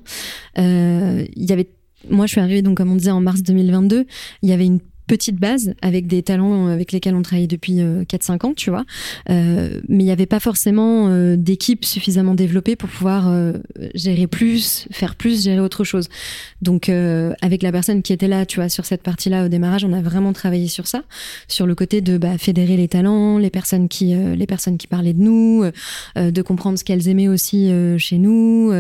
Il 0.58 1.26
y 1.36 1.52
avait 1.52 1.70
moi, 2.10 2.26
je 2.26 2.32
suis 2.32 2.42
arrivée, 2.42 2.62
donc, 2.62 2.78
comme 2.78 2.92
on 2.92 2.96
disait, 2.96 3.12
en 3.12 3.20
mars 3.20 3.44
2022. 3.44 4.06
Il 4.42 4.50
y 4.50 4.54
avait 4.54 4.66
une 4.66 4.80
petite 5.10 5.38
base 5.38 5.74
avec 5.82 6.06
des 6.06 6.22
talents 6.22 6.68
avec 6.68 6.92
lesquels 6.92 7.16
on 7.16 7.24
travaille 7.24 7.48
depuis 7.48 7.78
4-5 7.78 7.82
euh, 7.82 8.48
ans, 8.48 8.54
tu 8.54 8.70
vois. 8.70 8.86
Euh, 9.32 9.82
mais 9.90 10.04
il 10.04 10.06
n'y 10.06 10.12
avait 10.12 10.28
pas 10.28 10.40
forcément 10.40 11.08
euh, 11.10 11.36
d'équipe 11.36 11.84
suffisamment 11.84 12.36
développée 12.36 12.76
pour 12.76 12.90
pouvoir 12.90 13.34
gérer 13.96 14.28
plus, 14.28 14.88
faire 14.92 15.16
plus, 15.16 15.44
gérer 15.44 15.60
autre 15.60 15.84
chose. 15.84 16.10
Donc 16.62 16.90
avec 16.90 17.64
la 17.64 17.72
personne 17.72 18.04
qui 18.04 18.14
était 18.14 18.28
là, 18.28 18.46
tu 18.46 18.60
vois, 18.60 18.70
sur 18.70 18.86
cette 18.86 19.02
partie-là 19.02 19.46
au 19.46 19.48
démarrage, 19.48 19.84
on 19.84 19.94
a 19.94 20.02
vraiment 20.02 20.32
travaillé 20.32 20.68
sur 20.68 20.86
ça, 20.86 21.04
sur 21.48 21.66
le 21.66 21.74
côté 21.74 22.02
de 22.02 22.18
bah, 22.18 22.38
fédérer 22.38 22.78
les 22.78 22.88
talents, 22.88 23.40
les 23.40 23.50
personnes 23.50 23.90
qui, 23.90 24.14
les 24.14 24.46
personnes 24.46 24.78
qui 24.78 24.88
parlaient 24.88 25.14
de 25.14 25.22
nous, 25.22 25.64
de 26.16 26.42
comprendre 26.44 26.78
ce 26.78 26.84
qu'elles 26.84 27.08
aimaient 27.08 27.28
aussi 27.28 27.72
chez 27.98 28.20
nous, 28.20 28.72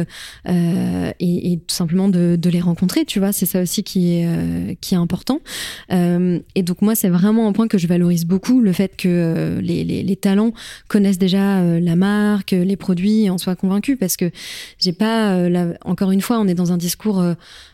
et, 0.45 1.59
tout 1.67 1.75
simplement 1.75 2.09
de, 2.09 2.49
les 2.49 2.61
rencontrer, 2.61 3.05
tu 3.05 3.19
vois. 3.19 3.31
C'est 3.31 3.47
ça 3.47 3.61
aussi 3.61 3.83
qui 3.83 4.13
est, 4.13 4.93
important. 4.93 5.41
Euh, 5.91 6.18
et 6.55 6.63
donc 6.63 6.81
moi, 6.81 6.95
c'est 6.95 7.09
vraiment 7.09 7.47
un 7.47 7.51
point 7.51 7.67
que 7.67 7.77
je 7.77 7.87
valorise 7.87 8.25
beaucoup, 8.25 8.61
le 8.61 8.73
fait 8.73 8.95
que 8.97 9.07
euh, 9.07 9.61
les, 9.61 9.83
les, 9.83 10.15
talents 10.15 10.53
connaissent 10.87 11.17
déjà 11.17 11.59
euh, 11.59 11.79
la 11.79 11.95
marque, 11.95 12.51
les 12.51 12.75
produits, 12.75 13.25
et 13.25 13.29
en 13.29 13.37
soient 13.37 13.55
convaincus, 13.55 13.97
parce 13.99 14.17
que 14.17 14.31
j'ai 14.79 14.93
pas, 14.93 15.37
encore 15.85 16.11
une 16.11 16.21
fois, 16.21 16.39
on 16.39 16.47
est 16.47 16.53
dans 16.53 16.71
un 16.71 16.77
discours, 16.77 17.23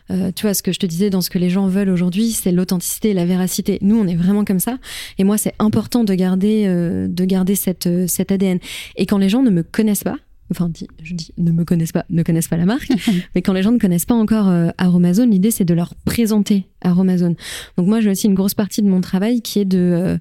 tu 0.08 0.42
vois, 0.42 0.54
ce 0.54 0.62
que 0.62 0.72
je 0.72 0.78
te 0.78 0.86
disais, 0.86 1.10
dans 1.10 1.20
ce 1.20 1.30
que 1.30 1.38
les 1.38 1.50
gens 1.50 1.66
veulent 1.66 1.90
aujourd'hui, 1.90 2.32
c'est 2.32 2.52
l'authenticité 2.52 3.14
la 3.14 3.26
véracité. 3.26 3.78
Nous, 3.80 3.98
on 3.98 4.06
est 4.06 4.14
vraiment 4.14 4.44
comme 4.44 4.60
ça, 4.60 4.78
et 5.18 5.24
moi, 5.24 5.38
c'est 5.38 5.54
important 5.58 6.04
de 6.04 6.14
garder, 6.14 6.66
de 6.66 7.24
garder 7.24 7.54
cette, 7.54 7.88
cet 8.06 8.32
ADN. 8.32 8.58
Et 8.96 9.06
quand 9.06 9.18
les 9.18 9.28
gens 9.28 9.42
ne 9.42 9.50
me 9.50 9.62
connaissent 9.62 10.04
pas, 10.04 10.16
enfin 10.50 10.70
je 11.02 11.14
dis 11.14 11.32
ne 11.38 11.50
me 11.50 11.64
connaissent 11.64 11.92
pas, 11.92 12.04
ne 12.10 12.22
connaissent 12.22 12.48
pas 12.48 12.56
la 12.56 12.66
marque, 12.66 12.88
mais 13.34 13.42
quand 13.42 13.52
les 13.52 13.62
gens 13.62 13.72
ne 13.72 13.78
connaissent 13.78 14.04
pas 14.04 14.14
encore 14.14 14.48
euh, 14.48 14.68
Aromazone, 14.78 15.30
l'idée 15.30 15.50
c'est 15.50 15.64
de 15.64 15.74
leur 15.74 15.94
présenter 16.04 16.66
Aromazone. 16.86 17.34
Donc 17.76 17.86
moi 17.86 18.00
j'ai 18.00 18.10
aussi 18.10 18.26
une 18.26 18.34
grosse 18.34 18.54
partie 18.54 18.82
de 18.82 18.88
mon 18.88 19.00
travail 19.00 19.42
qui 19.42 19.60
est 19.60 19.64
de 19.64 19.78
euh, 19.78 20.18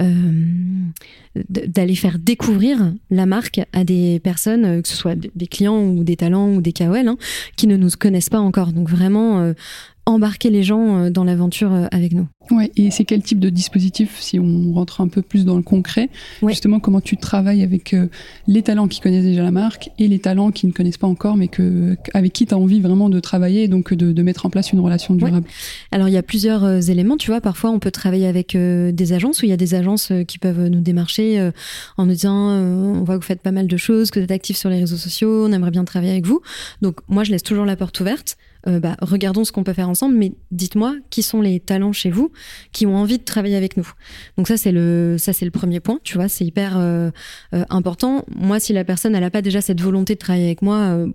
euh, 0.00 0.12
d'aller 1.48 1.94
faire 1.94 2.18
découvrir 2.18 2.92
la 3.10 3.26
marque 3.26 3.60
à 3.72 3.84
des 3.84 4.20
personnes, 4.20 4.82
que 4.82 4.88
ce 4.88 4.96
soit 4.96 5.14
des 5.14 5.46
clients 5.46 5.82
ou 5.82 6.02
des 6.02 6.16
talents 6.16 6.54
ou 6.54 6.62
des 6.62 6.72
KOL, 6.72 7.08
hein, 7.08 7.16
qui 7.56 7.66
ne 7.66 7.76
nous 7.76 7.90
connaissent 7.90 8.30
pas 8.30 8.40
encore. 8.40 8.72
Donc 8.72 8.88
vraiment 8.88 9.52
embarquer 10.06 10.50
les 10.50 10.62
gens 10.62 10.96
euh, 10.96 11.10
dans 11.10 11.24
l'aventure 11.24 11.72
euh, 11.72 11.86
avec 11.90 12.12
nous. 12.12 12.26
Ouais, 12.52 12.70
et 12.76 12.92
c'est 12.92 13.04
quel 13.04 13.22
type 13.22 13.40
de 13.40 13.50
dispositif, 13.50 14.20
si 14.20 14.38
on 14.38 14.72
rentre 14.72 15.00
un 15.00 15.08
peu 15.08 15.20
plus 15.20 15.44
dans 15.44 15.56
le 15.56 15.64
concret, 15.64 16.08
justement 16.46 16.78
comment 16.78 17.00
tu 17.00 17.16
travailles 17.16 17.64
avec 17.64 17.92
euh, 17.92 18.06
les 18.46 18.62
talents 18.62 18.86
qui 18.86 19.00
connaissent 19.00 19.24
déjà 19.24 19.42
la 19.42 19.50
marque 19.50 19.90
et 19.98 20.06
les 20.06 20.20
talents 20.20 20.52
qui 20.52 20.68
ne 20.68 20.72
connaissent 20.72 20.96
pas 20.96 21.08
encore, 21.08 21.36
mais 21.36 21.48
que, 21.48 21.96
avec 22.14 22.32
qui 22.32 22.46
tu 22.46 22.54
as 22.54 22.58
envie 22.58 22.80
vraiment 22.80 23.08
de 23.08 23.18
travailler 23.18 23.64
et 23.64 23.68
donc 23.68 23.92
de, 23.92 24.12
de, 24.12 24.22
mettre 24.22 24.46
en 24.46 24.50
place 24.50 24.72
une 24.72 24.78
relation 24.78 25.16
durable? 25.16 25.46
Alors 25.90 26.05
il 26.06 26.12
y 26.12 26.16
a 26.16 26.22
plusieurs 26.22 26.90
éléments, 26.90 27.16
tu 27.16 27.30
vois, 27.30 27.40
parfois 27.40 27.70
on 27.70 27.78
peut 27.78 27.90
travailler 27.90 28.26
avec 28.26 28.56
des 28.56 29.12
agences, 29.12 29.42
où 29.42 29.46
il 29.46 29.50
y 29.50 29.52
a 29.52 29.56
des 29.56 29.74
agences 29.74 30.12
qui 30.26 30.38
peuvent 30.38 30.66
nous 30.68 30.80
démarcher 30.80 31.50
en 31.96 32.06
nous 32.06 32.12
disant 32.12 32.36
on 32.36 33.04
voit 33.04 33.16
que 33.16 33.20
vous 33.20 33.26
faites 33.26 33.42
pas 33.42 33.52
mal 33.52 33.66
de 33.66 33.76
choses, 33.76 34.10
que 34.10 34.18
vous 34.18 34.24
êtes 34.24 34.30
actifs 34.30 34.56
sur 34.56 34.70
les 34.70 34.80
réseaux 34.80 34.96
sociaux, 34.96 35.46
on 35.46 35.52
aimerait 35.52 35.70
bien 35.70 35.84
travailler 35.84 36.12
avec 36.12 36.26
vous. 36.26 36.40
Donc 36.82 37.00
moi 37.08 37.24
je 37.24 37.30
laisse 37.30 37.42
toujours 37.42 37.64
la 37.64 37.76
porte 37.76 37.98
ouverte. 38.00 38.36
bah, 38.66 38.96
regardons 39.00 39.44
ce 39.44 39.52
qu'on 39.52 39.62
peut 39.64 39.72
faire 39.72 39.88
ensemble, 39.88 40.16
mais 40.16 40.32
dites-moi 40.50 40.96
qui 41.10 41.22
sont 41.22 41.40
les 41.40 41.60
talents 41.60 41.92
chez 41.92 42.10
vous 42.10 42.32
qui 42.72 42.86
ont 42.86 42.96
envie 42.96 43.18
de 43.18 43.24
travailler 43.24 43.56
avec 43.56 43.76
nous? 43.76 43.88
Donc 44.36 44.48
ça 44.48 44.56
c'est 44.56 44.72
le 44.72 45.16
ça 45.18 45.32
c'est 45.32 45.44
le 45.44 45.50
premier 45.50 45.80
point, 45.80 45.98
tu 46.02 46.18
vois, 46.18 46.28
c'est 46.28 46.44
hyper 46.44 46.78
important. 47.70 48.24
Moi, 48.34 48.60
si 48.60 48.72
la 48.72 48.84
personne 48.84 49.14
elle 49.14 49.24
a 49.24 49.30
pas 49.30 49.42
déjà 49.42 49.60
cette 49.60 49.80
volonté 49.80 50.14
de 50.14 50.18
travailler 50.18 50.46
avec 50.46 50.62
moi 50.62 51.06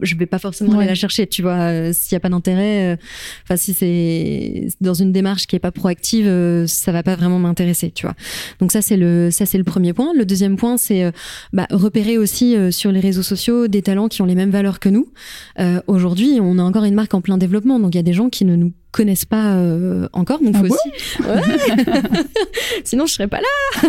je 0.00 0.14
vais 0.16 0.26
pas 0.26 0.38
forcément 0.38 0.78
aller 0.78 0.88
la 0.88 0.94
chercher, 0.94 1.26
tu 1.26 1.42
vois, 1.42 1.54
euh, 1.54 1.92
s'il 1.92 2.12
y 2.12 2.16
a 2.16 2.20
pas 2.20 2.28
d'intérêt. 2.28 2.94
Euh, 2.94 2.96
enfin, 3.44 3.56
si 3.56 3.74
c'est 3.74 4.68
dans 4.80 4.94
une 4.94 5.12
démarche 5.12 5.46
qui 5.46 5.56
est 5.56 5.60
pas 5.60 5.72
proactive, 5.72 6.26
euh, 6.26 6.66
ça 6.66 6.92
va 6.92 7.02
pas 7.02 7.16
vraiment 7.16 7.38
m'intéresser, 7.38 7.90
tu 7.90 8.06
vois. 8.06 8.14
Donc 8.60 8.72
ça 8.72 8.82
c'est 8.82 8.96
le 8.96 9.30
ça 9.30 9.46
c'est 9.46 9.58
le 9.58 9.64
premier 9.64 9.92
point. 9.92 10.12
Le 10.14 10.24
deuxième 10.24 10.56
point 10.56 10.76
c'est 10.76 11.12
bah, 11.52 11.66
repérer 11.70 12.18
aussi 12.18 12.56
sur 12.70 12.92
les 12.92 13.00
réseaux 13.00 13.22
sociaux 13.22 13.68
des 13.68 13.82
talents 13.82 14.08
qui 14.08 14.22
ont 14.22 14.26
les 14.26 14.34
mêmes 14.34 14.50
valeurs 14.50 14.80
que 14.80 14.88
nous. 14.88 15.12
Aujourd'hui, 15.86 16.38
on 16.40 16.58
a 16.58 16.62
encore 16.62 16.84
une 16.84 16.94
marque 16.94 17.14
en 17.14 17.20
plein 17.20 17.38
développement, 17.38 17.80
donc 17.80 17.94
il 17.94 17.98
y 17.98 18.00
a 18.00 18.04
des 18.04 18.12
gens 18.12 18.28
qui 18.28 18.44
ne 18.44 18.56
nous 18.56 18.72
connaissent 18.90 19.24
pas 19.24 19.54
euh, 19.54 20.08
encore. 20.12 20.40
Donc, 20.42 20.54
ah 20.56 20.60
faut 20.60 20.74
aussi. 20.74 20.88
Sinon, 22.84 23.06
je 23.06 23.12
serais 23.12 23.28
pas 23.28 23.40
là. 23.40 23.88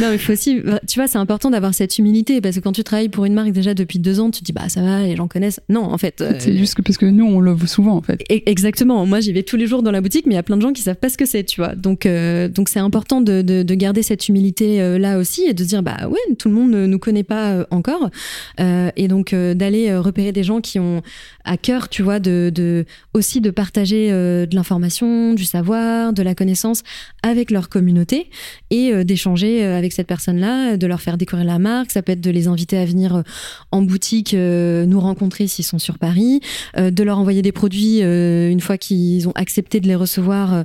non, 0.00 0.10
mais 0.10 0.18
faut 0.18 0.32
aussi. 0.32 0.60
Tu 0.88 0.98
vois, 0.98 1.08
c'est 1.08 1.18
important 1.18 1.50
d'avoir 1.50 1.74
cette 1.74 1.98
humilité 1.98 2.40
parce 2.40 2.56
que 2.56 2.60
quand 2.60 2.72
tu 2.72 2.84
travailles 2.84 3.08
pour 3.08 3.24
une 3.24 3.34
marque 3.34 3.52
déjà 3.52 3.74
depuis 3.74 3.98
deux 3.98 4.20
ans, 4.20 4.30
tu 4.30 4.40
te 4.40 4.44
dis 4.44 4.52
bah 4.52 4.68
ça 4.68 4.82
va, 4.82 5.02
les 5.02 5.16
gens 5.16 5.28
connaissent. 5.28 5.60
Non, 5.68 5.84
en 5.84 5.98
fait. 5.98 6.20
Euh, 6.20 6.34
c'est 6.38 6.56
juste 6.56 6.74
que 6.74 6.82
parce 6.82 6.98
que 6.98 7.06
nous, 7.06 7.24
on 7.24 7.40
le 7.40 7.52
voit 7.52 7.66
souvent 7.66 7.96
en 7.96 8.02
fait. 8.02 8.22
E-, 8.30 8.42
exactement. 8.46 9.04
Moi, 9.06 9.20
j'y 9.20 9.32
vais 9.32 9.42
tous 9.42 9.56
les 9.56 9.66
jours 9.66 9.82
dans 9.82 9.90
la 9.90 10.00
boutique, 10.00 10.26
mais 10.26 10.34
il 10.34 10.36
y 10.36 10.40
a 10.40 10.42
plein 10.42 10.56
de 10.56 10.62
gens 10.62 10.72
qui 10.72 10.82
savent 10.82 10.96
pas 10.96 11.08
ce 11.08 11.18
que 11.18 11.26
c'est, 11.26 11.44
tu 11.44 11.60
vois. 11.60 11.74
Donc, 11.74 12.06
euh, 12.06 12.48
donc 12.48 12.68
c'est 12.68 12.80
important 12.80 13.20
de, 13.20 13.42
de, 13.42 13.62
de, 13.62 13.74
garder 13.74 14.02
cette 14.02 14.28
humilité 14.28 14.98
là 14.98 15.18
aussi 15.18 15.44
et 15.44 15.52
de 15.52 15.62
se 15.62 15.68
dire 15.68 15.82
bah 15.82 16.08
ouais, 16.08 16.34
tout 16.38 16.48
le 16.48 16.54
monde 16.54 16.70
ne 16.70 16.86
nous 16.86 16.98
connaît 16.98 17.24
pas 17.24 17.66
encore, 17.70 18.10
et 18.58 19.08
donc 19.08 19.34
d'aller 19.34 19.94
repérer 19.96 20.32
des 20.32 20.42
gens 20.42 20.60
qui 20.60 20.78
ont 20.78 21.02
à 21.44 21.56
cœur, 21.56 21.88
tu 21.88 22.02
vois, 22.02 22.20
de, 22.20 22.50
de 22.54 22.84
aussi 23.12 23.40
de 23.40 23.50
partager 23.50 23.95
euh, 23.96 24.46
de 24.46 24.54
l'information, 24.54 25.34
du 25.34 25.44
savoir, 25.44 26.12
de 26.12 26.22
la 26.22 26.34
connaissance 26.34 26.82
avec 27.22 27.50
leur 27.50 27.68
communauté 27.68 28.30
et 28.70 28.92
euh, 28.92 29.04
d'échanger 29.04 29.64
euh, 29.64 29.76
avec 29.76 29.92
cette 29.92 30.06
personne-là, 30.06 30.76
de 30.76 30.86
leur 30.86 31.00
faire 31.00 31.16
découvrir 31.16 31.46
la 31.46 31.58
marque. 31.58 31.90
Ça 31.90 32.02
peut 32.02 32.12
être 32.12 32.20
de 32.20 32.30
les 32.30 32.48
inviter 32.48 32.78
à 32.78 32.84
venir 32.84 33.22
en 33.70 33.82
boutique 33.82 34.34
nous 34.34 35.00
rencontrer 35.00 35.46
s'ils 35.46 35.64
sont 35.64 35.78
sur 35.78 35.98
Paris, 35.98 36.40
de 36.76 37.02
leur 37.02 37.18
envoyer 37.18 37.42
des 37.42 37.52
produits 37.52 38.00
une 38.00 38.60
fois 38.60 38.78
qu'ils 38.78 39.28
ont 39.28 39.32
accepté 39.34 39.80
de 39.80 39.86
les 39.86 39.94
recevoir 39.94 40.64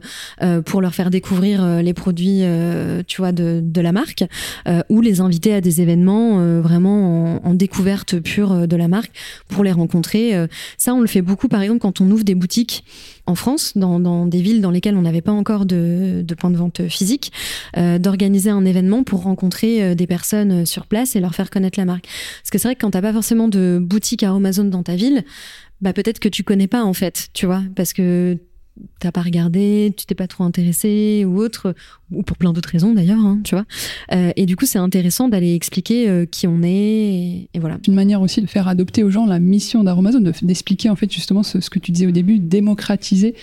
pour 0.65 0.81
leur 0.81 0.93
faire 0.93 1.09
découvrir 1.09 1.81
les 1.81 1.93
produits, 1.93 2.43
tu 3.07 3.17
vois, 3.17 3.31
de, 3.31 3.81
la 3.81 3.91
marque, 3.91 4.23
ou 4.89 5.01
les 5.01 5.21
inviter 5.21 5.53
à 5.53 5.61
des 5.61 5.81
événements 5.81 6.61
vraiment 6.61 7.35
en, 7.43 7.49
en, 7.49 7.53
découverte 7.53 8.19
pure 8.19 8.67
de 8.67 8.75
la 8.75 8.87
marque 8.87 9.11
pour 9.47 9.63
les 9.63 9.71
rencontrer. 9.71 10.33
Ça, 10.77 10.93
on 10.93 11.01
le 11.01 11.07
fait 11.07 11.21
beaucoup, 11.21 11.47
par 11.47 11.61
exemple, 11.61 11.79
quand 11.79 12.01
on 12.01 12.09
ouvre 12.11 12.23
des 12.23 12.35
boutiques 12.35 12.83
en 13.25 13.35
France, 13.35 13.73
dans, 13.75 14.25
des 14.25 14.41
villes 14.41 14.61
dans 14.61 14.71
lesquelles 14.71 14.95
on 14.95 15.01
n'avait 15.01 15.21
pas 15.21 15.31
encore 15.31 15.65
de, 15.65 16.23
de 16.25 16.35
point 16.35 16.49
de 16.49 16.57
vente 16.57 16.87
physique, 16.87 17.31
euh, 17.77 17.99
d'organiser 17.99 18.49
un 18.49 18.65
événement 18.65 19.03
pour 19.03 19.23
rencontrer 19.23 19.83
euh, 19.83 19.95
des 19.95 20.07
personnes 20.07 20.65
sur 20.65 20.87
place 20.87 21.15
et 21.15 21.19
leur 21.19 21.35
faire 21.35 21.49
connaître 21.49 21.79
la 21.79 21.85
marque. 21.85 22.05
Parce 22.05 22.49
que 22.51 22.57
c'est 22.57 22.67
vrai 22.67 22.75
que 22.75 22.81
quand 22.81 22.91
t'as 22.91 23.01
pas 23.01 23.13
forcément 23.13 23.47
de 23.47 23.79
boutique 23.81 24.23
à 24.23 24.31
Amazon 24.31 24.65
dans 24.65 24.83
ta 24.83 24.95
ville, 24.95 25.23
bah 25.81 25.93
peut-être 25.93 26.19
que 26.19 26.29
tu 26.29 26.43
connais 26.43 26.67
pas 26.67 26.83
en 26.83 26.93
fait, 26.93 27.29
tu 27.33 27.45
vois, 27.45 27.63
parce 27.75 27.93
que 27.93 28.37
t'as 28.99 29.11
pas 29.11 29.21
regardé, 29.21 29.93
tu 29.97 30.05
t'es 30.05 30.15
pas 30.15 30.27
trop 30.27 30.43
intéressé 30.43 31.25
ou 31.25 31.39
autre, 31.39 31.75
ou 32.11 32.23
pour 32.23 32.37
plein 32.37 32.53
d'autres 32.53 32.69
raisons 32.69 32.93
d'ailleurs, 32.93 33.19
hein, 33.19 33.39
tu 33.43 33.55
vois. 33.55 33.65
Euh, 34.11 34.31
et 34.35 34.45
du 34.45 34.55
coup, 34.55 34.65
c'est 34.65 34.79
intéressant 34.79 35.27
d'aller 35.27 35.55
expliquer 35.55 36.09
euh, 36.09 36.25
qui 36.25 36.47
on 36.47 36.61
est, 36.63 37.47
et, 37.53 37.59
voilà. 37.59 37.77
Une 37.87 37.95
manière 37.95 38.21
aussi 38.21 38.41
de 38.41 38.47
faire 38.47 38.67
adopter 38.67 39.03
aux 39.03 39.09
gens 39.09 39.25
la 39.25 39.39
mission 39.39 39.83
d'Aromazone, 39.83 40.31
d'expliquer 40.41 40.89
en 40.89 40.95
fait 40.95 41.11
justement 41.11 41.43
ce, 41.43 41.57
que 41.57 41.79
tu 41.79 41.91
disais 41.91 42.07
au 42.07 42.11
début, 42.11 42.39
démocratiser 42.39 43.35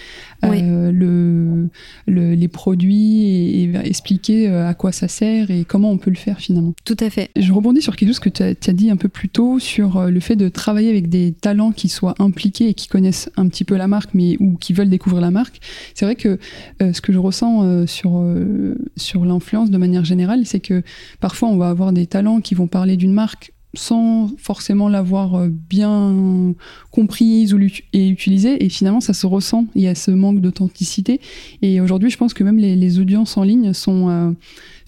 euh, 0.45 0.93
le, 0.93 1.69
les 2.07 2.49
produits 2.49 3.23
et, 3.25 3.73
expliquer 3.85 4.49
à 4.49 4.75
quoi 4.75 4.93
ça 4.93 5.09
sert 5.09 5.51
et 5.51 5.65
comment 5.65 5.91
on 5.91 5.99
peut 5.99 6.11
le 6.11 6.17
faire 6.17 6.39
finalement. 6.39 6.75
Tout 6.85 6.97
à 7.01 7.11
fait. 7.11 7.31
Je 7.37 7.53
rebondis 7.53 7.83
sur 7.83 7.97
quelque 7.97 8.09
chose 8.09 8.19
que 8.19 8.29
tu 8.29 8.43
as, 8.43 8.55
as, 8.67 8.73
dit 8.73 8.91
un 8.91 8.97
peu 8.97 9.09
plus 9.09 9.29
tôt 9.29 9.59
sur 9.59 10.09
le 10.09 10.21
fait 10.21 10.37
de 10.37 10.49
travailler 10.49 10.91
avec 10.91 11.09
des 11.09 11.33
talents 11.33 11.73
qui 11.73 11.89
soient 11.89 12.15
impliqués 12.19 12.69
et 12.69 12.75
qui 12.75 12.89
connaissent 12.89 13.31
un 13.37 13.49
petit 13.49 13.65
peu 13.65 13.77
la 13.77 13.89
marque, 13.89 14.11
mais 14.15 14.37
ou 14.41 14.57
qui 14.57 14.73
veulent 14.73 14.91
découvrir 14.91 15.21
la 15.21 15.31
marque. 15.31 15.61
C'est 15.95 16.05
vrai 16.05 16.15
que 16.15 16.39
ce 16.81 17.01
que 17.01 17.13
je 17.13 17.19
ressens 17.19 17.87
sur 17.87 18.23
sur 18.97 19.25
l'influence 19.25 19.71
de 19.71 19.79
manière 19.79 20.05
générale, 20.05 20.47
c'est 20.47 20.61
que 20.61 20.83
parfois 21.21 21.49
on 21.49 21.57
va 21.57 21.69
avoir 21.69 21.93
des 21.93 22.07
talents 22.07 22.41
qui 22.41 22.55
vont 22.55 22.67
parler 22.67 22.97
d'une 22.97 23.13
marque 23.13 23.53
sans 23.75 24.31
forcément 24.39 24.89
l'avoir 24.89 25.35
euh, 25.35 25.49
bien 25.49 26.55
comprise 26.91 27.53
ou 27.53 27.61
et 27.93 28.09
utilisée 28.09 28.65
et 28.65 28.69
finalement 28.69 29.01
ça 29.01 29.13
se 29.13 29.27
ressent. 29.27 29.67
Il 29.75 29.83
y 29.83 29.89
a 29.89 29.95
ce 29.95 30.11
manque 30.11 30.41
d'authenticité. 30.41 31.21
Et 31.63 31.81
aujourd'hui 31.81 32.11
je 32.11 32.17
pense 32.17 32.35
que 32.35 32.45
même 32.45 32.59
les, 32.59 32.99
audiences 32.99 33.37
en 33.37 33.43
ligne 33.43 33.73
sont 33.75 34.09
euh, 34.09 34.31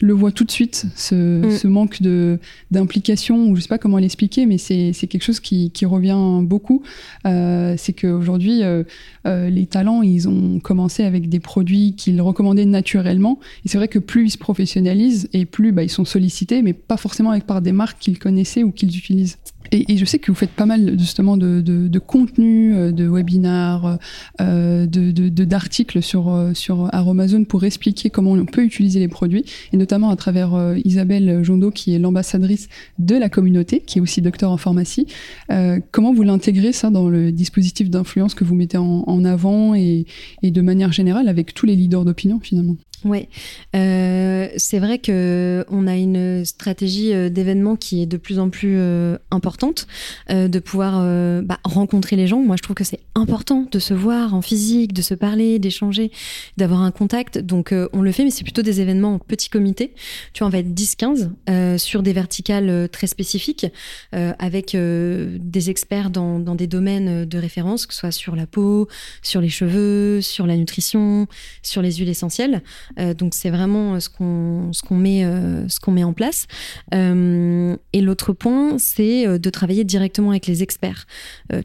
le 0.01 0.13
voit 0.13 0.33
tout 0.33 0.45
de 0.45 0.51
suite, 0.51 0.87
ce, 0.97 1.47
mm. 1.47 1.51
ce 1.51 1.67
manque 1.69 2.03
de 2.03 2.39
d'implication, 2.71 3.49
ou 3.49 3.57
je 3.57 3.63
sais 3.63 3.69
pas 3.69 3.79
comment 3.79 3.99
l'expliquer, 3.99 4.47
mais 4.47 4.59
c'est 4.59 4.93
quelque 4.93 5.23
chose 5.23 5.41
qui, 5.41 5.71
qui, 5.71 5.85
revient 5.85 6.43
beaucoup. 6.43 6.83
Euh, 7.27 7.75
c'est 7.77 7.93
qu'aujourd'hui, 7.93 8.63
euh, 8.63 8.85
euh, 9.27 9.51
les 9.51 9.67
talents, 9.67 10.03
ils 10.03 10.29
ont 10.29 10.61
commencé 10.61 11.05
avec 11.05 11.29
des 11.29 11.41
produits 11.41 11.95
qu'ils 11.97 12.21
recommandaient 12.21 12.65
naturellement. 12.65 13.39
Et 13.65 13.69
c'est 13.69 13.79
vrai 13.79 13.89
que 13.89 13.99
plus 13.99 14.27
ils 14.27 14.31
se 14.31 14.39
professionnalisent 14.39 15.29
et 15.33 15.45
plus 15.47 15.73
bah, 15.73 15.83
ils 15.83 15.91
sont 15.91 16.05
sollicités, 16.05 16.63
mais 16.63 16.73
pas 16.73 16.97
forcément 16.97 17.31
avec 17.31 17.45
par 17.45 17.61
des 17.61 17.73
marques 17.73 17.99
qu'ils 17.99 18.19
connaissaient 18.19 18.63
ou 18.63 18.73
qu'ils 18.73 18.97
utilisent. 18.97 19.39
Et, 19.73 19.97
je 19.97 20.05
sais 20.05 20.19
que 20.19 20.31
vous 20.31 20.37
faites 20.37 20.51
pas 20.51 20.67
mal 20.67 20.99
justement 20.99 21.37
de, 21.37 21.61
de, 21.61 21.89
de 21.89 21.99
contenu, 21.99 22.75
euh, 22.75 22.93
de 22.93 23.07
webinars, 23.07 23.99
euh, 24.41 24.87
de 24.87 25.11
d'articles 25.45 26.03
sur 26.03 26.29
euh, 26.29 26.55
sur 26.55 26.89
Aromazone 26.93 27.47
pour 27.47 27.65
expliquer 27.65 28.11
comment 28.11 28.33
on 28.33 28.45
peut 28.47 28.65
utiliser 28.65 29.01
les 29.01 29.09
produits, 29.09 29.45
et 29.73 29.77
notamment 29.77 30.11
à 30.11 30.17
travers 30.17 30.55
euh, 30.55 30.77
Isabelle 30.85 31.43
Jondot 31.45 31.71
qui 31.71 31.95
est 31.95 31.99
l'ambassadrice 31.99 32.69
de 32.99 33.17
la 33.17 33.29
communauté, 33.29 33.81
qui 33.81 33.99
est 33.99 34.01
aussi 34.01 34.23
docteur 34.23 34.51
en 34.51 34.57
pharmacie. 34.57 35.07
Euh, 35.51 35.79
comment 35.93 36.13
vous 36.13 36.23
l'intégrez 36.23 36.73
ça 36.73 36.91
dans 36.91 37.09
le 37.09 37.33
dispositif 37.33 37.91
d'influence 37.91 38.35
que 38.35 38.45
vous 38.45 38.55
mettez 38.55 38.79
en, 38.79 39.05
en 39.07 39.25
avant 39.25 39.75
et, 39.75 40.07
et 40.43 40.51
de 40.51 40.61
manière 40.61 40.93
générale 40.93 41.29
avec 41.29 41.55
tous 41.55 41.67
les 41.67 41.77
leaders 41.77 42.05
d'opinion 42.05 42.41
finalement? 42.41 42.77
Oui, 43.05 43.29
euh, 43.75 44.49
c'est 44.57 44.79
vrai 44.79 44.99
que 44.99 45.65
on 45.69 45.87
a 45.87 45.97
une 45.97 46.45
stratégie 46.45 47.15
euh, 47.15 47.31
d'événement 47.31 47.77
qui 47.77 48.03
est 48.03 48.07
de 48.07 48.17
plus 48.17 48.39
en 48.39 48.51
plus 48.51 48.77
euh, 48.79 49.17
importante, 49.31 49.87
euh, 50.31 50.49
de 50.49 50.59
pouvoir 50.59 50.99
euh, 50.99 51.41
bah, 51.43 51.59
rencontrer 51.65 52.17
les 52.17 52.27
gens. 52.27 52.41
Moi, 52.41 52.57
je 52.57 52.63
trouve 52.63 52.75
que 52.75 52.85
c'est 52.85 53.01
important 53.15 53.67
de 53.71 53.79
se 53.79 53.95
voir 53.95 54.35
en 54.35 54.43
physique, 54.43 54.93
de 54.93 55.03
se 55.03 55.15
parler, 55.15 55.59
d'échanger, 55.59 56.11
d'avoir 56.57 56.83
un 56.83 56.91
contact. 56.91 57.39
Donc, 57.39 57.75
on 57.93 58.03
le 58.03 58.13
fait, 58.13 58.25
mais 58.25 58.31
c'est 58.31 58.45
plutôt 58.45 58.63
des 58.63 58.81
événements 58.81 59.15
en 59.15 59.19
petit 59.19 59.49
comité. 59.49 59.95
Tu 60.33 60.41
vois, 60.41 60.49
on 60.49 60.51
va 60.51 60.59
être 60.59 60.75
10-15 60.75 61.79
sur 61.79 62.03
des 62.03 62.13
verticales 62.13 62.89
très 62.91 63.07
spécifiques, 63.07 63.67
avec 64.13 64.77
des 64.77 65.71
experts 65.71 66.11
dans, 66.11 66.39
dans 66.39 66.55
des 66.55 66.67
domaines 66.67 67.25
de 67.25 67.39
référence, 67.39 67.87
que 67.87 67.95
ce 67.95 68.01
soit 68.01 68.11
sur 68.13 68.37
la 68.37 68.47
peau, 68.47 68.89
sur 69.23 69.41
les 69.41 69.49
cheveux, 69.49 70.21
sur 70.21 70.47
la 70.47 70.57
nutrition, 70.57 71.27
sur 71.63 71.83
les 71.83 71.93
huiles 71.93 72.09
essentielles. 72.09 72.63
Euh, 72.99 73.15
donc 73.15 73.35
c'est 73.35 73.51
vraiment 73.51 73.95
euh, 73.95 74.01
ce 74.01 74.09
qu'on 74.09 74.73
ce 74.73 74.83
qu'on 74.83 74.97
met 74.97 75.25
euh, 75.25 75.69
ce 75.69 75.81
qu'on 75.81 75.93
met 75.93 76.05
en 76.05 76.13
place. 76.13 76.47
et 76.93 78.01
l'autre 78.01 78.33
point, 78.33 78.79
c'est 78.79 79.39
de 79.39 79.51
travailler 79.51 79.85
directement 79.85 80.31
avec 80.31 80.47
les 80.47 80.63
experts. 80.63 81.07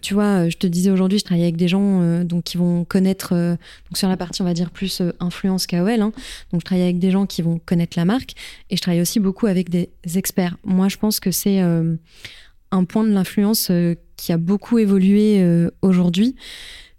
tu 0.02 0.14
vois, 0.14 0.50
je 0.50 0.58
te 0.58 0.68
disais 0.68 0.90
aujourd'hui, 0.90 1.20
je 1.20 1.24
travaille 1.24 1.44
avec 1.44 1.58
des 1.58 1.68
gens 1.68 2.24
donc 2.24 2.44
qui 2.44 2.58
vont 2.58 2.86
connaître 2.86 3.34
donc 3.34 3.98
sur 3.98 4.10
la 4.10 4.18
partie 4.18 4.42
on 4.42 4.46
va 4.46 4.54
dire 4.54 4.70
plus 4.70 5.02
influence 5.20 5.68
KOL. 5.68 6.02
Hein, 6.02 6.12
donc 6.52 6.62
je 6.62 6.66
travaille 6.66 6.84
avec 6.84 7.00
des 7.00 7.12
gens 7.12 7.26
qui 7.26 7.42
vont 7.42 7.60
connaître 7.66 7.98
la 7.98 8.06
marque 8.06 8.34
et 8.70 8.76
je 8.76 8.82
travaille 8.82 9.02
aussi 9.02 9.20
beaucoup 9.20 9.48
avec 9.48 9.70
des 9.70 9.90
experts. 10.16 10.58
Moi, 10.64 10.88
je 10.90 10.98
pense 10.98 11.20
que 11.20 11.32
c'est 11.32 11.60
un 11.60 12.84
point 12.88 13.04
de 13.04 13.12
l'influence 13.12 13.72
qui 14.18 14.32
a 14.32 14.38
beaucoup 14.38 14.80
évolué 14.80 15.44
aujourd'hui 15.82 16.36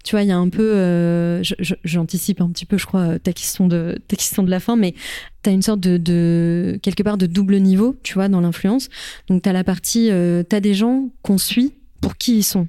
tu 0.06 0.12
vois, 0.12 0.22
il 0.22 0.28
y 0.28 0.32
a 0.32 0.38
un 0.38 0.48
peu, 0.48 0.74
euh, 0.76 1.42
j'anticipe 1.82 2.40
un 2.40 2.48
petit 2.50 2.64
peu, 2.64 2.78
je 2.78 2.86
crois, 2.86 3.18
ta 3.18 3.32
question 3.32 3.66
de, 3.66 3.98
ta 4.06 4.14
question 4.14 4.44
de 4.44 4.50
la 4.50 4.60
fin, 4.60 4.76
mais 4.76 4.94
tu 5.42 5.50
as 5.50 5.52
une 5.52 5.62
sorte 5.62 5.80
de, 5.80 5.96
de, 5.96 6.78
quelque 6.80 7.02
part, 7.02 7.18
de 7.18 7.26
double 7.26 7.56
niveau, 7.56 7.96
tu 8.04 8.14
vois, 8.14 8.28
dans 8.28 8.40
l'influence. 8.40 8.88
Donc, 9.26 9.42
tu 9.42 9.48
as 9.48 9.52
la 9.52 9.64
partie, 9.64 10.12
euh, 10.12 10.44
tu 10.48 10.60
des 10.60 10.74
gens 10.74 11.10
qu'on 11.22 11.38
suit 11.38 11.74
pour 12.06 12.16
qui 12.16 12.36
ils 12.36 12.42
sont. 12.44 12.68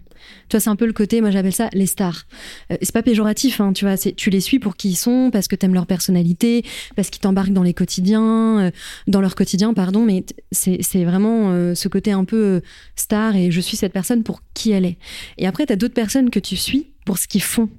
Tu 0.49 0.57
vois, 0.57 0.59
c'est 0.59 0.71
un 0.71 0.75
peu 0.75 0.87
le 0.87 0.93
côté, 0.93 1.21
moi 1.21 1.29
j'appelle 1.29 1.53
ça 1.53 1.69
les 1.73 1.85
stars. 1.85 2.25
Euh, 2.71 2.77
c'est 2.81 2.91
pas 2.91 3.03
péjoratif, 3.03 3.61
hein, 3.61 3.71
tu 3.71 3.85
vois, 3.85 3.95
tu 3.97 4.31
les 4.31 4.39
suis 4.39 4.57
pour 4.57 4.75
qui 4.75 4.89
ils 4.89 4.95
sont, 4.95 5.29
parce 5.31 5.47
que 5.47 5.55
t'aimes 5.55 5.75
leur 5.75 5.85
personnalité, 5.85 6.65
parce 6.95 7.11
qu'ils 7.11 7.21
t'embarquent 7.21 7.53
dans 7.53 7.61
les 7.61 7.75
quotidiens, 7.75 8.59
euh, 8.59 8.71
dans 9.05 9.21
leur 9.21 9.35
quotidien, 9.35 9.75
pardon, 9.75 10.03
mais 10.03 10.25
c'est 10.51 11.03
vraiment 11.03 11.51
euh, 11.51 11.75
ce 11.75 11.87
côté 11.87 12.13
un 12.13 12.25
peu 12.25 12.61
star 12.95 13.35
et 13.35 13.51
je 13.51 13.61
suis 13.61 13.77
cette 13.77 13.93
personne 13.93 14.23
pour 14.23 14.41
qui 14.55 14.71
elle 14.71 14.85
est. 14.85 14.97
Et 15.37 15.45
après, 15.45 15.67
t'as 15.67 15.75
d'autres 15.75 15.93
personnes 15.93 16.31
que 16.31 16.39
tu 16.39 16.57
suis 16.57 16.87
pour 17.05 17.19
ce 17.19 17.27
qu'ils 17.27 17.43
font 17.43 17.69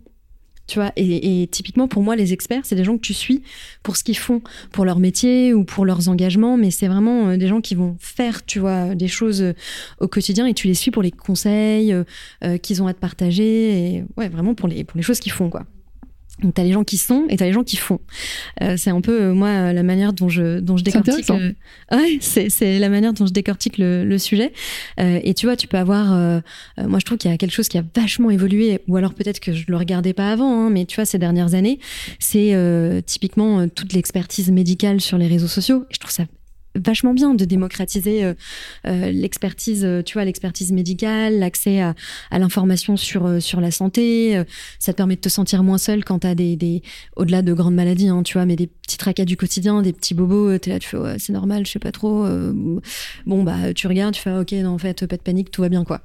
tu 0.69 0.79
vois. 0.79 0.93
Et, 0.97 1.49
typiquement, 1.51 1.89
pour 1.89 2.03
moi, 2.03 2.15
les 2.15 2.33
experts, 2.33 2.61
c'est 2.65 2.77
des 2.77 2.85
gens 2.85 2.97
que 2.97 3.03
tu 3.03 3.15
suis 3.15 3.43
pour 3.83 3.97
ce 3.97 4.05
qu'ils 4.05 4.19
font, 4.19 4.43
pour 4.71 4.85
leur 4.85 5.01
métier 5.01 5.55
ou 5.55 5.65
pour 5.65 5.85
leurs 5.85 6.09
engagements, 6.09 6.57
mais 6.57 6.71
c'est 6.71 6.87
vraiment 6.87 7.29
euh, 7.29 7.37
des 7.37 7.49
gens 7.49 7.61
qui 7.61 7.75
vont 7.75 7.97
faire, 7.99 8.45
tu 8.45 8.61
vois, 8.61 8.95
des 8.95 9.09
choses 9.09 9.43
euh, 9.43 9.55
au 9.99 10.07
quotidien 10.07 10.47
et 10.47 10.55
tu 10.55 10.69
les 10.69 10.75
suis 10.75 10.91
pour 10.91 11.03
les 11.03 11.11
conseils 11.11 11.93
euh, 11.93 12.59
qu'ils 12.59 12.83
ont 12.83 12.87
à 12.87 12.95
te 12.95 13.01
partager 13.01 13.95
et 13.97 14.05
ouais, 14.17 14.29
vraiment 14.29 14.55
pour 14.55 14.69
les, 14.69 14.85
pour 14.85 14.97
les 14.99 15.03
choses 15.03 15.19
qu'ils 15.19 15.33
font, 15.33 15.49
quoi. 15.49 15.65
Donc 16.43 16.55
t'as 16.55 16.63
les 16.63 16.73
gens 16.73 16.85
qui 16.85 16.99
sont 16.99 17.27
et 17.29 17.37
t'as 17.37 17.47
les 17.47 17.53
gens 17.53 17.65
qui 17.65 17.77
font. 17.77 18.01
Euh, 18.63 18.77
c'est 18.77 18.91
un 18.91 19.01
peu 19.01 19.23
euh, 19.23 19.35
moi 19.35 19.73
la 19.73 19.83
manière 19.83 20.13
dont 20.13 20.29
je 20.29 20.61
dont 20.61 20.77
je 20.77 20.85
décortique. 20.85 21.31
Euh, 21.31 21.53
ouais, 21.93 22.19
c'est 22.21 22.49
c'est 22.49 22.79
la 22.79 22.89
manière 22.89 23.13
dont 23.13 23.27
je 23.27 23.33
décortique 23.33 23.79
le, 23.79 24.05
le 24.05 24.19
sujet. 24.19 24.53
Euh, 25.01 25.21
et 25.23 25.35
tu 25.35 25.47
vois, 25.47 25.57
tu 25.57 25.67
peux 25.67 25.79
avoir. 25.79 26.13
Euh, 26.13 26.41
moi, 26.79 26.99
je 26.99 27.05
trouve 27.05 27.19
qu'il 27.19 27.31
y 27.31 27.35
a 27.35 27.37
quelque 27.37 27.53
chose 27.53 27.69
qui 27.69 27.79
a 27.79 27.85
vachement 27.95 28.31
évolué, 28.31 28.81
ou 28.87 28.97
alors 28.97 29.15
peut-être 29.15 29.41
que 29.41 29.53
je 29.53 29.65
le 29.69 29.77
regardais 29.77 30.13
pas 30.13 30.31
avant, 30.31 30.67
hein, 30.67 30.71
mais 30.71 30.85
tu 30.85 30.97
vois, 30.97 31.05
ces 31.05 31.19
dernières 31.19 31.55
années, 31.55 31.79
c'est 32.19 32.55
typiquement 33.07 33.69
toute 33.69 33.93
l'expertise 33.93 34.51
médicale 34.51 35.01
sur 35.01 35.19
les 35.19 35.27
réseaux 35.27 35.49
sociaux. 35.49 35.85
Et 35.91 35.95
je 35.95 35.99
trouve 35.99 36.13
ça 36.13 36.25
vachement 36.85 37.15
bien 37.15 37.35
de 37.35 37.45
démocratiser 37.45 38.25
euh, 38.25 38.35
euh, 38.87 39.11
l'expertise, 39.11 39.85
euh, 39.85 40.03
tu 40.03 40.15
vois, 40.15 40.25
l'expertise 40.25 40.73
médicale, 40.73 41.39
l'accès 41.39 41.81
à, 41.81 41.95
l'information 42.33 42.97
sur 42.97 43.43
sur 43.43 43.61
la 43.61 43.71
santé. 43.71 44.43
ça 44.79 44.93
te 44.93 44.97
permet 44.97 45.17
de 45.17 45.21
te 45.21 45.29
sentir 45.29 45.63
moins 45.63 45.79
seul 45.79 46.05
quand 46.05 46.21
t'as 46.21 46.35
des, 46.35 46.57
des 46.57 46.83
au-delà 47.17 47.43
de 47.43 47.53
grandes 47.53 47.75
maladies, 47.75 48.09
hein, 48.09 48.23
tu 48.23 48.35
vois, 48.35 48.47
mais 48.47 48.57
des 48.57 48.69
petits 48.69 48.97
tracas 48.97 49.25
du 49.25 49.37
quotidien, 49.37 49.83
des 49.83 49.93
petits 49.93 50.15
bobos. 50.15 50.59
T'es 50.59 50.71
là, 50.71 50.79
tu 50.79 50.89
fais, 50.89 50.99
c'est 51.19 51.33
normal, 51.33 51.67
je 51.67 51.73
sais 51.73 51.79
pas 51.79 51.93
trop. 51.93 52.27
bon 53.27 53.43
bah, 53.43 53.75
tu 53.75 53.87
regardes, 53.87 54.15
tu 54.15 54.23
fais, 54.23 54.33
ok, 54.33 54.53
non, 54.53 54.71
en 54.71 54.79
fait, 54.79 55.07
pas 55.07 55.17
de 55.17 55.23
panique, 55.23 55.51
tout 55.51 55.63
va 55.63 55.69
bien, 55.69 55.85
quoi. 55.85 56.01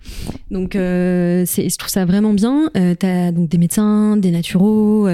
Donc, 0.51 0.73
je 0.73 1.77
trouve 1.77 1.89
ça 1.89 2.05
vraiment 2.05 2.33
bien. 2.33 2.69
t'as 2.99 3.31
donc 3.31 3.49
des 3.49 3.57
médecins, 3.57 4.17
des 4.17 4.31
naturaux, 4.31 5.07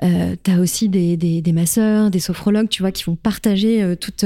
t'as 0.00 0.58
aussi 0.58 0.88
des, 0.88 1.16
des, 1.16 1.40
des 1.40 1.52
masseurs, 1.52 2.10
des 2.10 2.20
sophrologues, 2.20 2.68
tu 2.68 2.82
vois, 2.82 2.92
qui 2.92 3.04
vont 3.04 3.16
partager 3.16 3.96
toute 4.00 4.24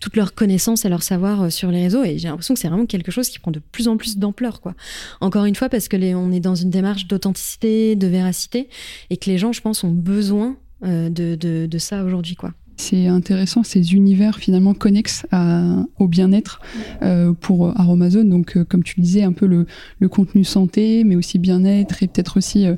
toute 0.00 0.16
leur 0.18 0.34
connaissance 0.34 0.84
et 0.84 0.88
leur 0.88 1.02
savoir 1.02 1.44
euh, 1.44 1.50
sur 1.50 1.70
les 1.70 1.82
réseaux. 1.82 2.04
Et 2.04 2.18
j'ai 2.18 2.28
l'impression 2.28 2.54
que 2.54 2.60
c'est 2.60 2.68
vraiment 2.68 2.86
quelque 2.86 3.10
chose 3.10 3.28
qui 3.28 3.38
prend 3.38 3.50
de 3.50 3.60
plus 3.60 3.88
en 3.88 3.96
plus 3.96 4.18
d'ampleur, 4.18 4.60
quoi. 4.60 4.74
Encore 5.20 5.46
une 5.46 5.54
fois, 5.54 5.68
parce 5.68 5.88
que 5.88 5.96
les, 5.96 6.14
on 6.14 6.30
est 6.30 6.40
dans 6.40 6.54
une 6.54 6.70
démarche 6.70 7.06
d'authenticité, 7.06 7.96
de 7.96 8.06
véracité, 8.06 8.68
et 9.08 9.16
que 9.16 9.30
les 9.30 9.38
gens, 9.38 9.52
je 9.52 9.62
pense, 9.62 9.84
ont 9.84 9.90
besoin 9.90 10.56
euh, 10.84 11.08
de, 11.08 11.34
de, 11.34 11.66
de 11.66 11.78
ça 11.78 12.04
aujourd'hui, 12.04 12.34
quoi. 12.34 12.52
C'est 12.80 13.08
intéressant 13.08 13.64
ces 13.64 13.92
univers 13.94 14.36
finalement 14.38 14.72
connexes 14.72 15.26
à, 15.32 15.84
au 15.98 16.06
bien-être 16.06 16.60
euh, 17.02 17.32
pour 17.32 17.78
Aromazone. 17.78 18.28
Donc, 18.30 18.56
euh, 18.56 18.64
comme 18.64 18.84
tu 18.84 19.00
disais, 19.00 19.24
un 19.24 19.32
peu 19.32 19.46
le, 19.46 19.66
le 19.98 20.08
contenu 20.08 20.44
santé, 20.44 21.02
mais 21.02 21.16
aussi 21.16 21.38
bien-être 21.38 22.02
et 22.02 22.06
peut-être 22.06 22.36
aussi, 22.36 22.66
euh, 22.66 22.76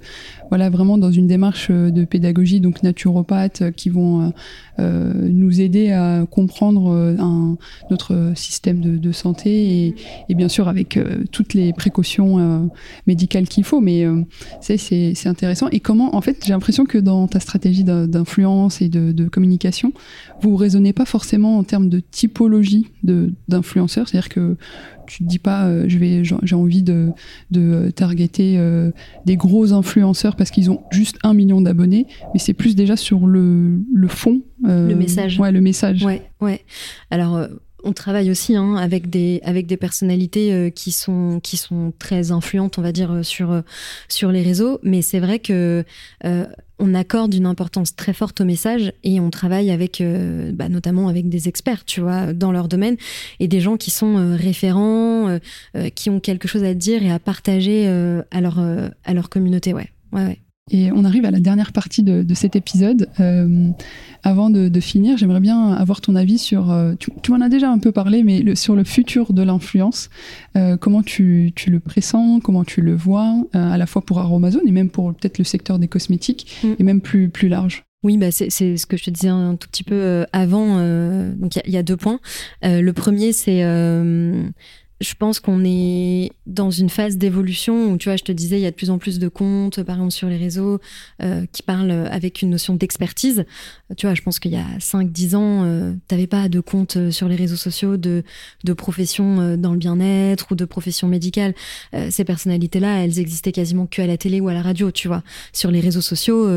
voilà, 0.49 0.71
vraiment 0.71 0.97
dans 0.97 1.13
une 1.13 1.27
démarche 1.27 1.69
euh, 1.71 1.91
de 1.91 2.05
pédagogie, 2.05 2.61
donc 2.61 2.83
naturopathes 2.83 3.63
euh, 3.63 3.71
qui 3.71 3.91
vont 3.91 4.33
nous 4.79 5.61
aider 5.61 5.91
à 5.91 6.25
comprendre 6.31 6.91
un, 7.19 7.59
notre 7.91 8.33
système 8.35 8.81
de, 8.81 8.97
de 8.97 9.13
santé 9.13 9.51
et, 9.51 9.95
et, 10.31 10.35
bien 10.35 10.49
sûr 10.49 10.69
avec 10.69 10.99
toutes 11.33 11.53
les 11.53 11.75
précautions 11.75 12.71
médicales 13.07 13.47
qu'il 13.47 13.65
faut. 13.65 13.83
Mais 13.83 14.07
c'est 14.63 15.27
intéressant. 15.27 15.69
Et 15.71 15.81
comment, 15.81 16.17
en 16.17 16.23
fait, 16.23 16.43
j'ai 16.47 16.55
l'impression 16.55 16.87
que 16.87 16.97
dans 16.97 17.29
ta 17.29 17.41
stratégie 17.41 17.85
d'influence 17.85 18.81
et 18.81 18.89
de, 18.89 19.13
de 19.13 19.29
communication, 19.29 19.90
vous 20.41 20.57
raisonnez 20.57 20.93
pas 20.93 21.05
forcément 21.05 21.59
en 21.59 21.65
termes 21.65 21.89
de 21.89 22.01
typologie 22.01 22.89
d'influenceurs, 23.49 24.09
c'est-à-dire 24.09 24.29
que 24.29 24.57
tu 25.07 25.25
te 25.25 25.29
dis 25.29 25.41
pas 25.41 25.67
euh, 25.67 25.87
je 25.89 25.99
vais 25.99 26.23
j'ai 26.25 26.55
envie 26.55 26.83
de, 26.83 27.09
de 27.51 27.91
targeter 27.91 28.59
euh, 28.59 28.93
des 29.27 29.37
gros 29.37 29.73
influenceurs 29.73 30.37
parce 30.37 30.51
qu'ils 30.51 30.71
ont 30.71 30.83
juste 30.91 31.19
un 31.25 31.35
million 31.35 31.61
d'abonnés, 31.61 32.07
mais 32.33 32.39
c'est 32.39 32.55
plus 32.55 32.77
déjà 32.77 32.97
sur 32.97 33.27
le, 33.27 33.81
le 33.93 34.09
fond. 34.09 34.41
Euh, 34.69 34.89
le 34.89 34.95
message. 34.95 35.41
Ouais, 35.41 35.51
le 35.51 35.61
message. 35.61 36.05
Ouais, 36.05 36.23
ouais. 36.41 36.65
Alors 37.11 37.49
on 37.85 37.93
travaille 37.93 38.31
aussi 38.31 38.57
hein, 38.57 38.77
avec 38.77 39.11
des 39.11 39.41
avec 39.45 39.67
des 39.67 39.77
personnalités 39.77 40.53
euh, 40.53 40.71
qui 40.71 40.93
sont 40.93 41.41
qui 41.43 41.57
sont 41.57 41.93
très 41.99 42.33
influentes, 42.33 42.79
on 42.79 42.83
va 42.83 42.93
dire 42.93 43.13
euh, 43.13 43.23
sur 43.23 43.51
euh, 43.51 43.63
sur 44.09 44.33
les 44.33 44.43
réseaux. 44.43 44.79
Mais 44.83 45.03
c'est 45.03 45.21
vrai 45.21 45.39
que 45.39 45.85
on 46.81 46.95
accorde 46.95 47.35
une 47.35 47.47
importance 47.47 47.95
très 47.95 48.13
forte 48.13 48.41
au 48.41 48.45
message 48.45 48.93
et 49.05 49.21
on 49.21 49.31
travaille 49.31 49.71
avec 49.71 50.03
bah, 50.53 50.69
notamment 50.69 51.09
avec 51.09 51.29
des 51.29 51.49
experts, 51.49 51.85
tu 51.85 52.01
vois, 52.01 52.33
dans 52.33 52.53
leur 52.53 52.69
domaine 52.69 52.97
et 53.39 53.49
des 53.49 53.61
gens 53.61 53.77
qui 53.77 53.91
sont 53.91 54.37
référents, 54.37 55.39
qui 55.95 56.11
ont 56.11 56.21
quelque 56.21 56.49
chose 56.49 56.65
à 56.65 56.75
dire 56.75 57.03
et 57.03 57.11
à 57.11 57.19
partager 57.19 57.87
à 58.31 58.41
leur 58.41 58.59
à 59.05 59.15
leur 59.15 59.29
communauté. 59.29 59.75
Ouais, 59.75 59.91
ouais, 60.13 60.25
ouais. 60.25 60.39
Et 60.71 60.93
on 60.93 61.05
arrive 61.05 61.25
à 61.25 61.31
la 61.31 61.41
dernière 61.41 61.73
partie 61.73 62.03
de, 62.03 62.23
de 62.23 62.35
cet 62.35 62.57
épisode. 62.57 63.09
Euh, 63.19 63.71
avant 64.23 64.51
de, 64.51 64.69
de 64.69 64.81
finir, 64.81 65.17
j'aimerais 65.17 65.41
bien 65.41 65.73
avoir 65.73 66.01
ton 66.01 66.15
avis 66.15 66.39
sur. 66.39 66.71
Euh, 66.71 66.95
tu, 66.99 67.11
tu 67.23 67.33
m'en 67.33 67.41
as 67.41 67.49
déjà 67.49 67.71
un 67.71 67.79
peu 67.79 67.93
parlé, 67.93 68.23
mais 68.23 68.41
le, 68.41 68.55
sur 68.55 68.75
le 68.75 68.85
futur 68.85 69.33
de 69.33 69.43
l'influence. 69.43 70.11
Euh, 70.57 70.77
comment 70.77 71.03
tu, 71.03 71.53
tu, 71.55 71.71
le 71.71 71.81
pressens 71.81 72.41
Comment 72.41 72.65
tu 72.65 72.83
le 72.83 72.95
vois 72.95 73.35
euh, 73.55 73.73
À 73.73 73.79
la 73.79 73.87
fois 73.87 74.03
pour 74.03 74.19
Aromazone 74.19 74.67
et 74.67 74.73
même 74.73 74.91
pour 74.91 75.15
peut-être 75.15 75.39
le 75.39 75.45
secteur 75.45 75.79
des 75.79 75.89
cosmétiques 75.89 76.59
mm. 76.63 76.73
et 76.79 76.83
même 76.83 77.01
plus, 77.01 77.31
plus 77.31 77.49
large. 77.49 77.85
Oui, 78.03 78.17
bah 78.17 78.31
c'est 78.31 78.49
ce 78.51 78.87
que 78.87 78.97
je 78.97 79.05
te 79.05 79.11
disais 79.11 79.29
un 79.29 79.57
tout 79.57 79.69
petit 79.69 79.85
peu 79.85 80.25
avant. 80.33 80.79
donc 81.35 81.57
il 81.57 81.71
y, 81.71 81.73
y, 81.73 81.77
a 81.77 81.83
deux 81.83 81.99
points. 81.99 82.19
le 82.63 82.91
premier, 82.93 83.35
c'est 83.35 83.63
je 85.01 85.15
pense 85.15 85.41
qu'on 85.41 85.65
est 85.65 86.31
dans 86.47 86.71
une 86.71 86.91
phase 86.91 87.17
d'évolution 87.17 87.93
où, 87.93 87.97
tu 87.97 88.09
vois, 88.09 88.17
je 88.17 88.25
te 88.25 88.33
disais, 88.33 88.59
il 88.59 88.63
y 88.63 88.67
a 88.67 88.71
de 88.71 88.77
plus 88.77 88.91
en 88.91 88.99
plus 88.99 89.19
de 89.19 89.29
comptes, 89.29 89.83
par 89.83 89.97
exemple, 89.97 90.13
sur 90.13 90.29
les 90.29 90.37
réseaux, 90.37 90.79
euh, 91.23 91.47
qui 91.53 91.63
parlent 91.63 91.91
avec 91.91 92.43
une 92.43 92.51
notion 92.51 92.75
d'expertise. 92.75 93.45
Tu 93.97 94.07
vois, 94.07 94.15
je 94.15 94.23
pense 94.23 94.39
qu'il 94.39 94.53
y 94.53 94.57
a 94.57 94.67
5-10 94.79 95.37
ans, 95.37 95.65
euh, 95.65 95.95
t'avais 96.09 96.27
pas 96.27 96.49
de 96.49 96.61
compte 96.61 96.97
euh, 96.97 97.11
sur 97.11 97.29
les 97.29 97.37
réseaux 97.37 97.57
sociaux 97.57 97.97
de, 97.97 98.23
de 98.65 98.73
profession 98.73 99.41
euh, 99.41 99.57
dans 99.57 99.73
le 99.73 99.79
bien-être 99.79 100.53
ou 100.53 100.55
de 100.55 100.65
profession 100.65 101.09
médicale. 101.09 101.55
Euh, 101.95 102.09
ces 102.11 102.25
personnalités-là, 102.25 103.05
elles 103.05 103.19
existaient 103.19 103.53
quasiment 103.53 103.87
que 103.87 104.03
à 104.03 104.07
la 104.07 104.17
télé 104.17 104.41
ou 104.41 104.49
à 104.49 104.55
la 104.55 104.63
radio, 104.63 104.91
tu 104.91 105.09
vois. 105.09 105.23
Sur 105.53 105.71
les 105.71 105.81
réseaux 105.81 106.01
sociaux, 106.01 106.49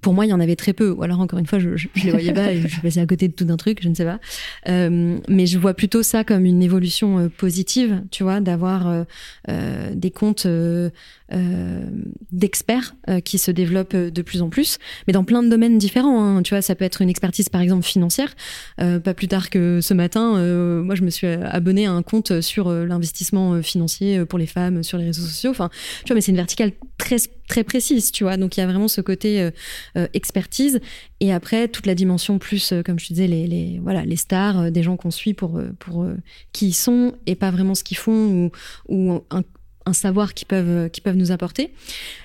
pour 0.00 0.14
moi, 0.14 0.26
il 0.26 0.30
y 0.30 0.32
en 0.32 0.40
avait 0.40 0.56
très 0.56 0.72
peu. 0.72 0.90
Ou 0.90 1.02
alors, 1.02 1.20
encore 1.20 1.38
une 1.38 1.46
fois, 1.46 1.58
je, 1.58 1.76
je, 1.76 1.88
je 1.94 2.04
les 2.04 2.10
voyais 2.10 2.32
pas 2.32 2.52
et 2.52 2.60
je 2.66 2.80
passais 2.80 3.00
à 3.00 3.06
côté 3.06 3.28
de 3.28 3.32
tout 3.32 3.44
d'un 3.44 3.56
truc, 3.56 3.78
je 3.82 3.88
ne 3.88 3.94
sais 3.94 4.04
pas. 4.04 4.18
mais 4.66 5.46
je 5.46 5.58
vois 5.58 5.74
plutôt 5.74 6.02
ça 6.02 6.24
comme 6.24 6.44
une 6.44 6.62
évolution 6.62 7.30
positive, 7.36 8.02
tu 8.10 8.22
vois, 8.22 8.40
d'avoir 8.40 8.88
euh, 8.88 9.04
euh, 9.48 9.94
des 9.94 10.10
comptes 10.10 10.46
euh, 10.46 10.90
d'experts 12.30 12.94
euh, 13.08 13.20
qui 13.20 13.38
se 13.38 13.50
développent 13.50 13.96
de 13.96 14.22
plus 14.22 14.42
en 14.42 14.50
plus, 14.50 14.78
mais 15.06 15.12
dans 15.12 15.24
plein 15.24 15.42
de 15.42 15.48
domaines 15.48 15.78
différents. 15.78 16.22
Hein. 16.22 16.42
Tu 16.42 16.54
vois, 16.54 16.62
ça 16.62 16.74
peut 16.74 16.84
être 16.84 17.02
une 17.02 17.08
expertise, 17.08 17.48
par 17.48 17.60
exemple, 17.60 17.84
financière. 17.84 18.34
pas 18.76 19.14
plus 19.14 19.28
tard 19.28 19.50
que 19.50 19.80
ce 19.80 19.94
matin, 19.94 20.32
moi, 20.82 20.94
je 20.94 21.02
me 21.02 21.10
suis 21.10 21.26
abonné 21.26 21.86
à 21.86 21.92
un 21.92 22.02
compte 22.02 22.40
sur 22.40 22.70
l'investissement 22.70 23.62
financier 23.62 24.24
pour 24.24 24.38
les 24.38 24.46
femmes 24.46 24.82
sur 24.82 24.98
les 24.98 25.06
réseaux 25.06 25.22
sociaux. 25.22 25.50
Enfin, 25.50 25.70
tu 26.04 26.08
vois, 26.08 26.14
mais 26.14 26.20
c'est 26.20 26.32
une 26.32 26.36
verticale 26.36 26.72
très 26.98 27.16
très 27.48 27.64
précise, 27.64 28.12
tu 28.12 28.24
vois. 28.24 28.36
Donc 28.36 28.56
il 28.56 28.60
y 28.60 28.62
a 28.62 28.66
vraiment 28.66 28.88
ce 28.88 29.00
côté 29.00 29.48
expertise 30.14 30.80
et 31.20 31.32
après 31.32 31.68
toute 31.68 31.86
la 31.86 31.94
dimension 31.94 32.38
plus, 32.38 32.72
comme 32.84 32.98
je 32.98 33.08
te 33.08 33.12
disais, 33.12 33.26
les, 33.26 33.46
les 33.46 33.80
voilà 33.82 34.04
les 34.04 34.16
stars, 34.16 34.70
des 34.70 34.82
gens 34.82 34.96
qu'on 34.96 35.10
suit 35.10 35.34
pour 35.34 35.60
pour 35.78 36.06
qui 36.52 36.68
ils 36.68 36.74
sont 36.74 37.14
et 37.26 37.34
pas 37.34 37.50
vraiment 37.50 37.74
ce 37.74 37.84
qu'ils 37.84 37.98
font 37.98 38.12
ou, 38.12 38.50
ou 38.88 39.20
un, 39.30 39.42
un, 39.86 39.92
savoir 39.92 40.34
qu'ils 40.34 40.46
peuvent, 40.48 40.90
qu'ils 40.90 41.02
peuvent 41.02 41.16
nous 41.16 41.32
apporter. 41.32 41.72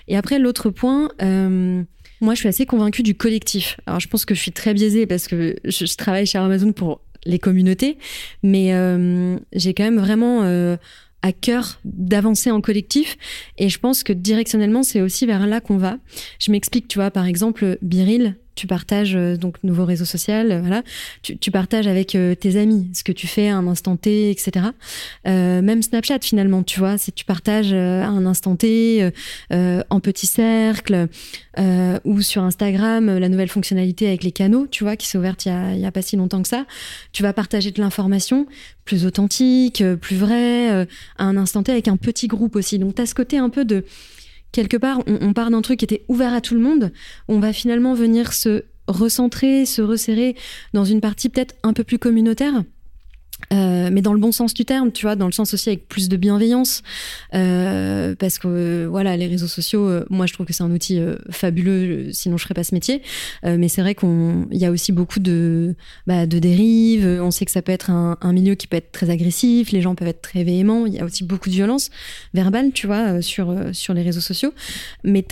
Et 0.07 0.17
après, 0.17 0.39
l'autre 0.39 0.69
point, 0.69 1.09
euh, 1.21 1.83
moi, 2.21 2.33
je 2.33 2.39
suis 2.39 2.49
assez 2.49 2.65
convaincue 2.65 3.03
du 3.03 3.15
collectif. 3.15 3.79
Alors, 3.85 3.99
je 3.99 4.07
pense 4.07 4.25
que 4.25 4.35
je 4.35 4.41
suis 4.41 4.51
très 4.51 4.73
biaisée 4.73 5.05
parce 5.05 5.27
que 5.27 5.55
je, 5.63 5.85
je 5.85 5.95
travaille 5.95 6.25
chez 6.25 6.37
Amazon 6.37 6.71
pour 6.71 7.01
les 7.25 7.39
communautés, 7.39 7.97
mais 8.41 8.73
euh, 8.73 9.37
j'ai 9.53 9.73
quand 9.73 9.83
même 9.83 9.99
vraiment 9.99 10.43
euh, 10.43 10.77
à 11.21 11.31
cœur 11.31 11.79
d'avancer 11.83 12.51
en 12.51 12.61
collectif 12.61 13.17
et 13.57 13.69
je 13.69 13.79
pense 13.79 14.03
que 14.03 14.13
directionnellement 14.13 14.83
c'est 14.83 15.01
aussi 15.01 15.25
vers 15.25 15.45
là 15.45 15.59
qu'on 15.59 15.77
va. 15.77 15.97
Je 16.39 16.51
m'explique, 16.51 16.87
tu 16.87 16.99
vois, 16.99 17.11
par 17.11 17.25
exemple, 17.25 17.77
Biril, 17.81 18.37
tu 18.57 18.67
partages 18.67 19.15
euh, 19.15 19.37
donc 19.37 19.63
nouveau 19.63 19.85
réseau 19.85 20.03
social, 20.03 20.51
euh, 20.51 20.59
voilà, 20.59 20.83
tu, 21.21 21.51
partages 21.51 21.87
avec 21.87 22.15
euh, 22.15 22.35
tes 22.35 22.59
amis 22.59 22.89
ce 22.93 23.03
que 23.03 23.11
tu 23.11 23.27
fais 23.27 23.47
à 23.47 23.55
un 23.55 23.67
instant 23.67 23.95
T, 23.95 24.31
etc. 24.31 24.67
Même 25.25 25.81
Snapchat 25.81 26.19
finalement, 26.21 26.63
tu 26.63 26.79
vois, 26.79 26.97
si 26.97 27.11
tu 27.11 27.23
partages 27.23 27.73
à 27.73 28.07
un 28.07 28.25
instant 28.25 28.55
T 28.55 29.09
en 29.51 29.99
petit 29.99 30.25
cercle 30.25 31.07
ou 32.05 32.21
sur 32.21 32.43
Instagram 32.43 33.17
la 33.17 33.29
nouvelle 33.29 33.49
fonctionnalité 33.49 34.07
avec 34.07 34.23
les 34.23 34.31
canaux, 34.31 34.67
tu 34.67 34.83
vois, 34.83 34.95
qui 34.95 35.07
s'est 35.07 35.17
ouverte 35.17 35.45
il 35.45 35.49
y, 35.49 35.85
a, 35.85 35.87
a 35.87 35.91
pas 35.91 36.01
si 36.01 36.15
longtemps 36.15 36.41
que 36.41 36.47
ça, 36.47 36.65
tu 37.11 37.23
vas 37.23 37.33
partager 37.33 37.71
de 37.71 37.79
l'information 37.81 38.47
plus 38.85 39.05
authentique, 39.05 39.83
plus 40.01 40.15
vrai, 40.15 40.87
à 41.17 41.23
un 41.23 41.37
instant 41.37 41.63
T 41.63 41.71
avec 41.71 41.87
un 41.87 41.97
petit 41.97 42.27
groupe 42.27 42.55
aussi. 42.55 42.79
Donc 42.79 42.95
tu 42.95 43.01
as 43.01 43.05
ce 43.05 43.15
côté 43.15 43.37
un 43.37 43.49
peu 43.49 43.65
de 43.65 43.85
quelque 44.57 44.77
part, 44.77 45.01
on, 45.05 45.19
on 45.21 45.33
part 45.33 45.51
d'un 45.51 45.61
truc 45.61 45.77
qui 45.79 45.85
était 45.85 46.03
ouvert 46.07 46.33
à 46.33 46.41
tout 46.41 46.55
le 46.55 46.61
monde. 46.61 46.91
On 47.27 47.39
va 47.39 47.53
finalement 47.53 47.93
venir 47.93 48.33
se 48.33 48.63
recentrer, 48.87 49.67
se 49.67 49.83
resserrer 49.83 50.35
dans 50.73 50.83
une 50.83 50.99
partie 50.99 51.29
peut-être 51.29 51.53
un 51.61 51.73
peu 51.73 51.83
plus 51.83 51.99
communautaire. 51.99 52.63
Euh, 53.53 53.89
mais 53.91 54.01
dans 54.01 54.13
le 54.13 54.19
bon 54.19 54.31
sens 54.31 54.53
du 54.53 54.65
terme, 54.65 54.91
tu 54.91 55.05
vois, 55.05 55.15
dans 55.15 55.25
le 55.25 55.31
sens 55.31 55.53
aussi 55.53 55.69
avec 55.69 55.87
plus 55.87 56.09
de 56.09 56.17
bienveillance, 56.17 56.81
euh, 57.33 58.15
parce 58.15 58.39
que 58.39 58.47
euh, 58.47 58.87
voilà, 58.89 59.15
les 59.15 59.27
réseaux 59.27 59.47
sociaux, 59.47 59.89
moi 60.09 60.25
je 60.25 60.33
trouve 60.33 60.45
que 60.45 60.53
c'est 60.53 60.63
un 60.63 60.71
outil 60.71 60.99
fabuleux, 61.29 62.11
sinon 62.11 62.37
je 62.37 62.43
ferais 62.43 62.53
pas 62.53 62.63
ce 62.63 62.73
métier. 62.73 63.01
mais 63.43 63.67
c'est 63.67 63.81
vrai 63.81 63.95
qu'on, 63.95 64.47
il 64.51 64.57
y 64.57 64.65
a 64.65 64.71
aussi 64.71 64.91
beaucoup 64.91 65.19
de, 65.19 65.75
bah, 66.07 66.25
de 66.25 66.39
dérives. 66.39 67.05
On 67.21 67.31
sait 67.31 67.45
que 67.45 67.51
ça 67.51 67.61
peut 67.61 67.71
être 67.71 67.89
un, 67.89 68.17
milieu 68.33 68.55
qui 68.55 68.67
peut 68.67 68.77
être 68.77 68.91
très 68.91 69.09
agressif, 69.09 69.71
les 69.71 69.81
gens 69.81 69.95
peuvent 69.95 70.07
être 70.07 70.21
très 70.21 70.43
véhéments. 70.43 70.85
Il 70.85 70.93
y 70.93 70.99
a 70.99 71.05
aussi 71.05 71.23
beaucoup 71.23 71.49
de 71.49 71.55
violence 71.55 71.89
verbale, 72.33 72.71
tu 72.73 72.87
vois, 72.87 73.21
sur 73.21 73.55
sur 73.71 73.93
les 73.93 74.01
réseaux 74.01 74.21
sociaux. 74.21 74.53
Mais 75.03 75.25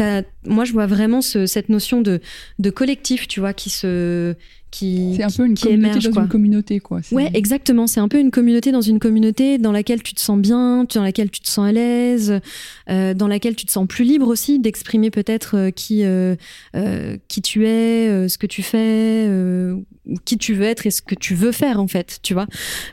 moi 0.46 0.64
je 0.64 0.72
vois 0.74 0.88
vraiment 0.88 1.22
ce, 1.22 1.46
cette 1.46 1.70
notion 1.70 2.02
de 2.02 2.22
de 2.60 2.70
collectif, 2.70 3.28
tu 3.28 3.40
vois, 3.40 3.54
qui 3.54 3.70
se 3.70 4.36
c'est 4.76 5.24
un 5.24 5.30
peu 5.30 5.46
une 5.46 5.58
communauté 5.58 6.10
dans 6.10 6.22
une 6.22 6.28
communauté, 6.28 6.80
quoi. 6.80 7.00
Ouais, 7.12 7.30
exactement. 7.34 7.88
C'est 7.88 8.00
un 8.00 8.08
peu 8.08 8.20
une 8.20 8.32
communauté 8.32 8.72
dans 8.72 8.82
une 8.82 9.00
communauté 9.00 9.58
dans 9.58 9.72
laquelle 9.72 10.04
tu 10.04 10.14
te 10.14 10.20
sens 10.20 10.40
bien, 10.40 10.86
dans 10.94 11.04
laquelle 11.04 11.30
tu 11.30 11.40
te 11.40 11.48
sens 11.48 11.68
à 11.68 11.72
l'aise, 11.72 12.40
euh, 12.90 13.14
dans 13.14 13.28
laquelle 13.28 13.56
tu 13.56 13.66
te 13.66 13.72
sens 13.72 13.88
plus 13.88 14.04
libre 14.04 14.28
aussi 14.28 14.60
d'exprimer 14.60 15.12
peut-être 15.12 15.58
euh, 15.58 15.72
qui 15.72 16.04
euh, 16.04 16.36
qui 17.28 17.42
tu 17.42 17.66
es, 17.66 18.28
ce 18.28 18.38
que 18.38 18.48
tu 18.48 18.64
fais, 18.64 19.28
qui 20.24 20.38
tu 20.38 20.54
veux 20.54 20.66
être 20.66 20.86
et 20.86 20.92
ce 20.92 21.02
que 21.02 21.16
tu 21.16 21.36
veux 21.36 21.52
faire 21.52 21.80
en 21.80 21.88
fait, 21.88 22.20
tu 22.22 22.34
vois. 22.34 22.48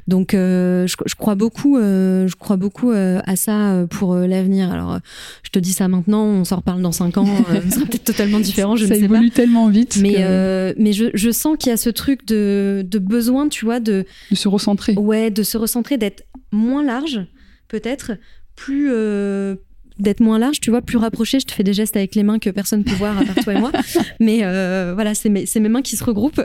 Donc 0.08 0.30
je, 0.32 0.86
je, 1.06 1.14
crois 1.14 1.34
beaucoup, 1.34 1.78
je 1.78 2.34
crois 2.36 2.56
beaucoup 2.56 2.90
à 2.90 3.36
ça 3.36 3.84
pour 3.90 4.14
l'avenir. 4.14 4.70
Alors 4.72 4.98
je 5.42 5.50
te 5.50 5.58
dis 5.58 5.72
ça 5.72 5.88
maintenant, 5.88 6.24
on 6.24 6.44
s'en 6.44 6.56
reparle 6.56 6.82
dans 6.82 6.92
cinq 6.92 7.16
ans, 7.18 7.26
ça 7.26 7.70
sera 7.70 7.86
peut-être 7.86 8.04
totalement 8.04 8.40
différent. 8.40 8.76
Je 8.76 8.86
ça 8.86 8.94
ne 8.94 8.98
sais 8.98 9.04
évolue 9.04 9.30
tellement 9.30 9.68
vite. 9.68 9.98
Mais 10.00 10.14
que... 10.14 10.74
mais 10.78 10.92
je, 10.92 11.06
je 11.14 11.30
sens 11.30 11.56
qu'il 11.58 11.70
y 11.70 11.72
a 11.72 11.76
ce 11.76 11.90
truc 11.90 12.26
de, 12.26 12.84
de 12.86 12.98
besoin, 12.98 13.48
tu 13.48 13.64
vois, 13.64 13.80
de 13.80 14.04
de 14.30 14.36
se 14.36 14.48
recentrer. 14.48 14.94
Ouais, 14.94 15.30
de 15.30 15.42
se 15.42 15.58
recentrer, 15.58 15.98
d'être 15.98 16.24
moins 16.50 16.84
large 16.84 17.20
peut-être, 17.68 18.12
plus 18.54 18.90
euh, 18.90 19.56
d'être 20.02 20.20
moins 20.20 20.38
large, 20.38 20.60
tu 20.60 20.70
vois, 20.70 20.82
plus 20.82 20.98
rapproché. 20.98 21.40
Je 21.40 21.46
te 21.46 21.52
fais 21.52 21.62
des 21.62 21.72
gestes 21.72 21.96
avec 21.96 22.14
les 22.14 22.22
mains 22.22 22.38
que 22.38 22.50
personne 22.50 22.84
peut 22.84 22.94
voir 22.94 23.16
à 23.18 23.24
part 23.24 23.36
toi 23.36 23.54
et 23.54 23.60
moi. 23.60 23.72
Mais 24.20 24.40
euh, 24.42 24.92
voilà, 24.94 25.14
c'est 25.14 25.28
mes, 25.28 25.44
mes, 25.54 25.68
mains 25.68 25.82
qui 25.82 25.96
se 25.96 26.04
regroupent. 26.04 26.42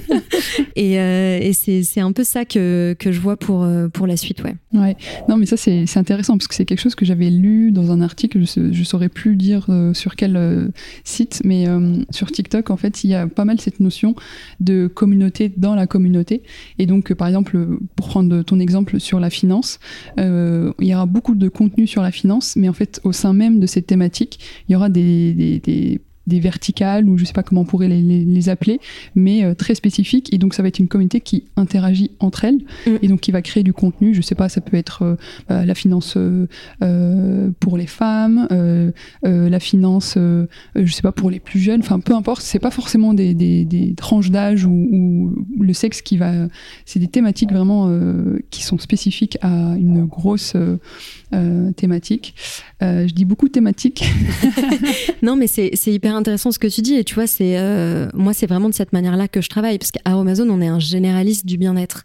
et, 0.76 1.00
euh, 1.00 1.38
et 1.40 1.52
c'est 1.52 2.00
un 2.00 2.12
peu 2.12 2.24
ça 2.24 2.44
que, 2.44 2.94
que 2.98 3.12
je 3.12 3.20
vois 3.20 3.36
pour, 3.36 3.64
euh, 3.64 3.88
pour 3.88 4.06
la 4.06 4.16
suite, 4.16 4.42
ouais. 4.42 4.54
Ouais, 4.72 4.96
non, 5.28 5.36
mais 5.36 5.46
ça, 5.46 5.56
c'est 5.56 5.96
intéressant 5.96 6.36
parce 6.36 6.48
que 6.48 6.54
c'est 6.54 6.64
quelque 6.64 6.80
chose 6.80 6.94
que 6.94 7.04
j'avais 7.04 7.30
lu 7.30 7.72
dans 7.72 7.90
un 7.90 8.00
article. 8.00 8.44
Je, 8.46 8.72
je 8.72 8.84
saurais 8.84 9.08
plus 9.08 9.36
dire 9.36 9.66
euh, 9.68 9.92
sur 9.94 10.16
quel 10.16 10.72
site, 11.04 11.42
mais 11.44 11.66
sur 12.10 12.30
TikTok, 12.30 12.70
en 12.70 12.76
fait, 12.76 13.04
il 13.04 13.10
y 13.10 13.14
a 13.14 13.26
pas 13.26 13.44
mal 13.44 13.60
cette 13.60 13.80
notion 13.80 14.14
de 14.60 14.86
communauté 14.86 15.52
dans 15.56 15.74
la 15.74 15.86
communauté. 15.86 16.42
Et 16.78 16.86
donc, 16.86 17.12
par 17.14 17.28
exemple, 17.28 17.58
pour 17.96 18.08
prendre 18.08 18.42
ton 18.42 18.60
exemple 18.60 19.00
sur 19.00 19.20
la 19.20 19.30
finance, 19.30 19.78
il 20.18 20.72
y 20.80 20.94
aura 20.94 21.06
beaucoup 21.06 21.34
de 21.34 21.48
contenu 21.48 21.86
sur 21.86 22.02
la 22.02 22.10
finance, 22.10 22.56
mais 22.56 22.68
en 22.68 22.72
fait, 22.72 22.81
au 23.04 23.12
sein 23.12 23.32
même 23.32 23.60
de 23.60 23.66
cette 23.66 23.86
thématique, 23.86 24.38
il 24.68 24.72
y 24.72 24.76
aura 24.76 24.88
des, 24.88 25.32
des, 25.34 25.58
des 25.60 26.00
des 26.26 26.40
verticales 26.40 27.08
ou 27.08 27.18
je 27.18 27.24
sais 27.24 27.32
pas 27.32 27.42
comment 27.42 27.62
on 27.62 27.64
pourrait 27.64 27.88
les, 27.88 28.00
les, 28.00 28.48
appeler, 28.48 28.80
mais 29.14 29.44
euh, 29.44 29.54
très 29.54 29.74
spécifiques. 29.74 30.32
Et 30.32 30.38
donc 30.38 30.54
ça 30.54 30.62
va 30.62 30.68
être 30.68 30.78
une 30.78 30.88
communauté 30.88 31.20
qui 31.20 31.44
interagit 31.56 32.12
entre 32.20 32.44
elles 32.44 32.58
mm. 32.86 32.96
et 33.02 33.08
donc 33.08 33.20
qui 33.20 33.32
va 33.32 33.42
créer 33.42 33.62
du 33.62 33.72
contenu. 33.72 34.14
Je 34.14 34.22
sais 34.22 34.34
pas, 34.34 34.48
ça 34.48 34.60
peut 34.60 34.76
être 34.76 35.02
euh, 35.02 35.16
bah, 35.48 35.64
la 35.64 35.74
finance 35.74 36.14
euh, 36.16 37.50
pour 37.60 37.76
les 37.76 37.86
femmes, 37.86 38.48
la 39.22 39.60
finance, 39.60 40.16
je 40.16 40.92
sais 40.92 41.02
pas 41.02 41.12
pour 41.12 41.30
les 41.30 41.40
plus 41.40 41.60
jeunes. 41.60 41.80
Enfin, 41.80 42.00
peu 42.00 42.14
importe. 42.14 42.42
C'est 42.42 42.58
pas 42.58 42.70
forcément 42.70 43.14
des, 43.14 43.34
des, 43.34 43.64
des 43.64 43.94
tranches 43.94 44.30
d'âge 44.30 44.64
ou, 44.64 45.34
le 45.58 45.72
sexe 45.72 46.02
qui 46.02 46.16
va. 46.16 46.32
C'est 46.84 46.98
des 46.98 47.08
thématiques 47.08 47.52
vraiment 47.52 47.90
qui 48.50 48.62
sont 48.62 48.78
spécifiques 48.78 49.38
à 49.42 49.74
une 49.76 50.04
grosse 50.04 50.54
thématique. 51.76 52.34
je 52.80 53.12
dis 53.12 53.24
beaucoup 53.24 53.48
thématique. 53.48 54.04
non, 55.22 55.36
mais 55.36 55.46
c'est 55.46 55.70
hyper 55.86 56.14
intéressant 56.14 56.52
ce 56.52 56.58
que 56.58 56.66
tu 56.66 56.82
dis 56.82 56.94
et 56.94 57.04
tu 57.04 57.14
vois, 57.14 57.26
c'est 57.26 57.58
euh, 57.58 58.08
moi 58.14 58.32
c'est 58.32 58.46
vraiment 58.46 58.68
de 58.68 58.74
cette 58.74 58.92
manière-là 58.92 59.28
que 59.28 59.40
je 59.40 59.48
travaille 59.48 59.78
parce 59.78 59.90
qu'à 59.90 60.00
Amazon 60.04 60.48
on 60.50 60.60
est 60.60 60.68
un 60.68 60.78
généraliste 60.78 61.46
du 61.46 61.56
bien-être. 61.58 62.04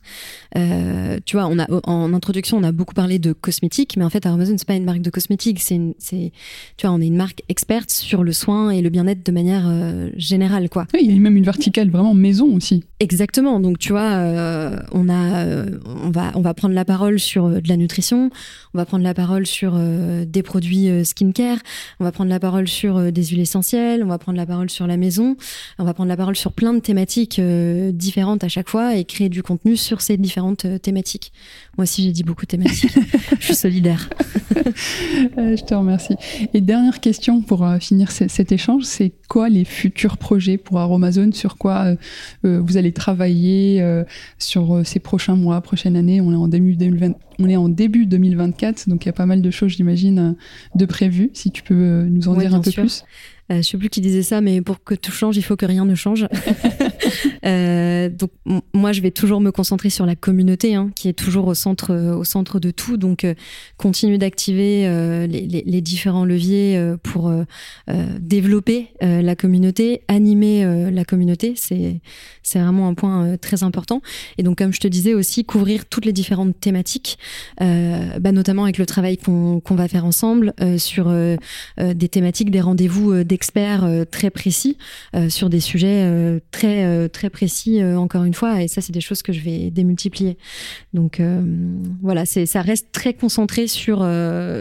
Euh, 0.57 1.19
tu 1.25 1.37
vois, 1.37 1.47
on 1.47 1.59
a 1.59 1.67
en 1.83 2.13
introduction 2.13 2.57
on 2.57 2.63
a 2.63 2.71
beaucoup 2.71 2.93
parlé 2.93 3.19
de 3.19 3.33
cosmétiques, 3.33 3.95
mais 3.97 4.05
en 4.05 4.09
fait 4.09 4.25
Amazon 4.25 4.55
c'est 4.57 4.67
pas 4.67 4.75
une 4.75 4.85
marque 4.85 5.01
de 5.01 5.09
cosmétiques, 5.09 5.61
c'est 5.61 6.31
tu 6.77 6.87
vois 6.87 6.95
on 6.95 7.01
est 7.01 7.07
une 7.07 7.17
marque 7.17 7.43
experte 7.49 7.89
sur 7.89 8.23
le 8.23 8.31
soin 8.31 8.69
et 8.69 8.81
le 8.81 8.89
bien-être 8.89 9.25
de 9.25 9.31
manière 9.31 9.65
euh, 9.67 10.09
générale 10.15 10.69
quoi. 10.69 10.87
Oui, 10.93 11.01
il 11.03 11.13
y 11.13 11.17
a 11.17 11.19
même 11.19 11.37
une 11.37 11.43
verticale 11.43 11.89
vraiment 11.89 12.13
maison 12.13 12.55
aussi. 12.55 12.83
Exactement. 12.99 13.59
Donc 13.59 13.79
tu 13.79 13.91
vois, 13.91 14.13
euh, 14.13 14.79
on 14.91 15.09
a 15.09 15.65
on 15.85 16.09
va 16.09 16.31
on 16.35 16.41
va 16.41 16.53
prendre 16.53 16.73
la 16.73 16.85
parole 16.85 17.19
sur 17.19 17.49
de 17.49 17.67
la 17.67 17.77
nutrition, 17.77 18.29
on 18.73 18.77
va 18.77 18.85
prendre 18.85 19.03
la 19.03 19.13
parole 19.17 19.47
sur 19.47 19.73
des 19.73 20.43
produits 20.43 21.03
skincare, 21.03 21.57
on 21.99 22.03
va 22.03 22.11
prendre 22.11 22.29
la 22.29 22.39
parole 22.39 22.67
sur 22.67 23.11
des 23.11 23.23
huiles 23.25 23.41
essentielles. 23.41 24.03
On 24.03 24.07
va 24.07 24.17
prendre 24.17 24.37
la 24.37 24.45
parole 24.45 24.69
sur 24.69 24.87
la 24.87 24.97
maison, 24.97 25.35
on 25.79 25.83
va 25.83 25.93
prendre 25.93 26.09
la 26.09 26.17
parole 26.17 26.35
sur 26.35 26.53
plein 26.53 26.73
de 26.73 26.79
thématiques 26.79 27.39
euh, 27.39 27.91
différentes 27.91 28.43
à 28.43 28.47
chaque 28.47 28.69
fois 28.69 28.95
et 28.95 29.05
créer 29.05 29.29
du 29.29 29.43
contenu 29.43 29.75
sur 29.77 30.01
ces 30.01 30.17
différentes 30.17 30.65
euh, 30.65 30.77
thématiques. 30.77 31.31
Moi 31.77 31.83
aussi, 31.83 32.03
j'ai 32.03 32.11
dit 32.11 32.23
beaucoup 32.23 32.45
thématiques. 32.45 32.97
je 33.39 33.45
suis 33.45 33.55
solidaire. 33.55 34.09
Euh, 35.37 35.55
je 35.55 35.63
te 35.63 35.73
remercie. 35.73 36.15
Et 36.53 36.61
dernière 36.61 36.99
question 36.99 37.41
pour 37.41 37.65
finir 37.79 38.11
cet 38.11 38.51
échange, 38.51 38.83
c'est 38.83 39.13
quoi 39.27 39.49
les 39.49 39.65
futurs 39.65 40.17
projets 40.17 40.57
pour 40.57 40.79
Aromazone? 40.79 41.31
Sur 41.31 41.57
quoi 41.57 41.95
vous 42.43 42.77
allez 42.77 42.91
travailler 42.91 43.83
sur 44.39 44.81
ces 44.83 44.99
prochains 44.99 45.35
mois, 45.35 45.61
prochaine 45.61 45.95
année 45.95 46.21
On 46.21 46.33
est 46.33 46.35
en 46.35 46.47
début 46.47 46.75
2020 46.75 47.13
on 47.39 47.49
est 47.49 47.55
en 47.55 47.69
début 47.69 48.05
2024, 48.05 48.89
donc 48.89 49.05
il 49.05 49.07
y 49.07 49.09
a 49.09 49.13
pas 49.13 49.25
mal 49.27 49.41
de 49.41 49.51
choses, 49.51 49.71
j'imagine, 49.71 50.35
de 50.75 50.85
prévues. 50.85 51.29
Si 51.33 51.51
tu 51.51 51.63
peux 51.63 52.03
nous 52.09 52.27
en 52.27 52.35
dire 52.35 52.53
un 52.53 52.61
peu 52.61 52.71
plus. 52.71 53.03
Euh, 53.51 53.57
je 53.57 53.61
sais 53.61 53.77
plus 53.77 53.89
qui 53.89 54.01
disait 54.01 54.23
ça, 54.23 54.41
mais 54.41 54.61
pour 54.61 54.83
que 54.83 54.93
tout 54.93 55.11
change, 55.11 55.37
il 55.37 55.41
faut 55.41 55.55
que 55.55 55.65
rien 55.65 55.85
ne 55.85 55.95
change. 55.95 56.27
euh, 57.45 58.09
donc 58.09 58.31
moi, 58.73 58.91
je 58.91 59.01
vais 59.01 59.11
toujours 59.11 59.39
me 59.39 59.51
concentrer 59.51 59.89
sur 59.89 60.05
la 60.05 60.15
communauté, 60.15 60.75
hein, 60.75 60.91
qui 60.95 61.07
est 61.07 61.13
toujours 61.13 61.47
au 61.47 61.53
centre, 61.53 61.93
au 61.95 62.23
centre 62.23 62.59
de 62.59 62.71
tout. 62.71 62.97
Donc 62.97 63.23
euh, 63.23 63.33
continuer 63.77 64.17
d'activer 64.17 64.87
les, 65.27 65.47
les, 65.47 65.63
les, 65.65 65.81
différents 65.81 66.25
leviers 66.25 66.95
pour 67.03 67.31
développer 68.19 68.87
la 69.01 69.35
communauté, 69.35 70.01
animer 70.07 70.91
la 70.91 71.05
communauté, 71.05 71.53
c'est 71.55 72.01
c'est 72.43 72.59
vraiment 72.59 72.87
un 72.87 72.93
point 72.93 73.37
très 73.37 73.63
important. 73.63 74.01
Et 74.37 74.43
donc 74.43 74.57
comme 74.57 74.73
je 74.73 74.79
te 74.79 74.87
disais 74.87 75.13
aussi, 75.13 75.45
couvrir 75.45 75.85
toutes 75.85 76.05
les 76.05 76.13
différentes 76.13 76.59
thématiques, 76.59 77.17
bah, 77.59 78.31
notamment 78.31 78.63
avec 78.63 78.77
le 78.77 78.85
travail 78.85 79.17
qu'on 79.17 79.59
qu'on 79.59 79.75
va 79.75 79.87
faire 79.87 80.05
ensemble 80.05 80.53
sur 80.77 81.13
des 81.77 82.09
thématiques, 82.09 82.51
des 82.51 82.61
rendez-vous, 82.61 83.23
des 83.23 83.36
experts 83.37 83.83
euh, 83.83 84.03
très 84.03 84.31
précis 84.31 84.79
euh, 85.15 85.29
sur 85.29 85.47
des 85.47 85.59
sujets 85.59 86.01
euh, 86.05 86.39
très 86.49 87.07
très 87.09 87.29
précis 87.29 87.83
encore 87.83 88.23
une 88.23 88.33
fois 88.33 88.63
et 88.63 88.67
ça 88.67 88.81
c'est 88.81 88.91
des 88.91 89.01
choses 89.01 89.21
que 89.21 89.31
je 89.31 89.41
vais 89.41 89.69
démultiplier 89.69 90.37
donc 90.93 91.21
voilà 92.01 92.25
c'est 92.25 92.47
ça 92.47 92.61
reste 92.61 92.91
très 92.91 93.13
concentré 93.13 93.67
sur 93.67 93.97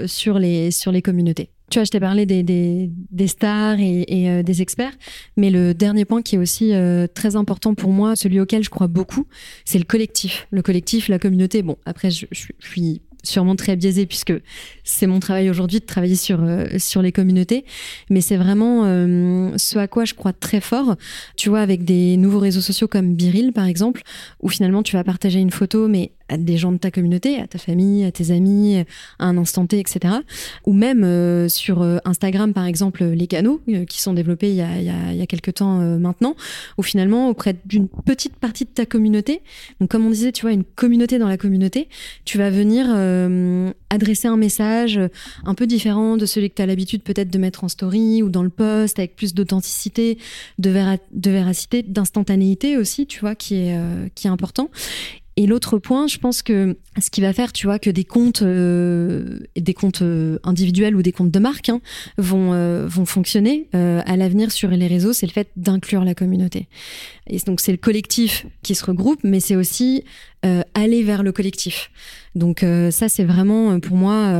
sur 0.06 0.38
les 0.38 0.70
sur 0.70 0.92
les 0.92 1.02
communautés 1.02 1.50
tu 1.68 1.80
vois, 1.80 1.84
je 1.84 1.90
t'ai 1.90 1.98
parlé 1.98 2.26
des, 2.26 2.44
des, 2.44 3.26
stars 3.26 3.80
et, 3.80 4.42
des 4.44 4.62
experts, 4.62 4.92
mais 5.36 5.50
le 5.50 5.74
dernier 5.74 6.04
point 6.04 6.22
qui 6.22 6.36
est 6.36 6.38
aussi 6.38 6.72
très 7.12 7.34
important 7.34 7.74
pour 7.74 7.90
moi, 7.90 8.14
celui 8.14 8.38
auquel 8.38 8.62
je 8.62 8.70
crois 8.70 8.86
beaucoup, 8.86 9.26
c'est 9.64 9.78
le 9.78 9.84
collectif. 9.84 10.46
Le 10.52 10.62
collectif, 10.62 11.08
la 11.08 11.18
communauté. 11.18 11.62
Bon, 11.62 11.76
après, 11.84 12.12
je 12.12 12.26
suis 12.60 13.02
sûrement 13.22 13.56
très 13.56 13.76
biaisé 13.76 14.06
puisque 14.06 14.34
c'est 14.84 15.06
mon 15.06 15.20
travail 15.20 15.50
aujourd'hui 15.50 15.80
de 15.80 15.84
travailler 15.84 16.16
sur 16.16 16.42
euh, 16.42 16.66
sur 16.78 17.02
les 17.02 17.12
communautés. 17.12 17.64
Mais 18.10 18.20
c'est 18.20 18.36
vraiment 18.36 18.84
euh, 18.84 19.50
ce 19.56 19.78
à 19.78 19.88
quoi 19.88 20.04
je 20.04 20.14
crois 20.14 20.32
très 20.32 20.60
fort 20.60 20.96
tu 21.36 21.48
vois 21.48 21.60
avec 21.60 21.84
des 21.84 22.16
nouveaux 22.16 22.38
réseaux 22.38 22.60
sociaux 22.60 22.88
comme 22.88 23.14
Biril 23.14 23.52
par 23.52 23.66
exemple 23.66 24.02
où 24.40 24.48
finalement 24.48 24.82
tu 24.82 24.96
vas 24.96 25.04
partager 25.04 25.40
une 25.40 25.50
photo 25.50 25.88
mais 25.88 26.12
à 26.28 26.36
des 26.36 26.56
gens 26.56 26.72
de 26.72 26.78
ta 26.78 26.90
communauté, 26.90 27.40
à 27.40 27.46
ta 27.46 27.58
famille, 27.58 28.04
à 28.04 28.12
tes 28.12 28.30
amis, 28.30 28.84
à 29.18 29.26
un 29.26 29.36
instant 29.36 29.66
T, 29.66 29.78
etc. 29.78 30.14
Ou 30.66 30.72
même 30.72 31.04
euh, 31.04 31.48
sur 31.48 31.82
euh, 31.82 31.98
Instagram, 32.04 32.52
par 32.52 32.66
exemple, 32.66 33.04
les 33.04 33.26
canaux 33.26 33.60
euh, 33.68 33.84
qui 33.84 34.00
sont 34.00 34.12
développés 34.12 34.50
il 34.50 34.56
y 34.56 34.62
a, 34.62 34.78
il 34.78 34.84
y 34.84 34.90
a, 34.90 35.12
il 35.12 35.18
y 35.18 35.22
a 35.22 35.26
quelques 35.26 35.54
temps 35.54 35.76
maintenant, 35.98 36.34
où 36.78 36.82
finalement, 36.82 37.28
auprès 37.28 37.56
d'une 37.64 37.88
petite 37.88 38.36
partie 38.36 38.64
de 38.64 38.70
ta 38.70 38.86
communauté, 38.86 39.42
donc 39.80 39.90
comme 39.90 40.06
on 40.06 40.10
disait, 40.10 40.32
tu 40.32 40.42
vois, 40.42 40.52
une 40.52 40.64
communauté 40.64 41.18
dans 41.18 41.28
la 41.28 41.36
communauté, 41.36 41.88
tu 42.24 42.38
vas 42.38 42.50
venir 42.50 42.86
adresser 43.90 44.28
un 44.28 44.36
message 44.36 45.00
un 45.44 45.54
peu 45.54 45.66
différent 45.66 46.16
de 46.16 46.26
celui 46.26 46.50
que 46.50 46.54
tu 46.56 46.62
as 46.62 46.66
l'habitude 46.66 47.02
peut-être 47.02 47.30
de 47.30 47.38
mettre 47.38 47.64
en 47.64 47.68
story 47.68 48.22
ou 48.22 48.28
dans 48.28 48.42
le 48.42 48.50
post, 48.50 48.98
avec 48.98 49.16
plus 49.16 49.34
d'authenticité, 49.34 50.18
de, 50.58 50.70
véra 50.70 50.96
de 51.12 51.30
véracité, 51.30 51.82
d'instantanéité 51.82 52.76
aussi, 52.76 53.06
tu 53.06 53.20
vois, 53.20 53.34
qui 53.34 53.54
est, 53.56 53.78
qui 54.14 54.26
est 54.26 54.30
important. 54.30 54.70
Et 55.38 55.46
l'autre 55.46 55.78
point, 55.78 56.06
je 56.06 56.16
pense 56.16 56.40
que 56.40 56.78
ce 56.98 57.10
qui 57.10 57.20
va 57.20 57.34
faire, 57.34 57.52
tu 57.52 57.66
vois, 57.66 57.78
que 57.78 57.90
des 57.90 58.04
comptes, 58.04 58.40
euh, 58.40 59.40
des 59.54 59.74
comptes 59.74 60.00
euh, 60.00 60.38
individuels 60.44 60.96
ou 60.96 61.02
des 61.02 61.12
comptes 61.12 61.30
de 61.30 61.38
marque 61.38 61.68
hein, 61.68 61.82
vont 62.16 62.54
euh, 62.54 62.86
vont 62.86 63.04
fonctionner 63.04 63.68
euh, 63.74 64.00
à 64.06 64.16
l'avenir 64.16 64.50
sur 64.50 64.70
les 64.70 64.86
réseaux, 64.86 65.12
c'est 65.12 65.26
le 65.26 65.32
fait 65.32 65.48
d'inclure 65.56 66.04
la 66.04 66.14
communauté. 66.14 66.68
Et 67.26 67.38
donc 67.40 67.60
c'est 67.60 67.72
le 67.72 67.78
collectif 67.78 68.46
qui 68.62 68.74
se 68.74 68.84
regroupe, 68.84 69.20
mais 69.24 69.40
c'est 69.40 69.56
aussi 69.56 70.04
aller 70.74 71.02
vers 71.02 71.22
le 71.22 71.32
collectif. 71.32 71.90
Donc 72.34 72.64
ça 72.90 73.08
c'est 73.08 73.24
vraiment 73.24 73.80
pour 73.80 73.96
moi 73.96 74.38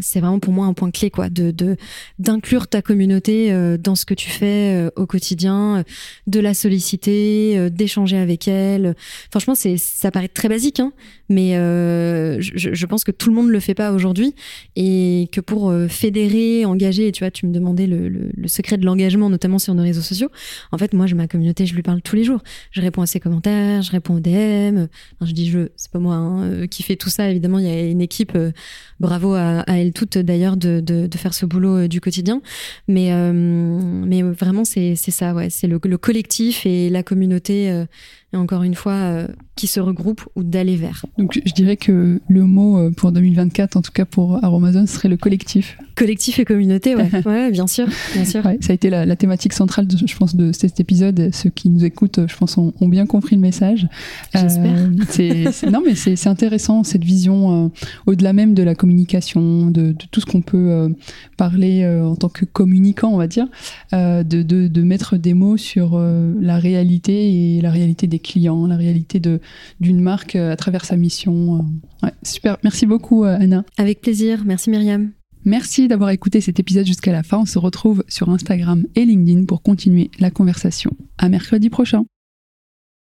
c'est 0.00 0.18
vraiment 0.18 0.40
pour 0.40 0.52
moi 0.52 0.66
un 0.66 0.72
point 0.72 0.90
clé 0.90 1.08
quoi 1.08 1.28
de 1.28 1.76
d'inclure 2.18 2.66
ta 2.66 2.82
communauté 2.82 3.52
dans 3.78 3.94
ce 3.94 4.04
que 4.04 4.14
tu 4.14 4.28
fais 4.28 4.88
au 4.96 5.06
quotidien, 5.06 5.84
de 6.26 6.40
la 6.40 6.52
solliciter, 6.52 7.70
d'échanger 7.70 8.18
avec 8.18 8.48
elle. 8.48 8.96
Franchement 9.30 9.54
c'est 9.54 9.76
ça 9.76 10.10
paraît 10.10 10.28
très 10.28 10.48
basique 10.48 10.80
hein, 10.80 10.92
mais 11.28 11.54
je, 12.40 12.70
je, 12.72 12.86
pense 12.86 13.04
que 13.04 13.10
tout 13.10 13.28
le 13.28 13.36
monde 13.36 13.50
le 13.50 13.60
fait 13.60 13.74
pas 13.74 13.92
aujourd'hui 13.92 14.34
et 14.76 15.28
que 15.32 15.40
pour 15.40 15.72
fédérer, 15.88 16.64
engager, 16.64 17.12
tu 17.12 17.24
vois 17.24 17.30
tu 17.30 17.46
me 17.46 17.52
demandais 17.52 17.86
le, 17.86 18.08
le 18.08 18.48
secret 18.48 18.78
de 18.78 18.86
l'engagement 18.86 19.30
notamment 19.30 19.58
sur 19.58 19.74
nos 19.74 19.82
réseaux 19.82 20.02
sociaux. 20.02 20.30
En 20.72 20.78
fait 20.78 20.94
moi 20.94 21.06
je 21.06 21.14
ma 21.14 21.28
communauté 21.28 21.66
je 21.66 21.74
lui 21.74 21.82
parle 21.82 22.02
tous 22.02 22.16
les 22.16 22.24
jours. 22.24 22.42
Je 22.70 22.80
réponds 22.80 23.02
à 23.02 23.06
ses 23.06 23.20
commentaires, 23.20 23.82
je 23.82 23.90
réponds 23.90 24.14
aux 24.14 24.20
DM. 24.20 24.86
je 25.20 25.32
dis 25.32 25.48
je, 25.48 25.68
c'est 25.76 25.90
pas 25.90 25.98
moi 25.98 26.14
hein, 26.14 26.42
euh, 26.42 26.66
qui 26.66 26.82
fait 26.82 26.96
tout 26.96 27.08
ça. 27.08 27.30
Évidemment, 27.30 27.58
il 27.58 27.66
y 27.66 27.70
a 27.70 27.82
une 27.82 28.00
équipe. 28.00 28.32
Euh, 28.34 28.52
bravo 29.00 29.34
à, 29.34 29.60
à 29.60 29.78
elles 29.78 29.92
toutes 29.92 30.18
d'ailleurs 30.18 30.56
de, 30.56 30.80
de, 30.80 31.06
de, 31.06 31.18
faire 31.18 31.34
ce 31.34 31.46
boulot 31.46 31.76
euh, 31.76 31.88
du 31.88 32.00
quotidien. 32.00 32.42
Mais, 32.88 33.12
mais 33.32 34.22
vraiment, 34.22 34.64
c'est, 34.64 34.94
c'est 34.96 35.10
ça, 35.10 35.34
ouais. 35.34 35.50
C'est 35.50 35.66
le, 35.66 35.80
le, 35.84 35.98
collectif 35.98 36.66
et 36.66 36.88
la 36.90 37.02
communauté 37.02 37.84
et 38.32 38.36
encore 38.36 38.62
une 38.62 38.74
fois, 38.74 38.92
euh, 38.92 39.26
qui 39.56 39.66
se 39.66 39.80
regroupent 39.80 40.28
ou 40.36 40.44
d'aller 40.44 40.76
vers. 40.76 41.04
Donc 41.16 41.40
je 41.44 41.52
dirais 41.52 41.76
que 41.76 42.20
le 42.28 42.44
mot 42.44 42.78
euh, 42.78 42.90
pour 42.90 43.10
2024, 43.10 43.76
en 43.76 43.82
tout 43.82 43.90
cas 43.90 44.04
pour 44.04 44.44
Aromazone, 44.44 44.86
serait 44.86 45.08
le 45.08 45.16
collectif. 45.16 45.78
Collectif 45.96 46.38
et 46.38 46.44
communauté, 46.44 46.94
ouais, 46.94 47.10
ouais 47.26 47.50
bien 47.50 47.66
sûr. 47.66 47.88
Bien 48.12 48.24
sûr. 48.26 48.44
Ouais, 48.44 48.58
ça 48.60 48.72
a 48.72 48.74
été 48.74 48.90
la, 48.90 49.16
thématique 49.16 49.54
centrale, 49.54 49.88
je 49.90 50.14
pense, 50.14 50.36
de 50.36 50.52
cet 50.52 50.78
épisode. 50.78 51.30
Ceux 51.32 51.50
qui 51.50 51.70
nous 51.70 51.84
écoutent, 51.84 52.20
je 52.28 52.36
pense, 52.36 52.56
ont, 52.58 52.72
bien 52.82 53.06
compris 53.06 53.34
le 53.34 53.42
message. 53.42 53.88
J'espère. 54.34 54.88
Euh, 55.18 55.70
non, 55.70 55.82
mais 55.84 55.94
c'est 55.94 56.28
intéressant, 56.28 56.84
cette 56.84 57.02
vision, 57.02 57.66
euh, 57.66 57.68
au-delà 58.06 58.32
même 58.32 58.54
de 58.54 58.62
la 58.62 58.74
communication, 58.74 59.66
de, 59.66 59.92
de 59.92 60.04
tout 60.10 60.20
ce 60.20 60.26
qu'on 60.26 60.42
peut 60.42 60.94
parler 61.36 61.86
en 61.86 62.14
tant 62.14 62.28
que 62.28 62.44
communicant, 62.44 63.12
on 63.12 63.16
va 63.16 63.26
dire, 63.26 63.46
de, 63.92 64.22
de, 64.22 64.68
de, 64.68 64.82
mettre 64.82 65.16
des 65.16 65.34
mots 65.34 65.56
sur 65.56 65.98
la 65.98 66.58
réalité 66.58 67.56
et 67.56 67.60
la 67.60 67.70
réalité 67.70 68.06
des 68.06 68.17
clients, 68.18 68.66
la 68.66 68.76
réalité 68.76 69.20
d'une 69.80 70.00
marque 70.00 70.36
euh, 70.36 70.52
à 70.52 70.56
travers 70.56 70.84
sa 70.84 70.96
mission. 70.96 71.66
Euh. 72.04 72.08
super. 72.22 72.58
Merci 72.64 72.86
beaucoup, 72.86 73.24
euh, 73.24 73.38
Anna. 73.38 73.64
Avec 73.76 74.00
plaisir. 74.00 74.42
Merci, 74.44 74.70
Myriam. 74.70 75.10
Merci 75.44 75.88
d'avoir 75.88 76.10
écouté 76.10 76.40
cet 76.40 76.60
épisode 76.60 76.86
jusqu'à 76.86 77.12
la 77.12 77.22
fin. 77.22 77.38
On 77.38 77.46
se 77.46 77.58
retrouve 77.58 78.04
sur 78.08 78.28
Instagram 78.28 78.84
et 78.96 79.04
LinkedIn 79.04 79.44
pour 79.44 79.62
continuer 79.62 80.10
la 80.18 80.30
conversation. 80.30 80.90
À 81.16 81.28
mercredi 81.28 81.70
prochain. 81.70 82.04